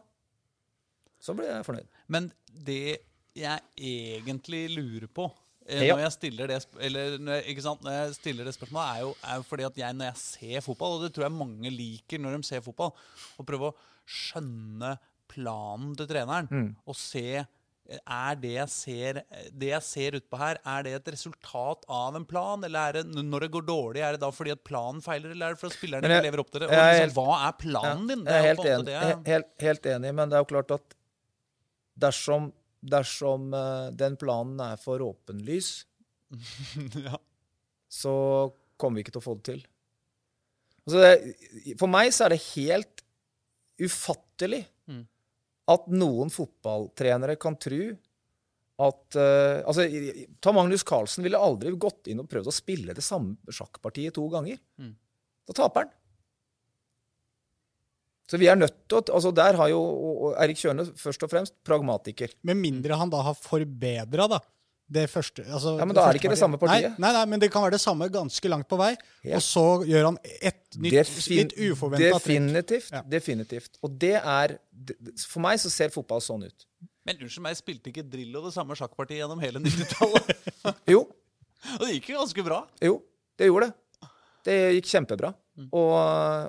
[1.19, 2.01] så blir jeg fornøyd.
[2.07, 2.31] Men
[2.65, 2.97] det
[3.39, 5.27] jeg egentlig lurer på
[5.67, 5.95] eh, Ja.
[5.95, 9.45] når, jeg det, eller, når, jeg, når jeg stiller det spørsmålet, er jo, er jo
[9.51, 12.49] fordi at jeg, når jeg ser fotball, og det tror jeg mange liker når de
[12.49, 12.91] ser fotball,
[13.37, 13.77] å prøve å
[14.09, 14.97] skjønne
[15.29, 16.49] planen til treneren.
[16.49, 16.69] Mm.
[16.89, 17.45] Og se
[17.89, 22.25] er det jeg ser Det jeg ser utpå her, er det et resultat av en
[22.27, 22.61] plan?
[22.65, 25.49] Eller er det når det går dårlig, er det da fordi at planen feiler, eller
[25.49, 26.69] er det fordi spillerne ikke lever opp til det?
[26.69, 28.23] Og liksom, hva er planen din?
[28.29, 29.25] Jeg er en
[29.65, 30.98] helt enig, men det er jo klart at
[31.99, 32.49] dersom,
[32.81, 35.73] dersom eh, den planen er for åpenlys,
[37.07, 37.19] ja.
[37.89, 38.15] så
[38.79, 39.63] kommer vi ikke til å få det til.
[40.87, 43.03] Altså det, for meg så er det helt
[43.79, 45.03] ufattelig Mm.
[45.69, 47.91] at noen fotballtrenere kan tro
[48.79, 49.85] at uh, altså,
[50.41, 54.23] Ta Magnus Carlsen ville aldri gått inn og prøvd å spille det samme sjakkpartiet to
[54.31, 54.57] ganger.
[54.79, 54.93] Mm.
[55.49, 55.91] Da taper han.
[58.29, 61.55] Så vi er nødt til å altså Der har jo Erik Kjørne først og fremst
[61.65, 62.35] pragmatiker.
[62.45, 64.27] Med mindre han da har forbedra
[64.89, 66.95] det første altså, Ja, men da er det ikke det samme partiet.
[66.97, 68.91] Nei, nei, nei, men det kan være det samme ganske langt på vei.
[69.25, 69.37] Ja.
[69.37, 72.23] Og så gjør han et nytt, Defin- litt uforventa trekk.
[72.25, 72.89] Definitivt.
[72.95, 73.03] Ja.
[73.17, 73.77] Definitivt.
[73.85, 74.55] Og det er
[75.27, 76.65] For meg så ser fotball sånn ut.
[77.05, 80.33] Men unnskyld meg, spilte ikke Drillo det samme sjakkpartiet gjennom hele 90-tallet?
[80.93, 81.05] Jo,
[81.77, 82.63] Og det gikk jo ganske bra.
[82.81, 82.99] jo,
[83.39, 84.09] det gjorde det.
[84.47, 85.33] Det gikk kjempebra.
[85.59, 85.67] Mm.
[85.75, 85.95] Og,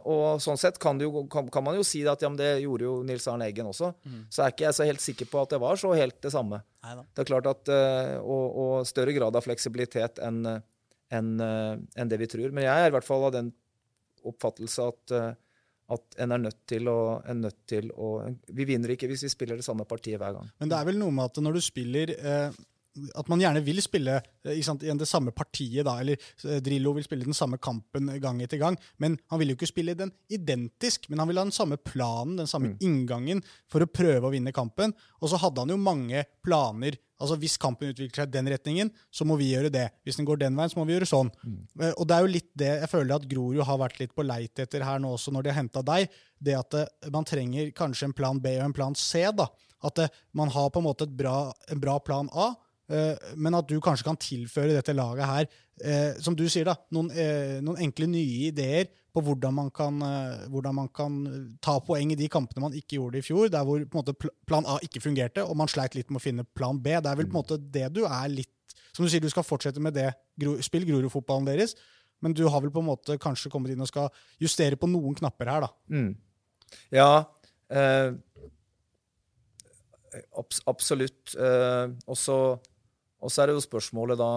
[0.07, 2.61] og sånn sett kan, det jo, kan, kan man jo si at ja, men det
[2.63, 3.91] gjorde jo Nils Arne Eggen også.
[4.07, 4.21] Mm.
[4.31, 6.63] Så er ikke jeg så helt sikker på at det var så helt det samme.
[6.87, 7.03] Neida.
[7.11, 10.45] Det er klart at eh, og, og større grad av fleksibilitet enn
[11.11, 12.55] en, enn, eh, det vi tror.
[12.55, 13.53] Men jeg er i hvert fall av den
[14.31, 15.31] oppfattelse at, eh,
[15.91, 18.13] at en er nødt til å, en nødt til å
[18.47, 20.51] Vi vinner ikke hvis vi spiller det samme partiet hver gang.
[20.63, 22.61] Men det er vel noe med at når du spiller eh,
[23.15, 27.05] At man gjerne vil spille eh, sant, det samme partiet, da, eller eh, Drillo vil
[27.07, 28.79] spille den samme kampen gang etter gang.
[28.99, 32.37] Men han vil jo ikke spille den identisk, men han vil ha den samme planen,
[32.41, 34.95] den samme inngangen, for å prøve å vinne kampen.
[35.21, 36.99] Og så hadde han jo mange planer.
[37.21, 39.87] Altså Hvis kampen utvikler seg i den retningen, så må vi gjøre det.
[40.09, 41.31] Hvis den går den veien, så må vi gjøre sånn.
[41.79, 44.25] Eh, Og det er jo litt det jeg føler at Grorud har vært litt på
[44.27, 46.09] leit etter her nå også, når de har henta deg.
[46.41, 46.79] Det at
[47.13, 49.27] man trenger kanskje en plan B og en plan C.
[49.37, 49.47] da.
[49.85, 50.01] At
[50.37, 52.51] man har på en måte et bra, en bra plan A,
[52.91, 55.47] men at du kanskje kan tilføre dette laget her,
[55.85, 60.01] eh, som du sier, da, noen, eh, noen enkle nye ideer på hvordan man, kan,
[60.03, 61.21] eh, hvordan man kan
[61.63, 64.79] ta poeng i de kampene man ikke gjorde i fjor, der hvor måte plan A
[64.83, 66.97] ikke fungerte, og man sleit litt med å finne plan B.
[66.99, 68.55] Det er vel på en måte det du er litt
[68.91, 70.09] Som du sier, du skal fortsette med det,
[70.67, 71.77] spill Grorud-fotballen deres,
[72.21, 74.09] men du har vel på en måte kanskje kommet inn og skal
[74.43, 75.71] justere på noen knapper her, da.
[75.95, 76.17] Mm.
[76.91, 77.11] Ja
[77.71, 78.13] eh,
[80.39, 81.35] abs absolutt.
[81.39, 82.39] Eh, og så
[83.21, 84.31] og så er det jo spørsmålet da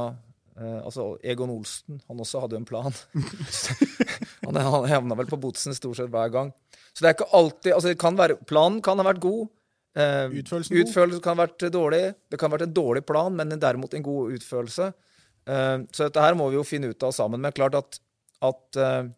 [0.60, 2.96] eh, altså Egon Olsen han også hadde jo en plan.
[4.46, 6.54] han, han havna vel på Botsen stort sett hver gang.
[6.94, 9.48] Så det er ikke alltid altså det kan være, Planen kan ha vært god.
[9.94, 12.04] Eh, Utførelsen utførelsen kan ha vært dårlig.
[12.30, 14.92] Det kan ha vært en dårlig plan, men derimot en god utførelse.
[15.46, 17.42] Eh, så dette her må vi jo finne ut av sammen.
[17.44, 18.00] Men klart at,
[18.44, 19.10] at eh,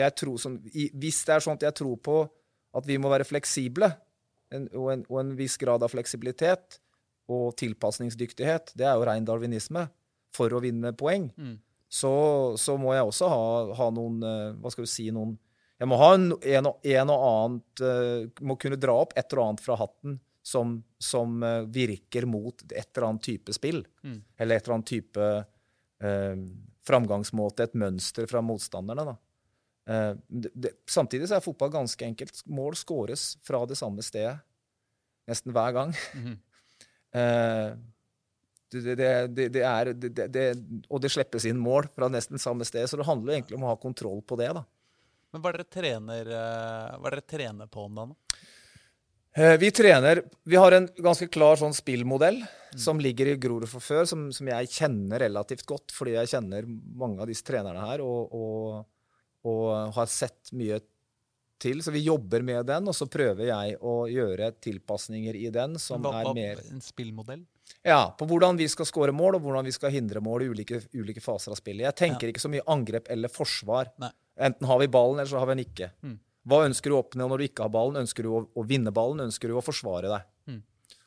[0.00, 2.18] jeg tror sånn, i, Hvis det er sånn at jeg tror på
[2.76, 3.88] at vi må være fleksible,
[4.54, 6.78] en, og, en, og en viss grad av fleksibilitet
[7.32, 9.88] og tilpasningsdyktighet, det er jo rein darwinisme,
[10.36, 11.56] for å vinne poeng, Mm.
[11.88, 12.10] så,
[12.60, 13.44] så må jeg også ha,
[13.78, 15.36] ha noen eh, Hva skal vi si noen
[15.80, 19.30] Jeg må ha en, en, og, en og annet eh, Må kunne dra opp et
[19.32, 23.80] eller annet fra hatten som, som eh, virker mot et eller annet type spill.
[24.04, 24.18] Mm.
[24.38, 25.30] Eller et eller annet type
[26.04, 26.36] eh,
[26.86, 29.06] framgangsmåte, et mønster fra motstanderne.
[29.08, 29.16] da.
[29.86, 32.42] Uh, det, det, samtidig så er fotball ganske enkelt.
[32.50, 34.36] Mål skåres fra det samme stedet
[35.30, 35.94] nesten hver gang.
[36.14, 36.34] Mhm.
[36.34, 36.42] Eh,
[37.12, 39.92] det, det, det, det, er,
[40.90, 43.72] og det slippes inn mål fra nesten samme sted, så det handler egentlig om å
[43.72, 44.50] ha kontroll på det.
[44.56, 44.64] da.
[45.32, 48.14] Men hva er dere trener, eh, hva er dere trener på om dagen?
[48.14, 48.40] da?
[49.36, 52.42] Eh, Vi trener Vi har en ganske klar sånn spillmodell
[52.76, 56.66] som ligger i Grorud for før, som, som jeg kjenner relativt godt, fordi jeg kjenner
[56.66, 58.86] mange av disse trenerne her og, og,
[59.48, 60.80] og har sett mye
[61.62, 61.82] til.
[61.84, 66.04] Så vi jobber med den, og så prøver jeg å gjøre tilpasninger i den som
[66.04, 67.44] Hva, er mer en spillmodell?
[67.86, 70.80] Ja, på hvordan vi skal skåre mål, og hvordan vi skal hindre mål i ulike,
[70.94, 71.86] ulike faser av spillet.
[71.88, 73.90] Jeg tenker ikke så mye angrep eller forsvar.
[74.02, 74.12] Nei.
[74.46, 75.90] Enten har vi ballen, eller så har vi den ikke.
[76.04, 76.16] Mm.
[76.46, 78.02] Hva ønsker du å oppnå når du ikke har ballen?
[78.04, 79.24] Ønsker du å, å vinne ballen?
[79.26, 80.26] Ønsker du å forsvare deg?
[80.50, 80.60] Mm.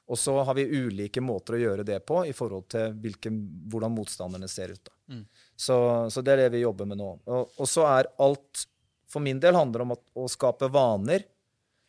[0.10, 3.38] Og så har vi ulike måter å gjøre det på i forhold til hvilken,
[3.70, 4.90] hvordan motstanderne ser ut.
[5.12, 5.22] Mm.
[5.56, 5.78] Så,
[6.10, 7.12] så det er det vi jobber med nå.
[7.30, 8.66] Og, og så er alt
[9.10, 11.26] For min del handler det om at, å skape vaner.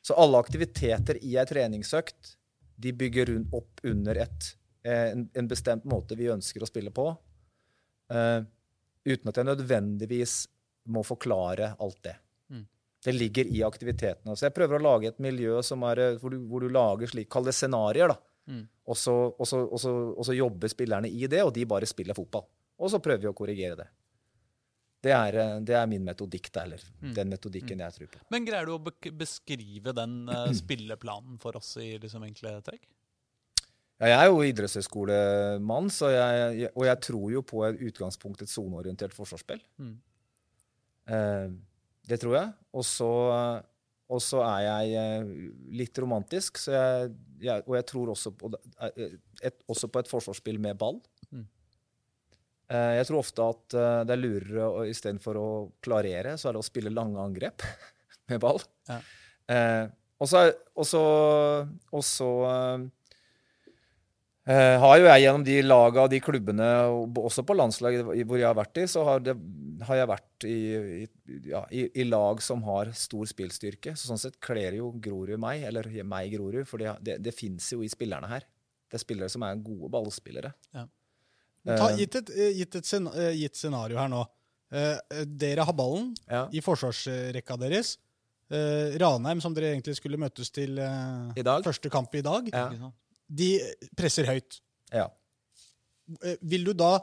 [0.03, 2.37] Så alle aktiviteter i ei treningsøkt
[2.81, 4.55] de bygger opp under et,
[4.85, 7.11] eh, en, en bestemt måte vi ønsker å spille på.
[8.11, 8.41] Uh,
[9.07, 10.35] uten at jeg nødvendigvis
[10.91, 12.17] må forklare alt det.
[12.51, 12.65] Mm.
[13.05, 14.35] Det ligger i aktivitetene.
[14.37, 17.13] Så jeg prøver å lage et miljø som er, eh, hvor, du, hvor du lager
[17.13, 18.15] slik, kall det scenarioer.
[18.15, 18.19] da.
[18.51, 18.65] Mm.
[18.91, 22.49] Og så jobber spillerne i det, og de bare spiller fotball.
[22.81, 23.89] Og så prøver vi å korrigere det.
[25.01, 27.15] Det er, eh, det er min metodikk, da, eller Mm.
[27.17, 28.19] den metodikken jeg tror på.
[28.31, 32.85] Men greier du å beskrive den uh, spilleplanen for oss i liksom enkle trekk?
[34.01, 39.13] Ja, jeg er jo idrettshøyskolemann, jeg, og jeg tror jo på et utgangspunkt et soneorientert
[39.13, 39.61] forsvarsspill.
[39.77, 39.97] Mm.
[41.11, 41.49] Uh,
[42.09, 42.53] det tror jeg.
[42.73, 43.11] Og så,
[44.45, 45.33] er jeg uh,
[45.81, 47.11] litt romantisk, så jeg,
[47.45, 48.53] jeg, og jeg tror også på,
[49.43, 51.01] et, også på et forsvarsspill med ball.
[52.71, 55.49] Eh, jeg tror ofte at eh, det er lurere å- istedenfor å
[55.83, 57.65] klarere, så er det å spille lange angrep
[58.31, 58.61] med ball.
[58.89, 59.01] Ja.
[59.51, 59.87] Eh,
[60.21, 60.43] og så,
[60.79, 62.85] og så, eh,
[64.53, 66.69] eh, har jo jeg gjennom de laga og de klubbene,
[67.25, 69.35] også på landslaget hvor jeg har vært i, så har, det,
[69.89, 70.57] har jeg vært i,
[71.03, 73.97] i, ja, i, i lag som har stor spillstyrke.
[73.97, 77.73] Så sånn sett kler jo Grorud meg, eller meg Grorud, for det, det, det fins
[77.75, 78.47] jo i spillerne her.
[78.91, 80.53] Det er spillere som er gode ballspillere.
[80.77, 80.87] Ja.
[81.67, 84.25] Ta, Eh, gitt, et, eh, gitt, et scen eh, gitt scenario her nå.
[84.71, 86.45] Dere har ballen ja.
[86.55, 87.97] i forsvarsrekka deres.
[89.03, 91.65] Ranheim, som dere egentlig skulle møtes til I dag?
[91.67, 92.91] første kamp i dag, Ja.
[93.29, 93.49] de
[93.99, 94.61] presser høyt.
[94.93, 95.09] ja.
[96.43, 97.01] Vil du da,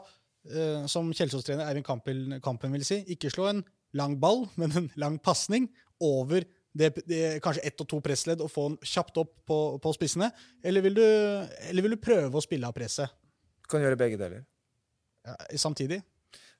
[0.88, 3.62] som Kjelsås-trener Eivind Kampen, Kampen vil si, ikke slå en
[3.96, 5.68] lang ball, men en lang pasning
[6.00, 6.44] over
[6.74, 10.28] det, det, kanskje ett og to pressledd og få den kjapt opp på, på spissene?
[10.64, 11.04] Eller vil, du,
[11.68, 13.08] eller vil du prøve å spille av presset
[13.68, 14.46] Kan gjøre begge deler.
[15.28, 16.00] ja, samtidig?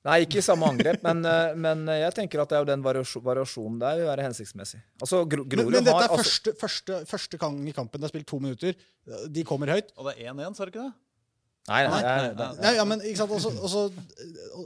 [0.07, 2.85] Nei, ikke i samme angrep, men, eh, men jeg tenker at det er jo den
[2.85, 4.79] variasjonen der vil være hensiktsmessig.
[5.01, 7.99] Altså, Gro Men, men dette har er altså, første, første, første gang i kampen.
[7.99, 8.77] Det er spilt to minutter.
[9.27, 9.91] De kommer høyt.
[9.99, 10.93] Og det er 1-1, sa du ikke det?
[11.69, 13.81] Nei, nei, Nei, nei, nei, Ja, men ikke sant, også, også,
[14.23, 14.61] eh,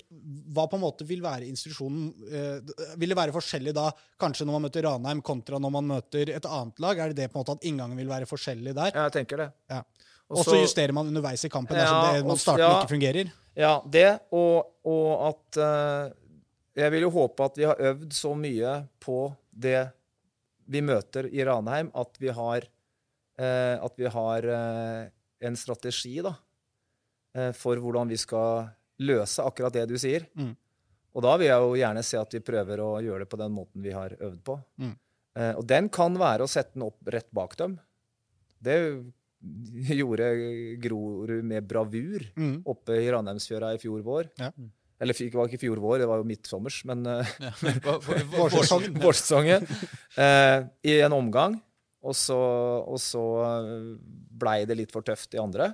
[0.56, 3.89] Hva på en måte vil være institusjonen eh, Vil det være forskjellig da,
[4.22, 7.02] kanskje når man møter Ranheim kontra når man møter et annet lag?
[7.02, 8.94] Er det det på en måte at inngangen vil være forskjellig der?
[8.94, 9.50] Ja, Jeg tenker det.
[9.74, 9.82] Ja.
[10.32, 12.76] Og så justerer man underveis i kampen dersom Ja, det man starten ja.
[12.80, 13.32] ikke fungerer?
[13.53, 16.13] Ja, det, og, og at uh,
[16.80, 19.82] Jeg vil jo håpe at vi har øvd så mye på det
[20.74, 22.65] vi møter i Ranheim, at vi har,
[23.38, 25.03] uh, at vi har uh,
[25.43, 26.32] en strategi da,
[27.57, 28.67] for hvordan vi skal
[29.03, 30.28] løse akkurat det du sier.
[30.38, 30.53] Mm.
[31.17, 33.51] Og da vil jeg jo gjerne se at vi prøver å gjøre det på den
[33.51, 34.55] måten vi har øvd på.
[34.80, 34.93] Mm.
[35.57, 37.74] Og den kan være å sette den opp rett bak dem.
[38.63, 38.78] Det
[40.00, 40.28] gjorde
[40.84, 42.62] Grorud med bravur Mm.
[42.66, 44.30] oppe i Ranheimsfjøra i fjor vår.
[44.39, 44.52] Ja.
[45.04, 47.52] Eller det var ikke fjor vår, det var jo midtsommers, men uh, Ja.
[48.38, 48.94] Vårsesongen.
[49.04, 49.66] vårsesongen.
[50.16, 51.58] eh, I en omgang.
[52.04, 52.36] Og så,
[52.84, 53.22] og så
[54.36, 55.70] blei det litt for tøft i andre.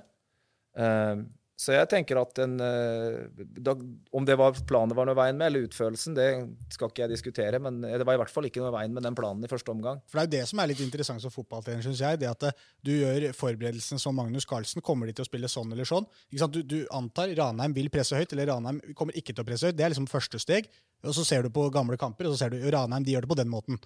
[0.78, 1.22] Eh,
[1.60, 3.74] så jeg tenker at en, eh, da,
[4.16, 6.28] Om det var planen var noe veien med, eller utførelsen, det
[6.72, 7.60] skal ikke jeg diskutere.
[7.60, 10.00] Men det var i hvert fall ikke noe veien med den planen i første omgang.
[10.08, 12.22] For Det er jo det som er litt interessant som fotballtrener, synes jeg.
[12.22, 14.80] Det at eh, du gjør forberedelsen som Magnus Carlsen.
[14.80, 16.08] Kommer de til å spille sånn eller sånn?
[16.32, 19.76] Du, du antar Ranheim vil presse høyt, eller Ranheim kommer ikke til å presse høyt.
[19.76, 20.72] Det er liksom første steg.
[21.04, 23.34] Og så ser du på gamle kamper, og så ser du Ranheim de gjør det
[23.34, 23.76] på den måten.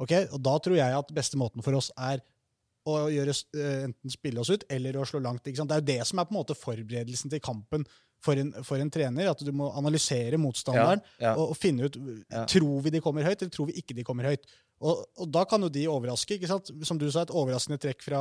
[0.00, 0.30] Okay?
[0.32, 2.24] Og Da tror jeg at beste måten for oss er
[2.86, 5.42] å gjøre, eh, enten spille oss ut eller å slå langt.
[5.44, 7.84] Det er jo det som er på en måte forberedelsen til kampen
[8.22, 9.30] for en, for en trener.
[9.30, 11.34] At du må analysere motstanderen Ja, ja.
[11.36, 11.98] Og, og finne ut
[12.30, 12.44] Ja.
[12.46, 14.46] tror vi de kommer høyt, eller tror vi ikke de kommer høyt.
[14.80, 16.38] Og, og da kan jo de overraske.
[16.86, 18.20] Som du sa, et overraskende trekk fra,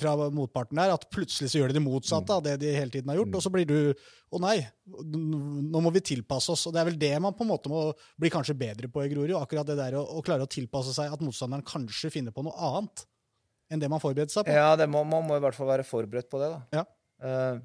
[0.00, 0.92] fra motparten der.
[0.94, 3.36] At plutselig så gjør de det motsatte av det de hele tiden har gjort.
[3.36, 3.94] Og så blir du
[4.30, 6.68] Å nei, nå må vi tilpasse oss.
[6.68, 7.88] Og det er vel det man på en måte må
[8.20, 9.32] bli kanskje bedre på i Grorud.
[9.40, 12.54] Akkurat det der å, å klare å tilpasse seg at motstanderen kanskje finner på noe
[12.54, 13.06] annet
[13.70, 14.54] enn det man forberedte seg på.
[14.54, 16.80] Ja, det må, man må i hvert fall være forberedt på det, da.
[16.80, 16.84] Ja.
[17.20, 17.60] Uh,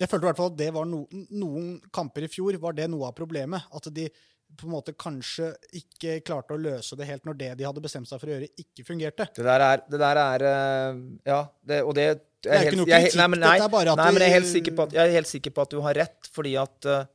[0.00, 2.88] Jeg følte i hvert fall at det var no, noen kamper i fjor var det
[2.90, 3.68] noe av problemet.
[3.74, 4.08] At de
[4.54, 8.10] på en måte kanskje ikke klarte å løse det helt når det de hadde bestemt
[8.10, 9.26] seg for å gjøre, ikke fungerte.
[9.34, 12.06] Det der er, det der er eh, Ja, det, og det
[12.44, 14.36] Det er ikke noe jeg, kritikk, nei, men, nei, er at nei, men jeg er
[14.36, 16.90] helt sikker på at, jeg er helt sikker på at du har rett, fordi at
[16.90, 17.06] eh,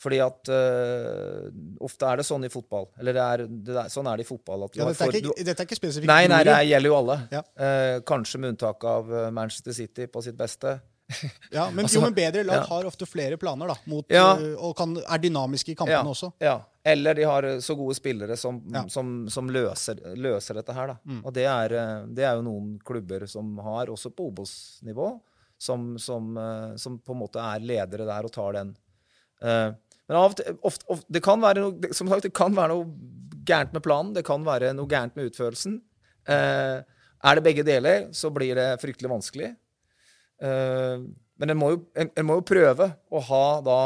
[0.00, 1.48] fordi at uh,
[1.84, 2.88] ofte er det sånn i fotball.
[3.00, 4.64] Eller det er, det er, sånn er det i fotball.
[4.72, 7.18] Ja, dette, er ikke, dette er ikke spesifikt nei, nei, det gjelder jo alle.
[7.34, 7.42] Ja.
[7.60, 10.78] Uh, kanskje med unntak av eh, Manchester City på sitt beste.
[11.50, 12.66] Ja, men, Altså, jo, men bedre lag ja.
[12.70, 13.76] har ofte flere planer, da.
[13.90, 16.32] Mot, øh, og kan, er dynamiske i kampene også.
[16.40, 16.60] ja.
[16.80, 18.56] Eller de har så gode spillere som,
[18.88, 20.94] som, som løser, løser dette her.
[20.94, 20.94] Da.
[21.04, 21.18] Mm.
[21.28, 21.74] Og det er,
[22.08, 25.10] det er jo noen klubber som har, også på Obos-nivå,
[25.60, 26.30] som, som,
[26.80, 28.72] som på en måte er ledere der og tar den.
[29.40, 29.68] Eh,
[30.10, 32.88] Men av ofte, ofte, det kan noe, sagt, det kan være noe
[33.46, 35.76] gærent med planen, det kan være noe gærent med utførelsen.
[36.26, 36.78] Eh,
[37.20, 39.50] er det begge deler, så blir det fryktelig vanskelig.
[40.42, 41.04] Eh,
[41.40, 43.76] men en må, jo, en, en må jo prøve å ha da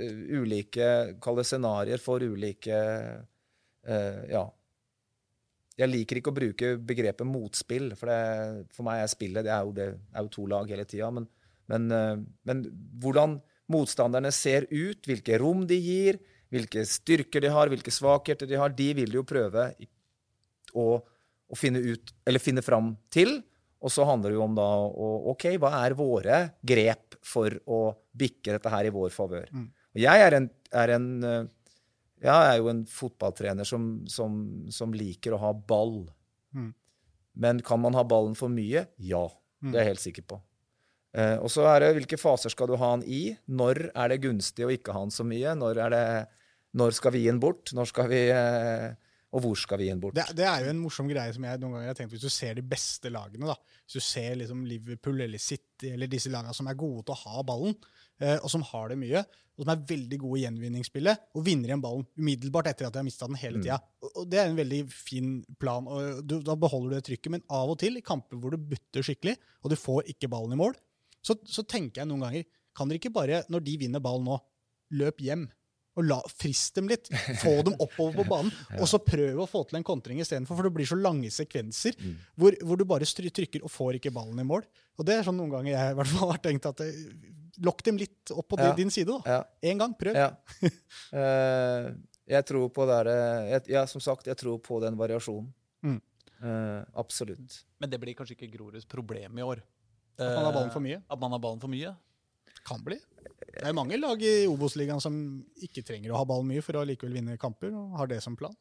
[0.00, 0.88] eh, ulike
[1.22, 4.48] kall scenarioer for ulike eh, Ja.
[5.78, 9.68] Jeg liker ikke å bruke begrepet motspill, for, det, for meg er spillet det er
[9.68, 11.12] jo, det er jo to lag hele tida.
[11.14, 11.28] Men,
[11.70, 12.16] men, eh,
[12.48, 12.64] men
[13.04, 13.36] hvordan
[13.72, 16.18] motstanderne ser ut, hvilke rom de gir,
[16.52, 19.68] hvilke styrker de har, hvilke svakheter de har, de vil jo prøve
[20.72, 23.38] å, å finne ut, eller finne fram til.
[23.78, 27.82] Og så handler det jo om da å OK, hva er våre grep for å
[28.18, 29.46] bikke dette her i vår favør?
[29.54, 29.68] Mm.
[29.98, 30.48] Jeg er en,
[30.82, 31.46] er en eh,
[32.24, 34.40] Jeg er jo en fotballtrener som, som,
[34.74, 36.08] som liker å ha ball.
[36.56, 36.72] Mm.
[37.38, 38.88] Men kan man ha ballen for mye?
[38.98, 39.28] Ja.
[39.62, 39.70] Mm.
[39.70, 40.40] Det er jeg helt sikker på.
[41.16, 43.30] Eh, og så er det hvilke faser skal du ha han i?
[43.48, 45.54] Når er det gunstig å ikke ha han så mye?
[45.56, 46.04] Når, er det,
[46.76, 47.72] når skal vi gi den bort?
[47.76, 48.92] Når skal vi, uh,
[49.32, 50.18] og hvor skal vi gi den bort?
[50.18, 52.32] Det, det er jo en morsom greie som jeg noen ganger har tenkt Hvis du
[52.32, 53.56] ser de beste lagene, da.
[53.86, 57.22] Hvis du ser liksom Liverpool eller City eller disse lagene som er gode til å
[57.24, 57.76] ha ballen,
[58.20, 59.24] eh, og som har det mye,
[59.58, 63.00] og som er veldig gode i gjenvinningsspillet, og vinner igjen ballen umiddelbart etter at de
[63.00, 63.64] har mista den hele Mm.
[63.64, 63.80] tida.
[64.04, 65.88] Og, og det er en veldig fin plan.
[65.88, 68.60] og du, Da beholder du det trykket, men av og til, i kamper hvor du
[68.60, 70.76] butter skikkelig, og du får ikke ballen i mål,
[71.24, 74.36] så, så tenker jeg noen ganger Kan dere ikke bare, når de vinner ball nå,
[75.00, 75.48] løp hjem?
[75.98, 77.08] Og la, frist dem litt.
[77.40, 78.52] Få dem oppover på banen.
[78.78, 81.96] Og så prøv å få til en kontring istedenfor, for det blir så lange sekvenser
[82.38, 84.62] hvor, hvor du bare trykker og får ikke ballen i mål.
[84.94, 86.92] Og det er sånn noen ganger jeg i hvert fall har tenkt at det,
[87.66, 88.68] Lokk dem litt opp på Ja.
[88.78, 89.18] din side, da.
[89.26, 89.70] Ja.
[89.72, 89.94] En gang.
[89.98, 90.14] Prøv.
[90.14, 90.30] Ja.
[91.18, 91.88] Eh,
[92.28, 93.08] jeg tror på det der,
[93.48, 95.48] jeg, Ja, som sagt, jeg tror på den variasjonen.
[95.82, 95.98] Mm.
[96.38, 97.64] Uh, absolutt.
[97.80, 99.62] Men det blir kanskje ikke Groruds problem i år.
[100.18, 100.98] At man har ballen for mye.
[101.00, 101.94] Eh, At man har ballen for mye.
[102.66, 102.98] Kan bli.
[103.48, 105.14] Det er mange lag i Obos-ligaen som
[105.64, 108.36] ikke trenger å ha ballen mye for å likevel vinne kamper, og har det som
[108.38, 108.54] plan.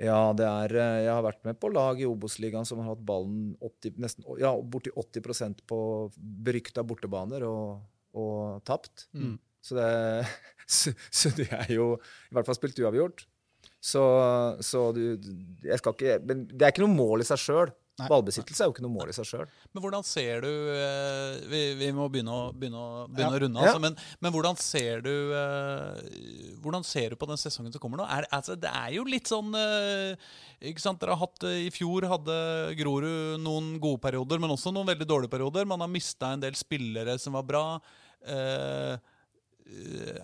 [0.00, 3.02] Ja, det er eh, Jeg har vært med på lag i Obos-ligaen som har hatt
[3.04, 5.80] ballen 80, nesten, ja, borti 80% på
[6.16, 7.82] berykta bortebaner og,
[8.16, 9.08] og tapt.
[9.12, 9.34] Mm.
[9.60, 9.90] Så, det,
[10.78, 11.92] så, så det er jo
[12.30, 13.26] I hvert fall spilt uavgjort.
[13.80, 14.00] Så,
[14.60, 15.00] så du
[15.64, 17.70] Jeg skal ikke Men det er ikke noe mål i seg sjøl.
[18.08, 19.48] Ballbesittelse er jo ikke noe mål i seg sjøl.
[19.74, 23.36] Men hvordan ser du eh, vi, vi må begynne å, begynne å, begynne Ja.
[23.36, 26.00] å runde, altså, men, men hvordan ser du eh,
[26.64, 28.06] Hvordan ser du på den sesongen som kommer nå?
[28.08, 30.14] Er, altså, det er jo litt sånn eh,
[30.72, 31.00] ikke sant?
[31.02, 32.36] Dere har hatt, I fjor hadde
[32.80, 35.68] Grorud noen gode perioder, men også noen veldig dårlige perioder.
[35.68, 37.64] Man har mista en del spillere som var bra.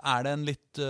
[0.07, 0.81] Er det en litt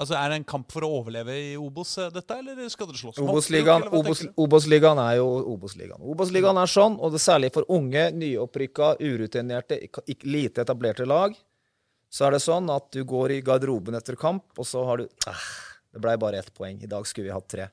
[0.00, 2.96] Altså, Er det en kamp for å overleve i Obos, eh, dette, eller skal dere
[2.96, 3.18] slåss?
[3.20, 4.22] Obos-ligaen Obos.
[4.40, 6.00] Obos-ligaen er jo Obos-ligaen.
[6.00, 9.76] Obos-ligaen er sånn, og det er særlig for unge, nyopprykka, urutinerte,
[10.24, 11.36] lite etablerte lag,
[12.10, 15.10] så er det sånn at du går i garderoben etter kamp, og så har du
[15.28, 15.44] ah,
[15.92, 16.80] Det blei bare ett poeng.
[16.82, 17.68] I dag skulle vi hatt tre.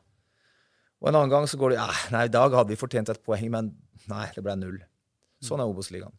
[0.99, 3.23] Og en annen gang så går du ah, Nei, i dag hadde vi fortjent et
[3.23, 3.71] poeng, men
[4.09, 4.79] nei, det ble null.
[5.39, 6.13] Sånn er Obos-ligaen.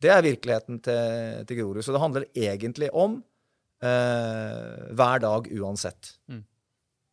[0.00, 1.84] Det er virkeligheten til, til Grorud.
[1.84, 3.20] Så det handler egentlig om
[3.84, 6.14] eh, hver dag uansett.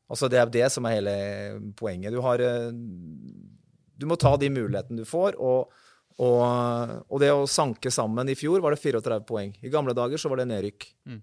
[0.08, 1.18] Altså Det er det som er hele
[1.80, 2.16] poenget.
[2.16, 2.72] Du har eh,
[3.98, 5.36] Du må ta de mulighetene du får.
[5.40, 5.74] Og,
[6.18, 6.42] og,
[7.10, 9.54] og det å sanke sammen I fjor var det 34 poeng.
[9.62, 10.88] I gamle dager så var det nedrykk.
[11.10, 11.22] Mm.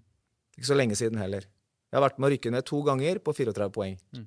[0.55, 1.47] Ikke så lenge siden heller.
[1.91, 3.97] Jeg har vært med å rykke ned to ganger på 34 poeng.
[4.15, 4.25] Mm.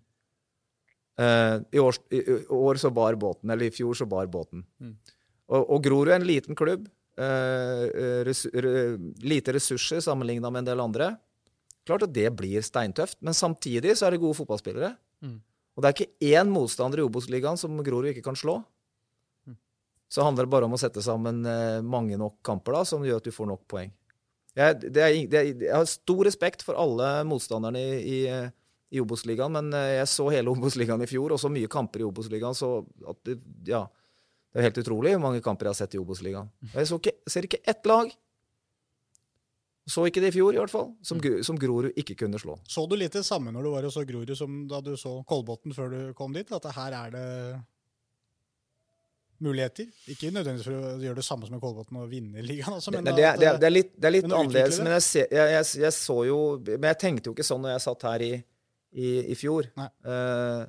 [1.19, 2.21] Eh, i, år, i,
[2.55, 4.63] år så bar båten, eller i fjor så bar båten.
[4.81, 4.95] Mm.
[5.49, 6.87] Og, og Grorud en liten klubb.
[7.19, 8.45] Eh, res,
[9.27, 11.13] lite ressurser sammenligna med en del andre.
[11.89, 14.93] Klart at det blir steintøft, men samtidig så er det gode fotballspillere.
[15.25, 15.39] Mm.
[15.79, 18.59] Og det er ikke én motstander i Obos-ligaen som Grorud ikke kan slå.
[19.49, 19.57] Mm.
[20.11, 23.23] Så handler det bare om å sette sammen eh, mange nok kamper da, som gjør
[23.23, 23.95] at du får nok poeng.
[24.59, 28.51] Jeg, det er, det er, jeg har stor respekt for alle motstanderne i, i, eh,
[28.91, 32.09] i Obos-ligaen, men eh, jeg så hele Obos-ligaen i fjor, og så mye kamper i
[32.09, 33.39] Obos-ligaen, så at det,
[33.71, 33.87] ja,
[34.59, 36.49] det er helt utrolig hvor mange kamper jeg har sett i Obos-ligaen.
[36.73, 38.09] Jeg ikke, ser ikke ett lag,
[39.87, 42.57] så ikke det i fjor i hvert fall, som, som Grorud ikke kunne slå.
[42.67, 45.21] Så du litt det samme når du var og så Grorud som da du så
[45.31, 46.51] Kolbotn før du kom dit?
[46.51, 47.29] At her er det
[49.47, 49.87] muligheter?
[50.11, 53.05] Ikke nødvendigvis for å gjøre det samme som med Kolbotn og vinne ligaen, altså, Det,
[53.05, 54.81] men det, det, det er litt, det er litt Men annerledes.
[54.83, 57.77] Men jeg, ser, jeg, jeg, jeg så jo Men jeg tenkte jo ikke sånn når
[57.77, 58.33] jeg satt her i,
[58.91, 59.71] i, i fjor.
[59.79, 59.87] Nei.
[60.03, 60.67] Eh,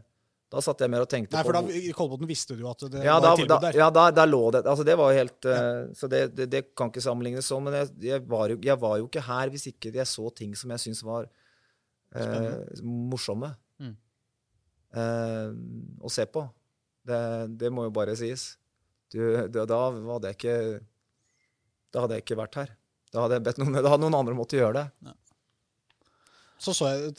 [0.50, 2.70] da satt jeg mer og tenkte Nei, for på da, I Kolbotn visste du jo
[2.72, 3.76] at det ja, var da, et tilbud der.
[3.78, 6.62] ja da, der lå det Altså, det var jo helt eh, Så det, det, det
[6.74, 7.62] kan ikke sammenlignes sånn.
[7.68, 10.56] Men jeg, jeg, var jo, jeg var jo ikke her hvis ikke jeg så ting
[10.58, 11.28] som jeg syntes var
[12.16, 13.94] eh, morsomme Mm.
[15.00, 15.52] eh,
[16.02, 16.42] å se på.
[17.08, 17.20] Det,
[17.62, 18.56] det må jo bare sies.
[19.14, 20.58] Du, da, da hadde jeg ikke
[21.94, 22.74] Da hadde jeg ikke vært her.
[23.14, 25.14] Da hadde, jeg bedt noen, da hadde noen andre måttet gjøre det.
[26.60, 27.14] Så så jeg,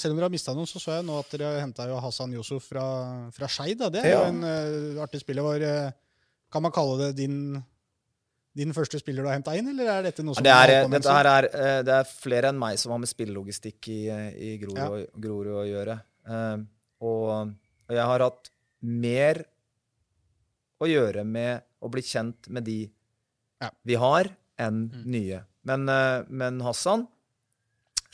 [0.00, 2.64] selv om dere har mista noen, så så jeg nå at dere henta Hassan Yusuf
[2.72, 2.84] fra,
[3.30, 3.78] fra Skeid.
[3.94, 4.22] Det er Ja.
[4.24, 5.42] jo en uh, artig spiller.
[5.46, 5.92] Var, eh,
[6.50, 7.36] kan man kalle det din,
[8.56, 10.68] din første spiller du har henta inn, eller er dette noe som Det du har
[10.74, 13.88] er, en dette her er, eh, det er flere enn meg som har med spillelogistikk
[13.94, 15.06] i, i Grorud, Ja.
[15.22, 16.00] Grorud å gjøre.
[16.26, 16.58] Uh,
[17.00, 17.54] og,
[17.88, 18.50] og jeg har hatt
[18.82, 19.44] mer
[20.82, 22.90] å gjøre med å bli kjent med de
[23.62, 23.70] Ja.
[23.84, 25.04] vi har, enn Mm.
[25.06, 25.44] nye.
[25.64, 27.06] Men, uh, men Hassan,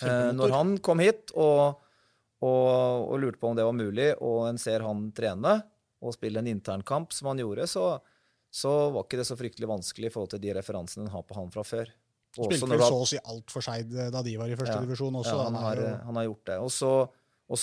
[0.02, 1.78] eh, når han kom hit og,
[2.44, 5.56] og, og lurte på om det var mulig, og en ser han trene
[6.04, 7.86] og spille en internkamp som han gjorde, så,
[8.52, 11.38] så var ikke det så fryktelig vanskelig i forhold til de referansene en har på
[11.38, 11.88] han fra før.
[12.36, 14.56] Og også Spilte vel så å si alt for Skeid eh, da de var i
[14.58, 14.82] første Ja.
[14.84, 15.36] divisjon også.
[15.38, 16.58] ja, han, har, jo- han har gjort det.
[16.60, 16.90] Og så,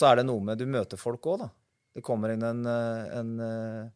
[0.09, 1.49] er det noe med Du møter folk òg, da.
[1.93, 3.91] Det kommer inn en, eh, en, eh,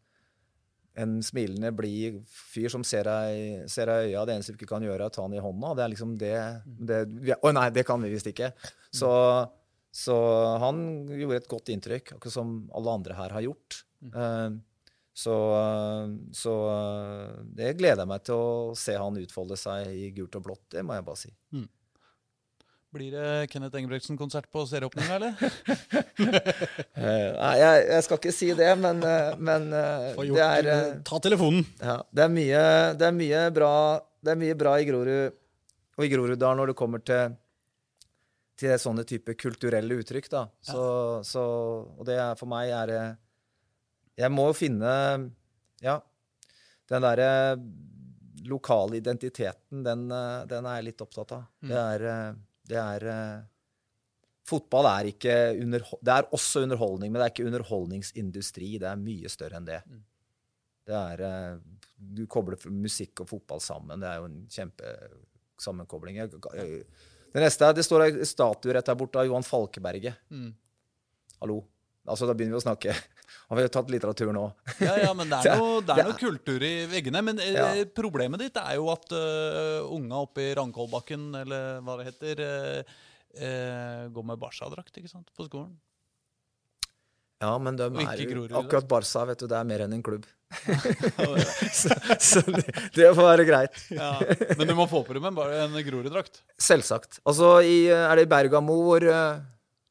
[0.98, 4.26] en smilende, blid fyr som ser deg, ser deg i øya.
[4.26, 5.76] Det eneste du ikke kan gjøre, er å ta han i hånda.
[5.78, 6.36] Det er liksom det,
[6.90, 8.52] det vi- Å nei, det kan vi visst ikke.
[8.92, 9.12] Så,
[9.94, 10.16] så
[10.64, 13.84] han gjorde et godt inntrykk, akkurat som alle andre her har gjort.
[14.14, 14.50] Eh,
[15.18, 15.34] Så,
[16.38, 20.44] så eh, det gleder jeg meg til å se han utfolde seg i gult og
[20.46, 21.32] blått, det må jeg bare si.
[22.98, 25.34] Blir det Kenneth Engebretsen-konsert på serieåpninga, eller?
[26.98, 31.20] Eh, Nei, jeg, jeg skal ikke si det, men, eh, men eh, det er ta
[31.22, 31.62] telefonen.
[31.78, 32.62] ja, det er mye
[32.98, 33.74] Det er mye bra
[34.26, 35.38] det er mye bra i Grorud
[35.98, 37.36] og i Groruddalen når det kommer til,
[38.58, 40.30] til sånne type kulturelle uttrykk.
[40.34, 40.44] da.
[40.66, 40.82] Så,
[41.26, 41.46] så,
[41.94, 43.04] og det er for meg er det
[44.24, 44.92] Jeg må jo finne
[45.86, 46.00] Ja,
[46.90, 47.32] den derre
[48.48, 51.48] lokale identiteten, den, den, er jeg litt opptatt av.
[51.62, 51.70] Mm.
[51.70, 52.06] Det er,
[52.70, 53.46] det er eh,
[54.48, 58.78] Fotball er ikke under, Det er også underholdning, men det er ikke underholdningsindustri.
[58.80, 59.82] Det er mye større enn det.
[59.84, 59.98] Mm.
[60.88, 61.60] Det er
[62.16, 64.00] Du kobler musikk og fotball sammen.
[64.00, 66.22] Det er jo en kjempesammenkobling.
[67.34, 70.16] Det neste er, det står en statue rett der borte av Johan Falkeberget.
[70.32, 70.54] Mm.
[71.42, 71.60] Hallo.
[72.08, 72.96] Altså, Da begynner vi å snakke.
[73.48, 74.44] Har vi jo tatt litteratur nå?
[74.84, 77.24] ja, ja, men det er, noe, det er noe kultur i veggene.
[77.24, 77.68] Men eh, ja.
[77.96, 82.98] problemet ditt er jo at uh, unga oppe i Rankollbakken, eller hva det heter, uh,
[83.40, 85.78] uh, går med Barca-drakt ikke sant, på skolen.
[87.40, 90.26] Ja, men de er jo, akkurat Barca vet du, det er mer enn en klubb.
[91.80, 92.64] så, så det,
[92.98, 93.84] det, får være greit.
[93.94, 94.16] ja,
[94.58, 96.42] men du må få på deg en Grorud-drakt?
[96.60, 97.22] Selvsagt.
[97.24, 99.08] Altså, i, er det i Bergamo hvor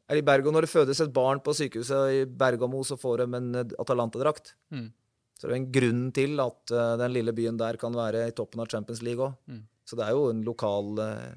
[0.08, 3.38] er i Bergo, Når det fødes et barn på sykehuset i Bergamo, så får de
[3.38, 3.48] en
[3.80, 4.54] Atalanta-drakt.
[4.70, 4.92] Mm.
[5.36, 8.36] Så det er en grunn til at uh, den lille byen der kan være i
[8.36, 9.34] toppen av Champions League òg.
[9.50, 9.64] Mm.
[9.86, 11.34] Så det er jo en lokal uh,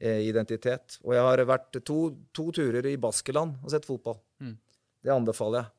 [0.00, 0.98] identitet.
[1.02, 1.98] Og jeg har vært to,
[2.36, 4.20] to, turer i Baskeland og sett fotball.
[4.44, 4.54] Mm.
[5.02, 5.72] Det anbefaler jeg.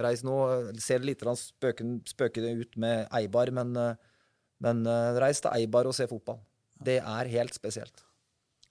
[0.00, 0.36] Reis nå.
[0.80, 4.28] Ser litt spøkende ut med Eibar, men, uh,
[4.60, 4.84] men
[5.22, 6.42] reis til Eibar og se fotball.
[6.80, 8.04] Det er helt spesielt.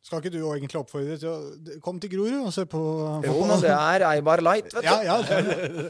[0.06, 2.82] Skal ikke du egentlig oppfordre til å komme til Grorud og se på
[3.26, 4.88] Jo, men det er Eibar Light, vet du.
[4.88, 5.90] Ja, ja, det, er,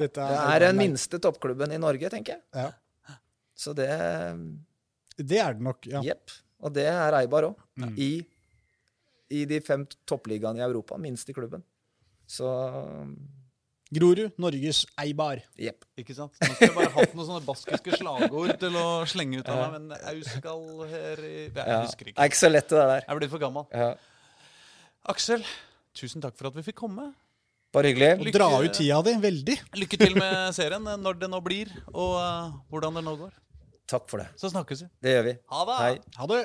[0.00, 0.10] det
[0.54, 2.44] er den minste toppklubben i Norge, tenker jeg.
[2.56, 3.18] Ja.
[3.60, 3.90] Så det
[5.20, 6.00] Det er det nok, ja.
[6.06, 6.32] Jepp.
[6.64, 7.60] Og det er Eibar òg.
[7.80, 7.92] Mm.
[8.00, 8.10] I,
[9.36, 10.96] I de fem toppligaene i Europa.
[11.00, 11.62] Minst i klubben.
[12.28, 12.48] Så
[13.90, 15.40] Grorud, Norges Eibar.
[15.58, 15.86] Yep.
[15.98, 16.36] Ikke sant?
[16.38, 19.72] Nå skulle jeg bare hatt noen sånne baskiske slagord til å slenge ut av meg,
[19.80, 20.62] men Auskal
[20.92, 21.80] her i Jeg ja.
[21.82, 22.14] husker ikke.
[22.14, 23.02] Det er ikke så lett, det der.
[23.02, 23.66] Jeg er blitt for gammel.
[23.74, 23.90] Ja.
[25.10, 25.42] Aksel,
[25.98, 27.10] tusen takk for at vi fikk komme.
[27.74, 28.12] Bare hyggelig.
[28.28, 29.58] Lykke, dra ut tida di veldig.
[29.82, 33.34] Lykke til med serien, når det nå blir, og uh, hvordan det nå går.
[33.90, 34.30] Takk for det.
[34.38, 34.92] Så snakkes vi.
[35.02, 35.38] Det gjør vi.
[35.50, 35.80] Ha det.
[35.82, 35.94] Hei.
[36.18, 36.44] Ha det.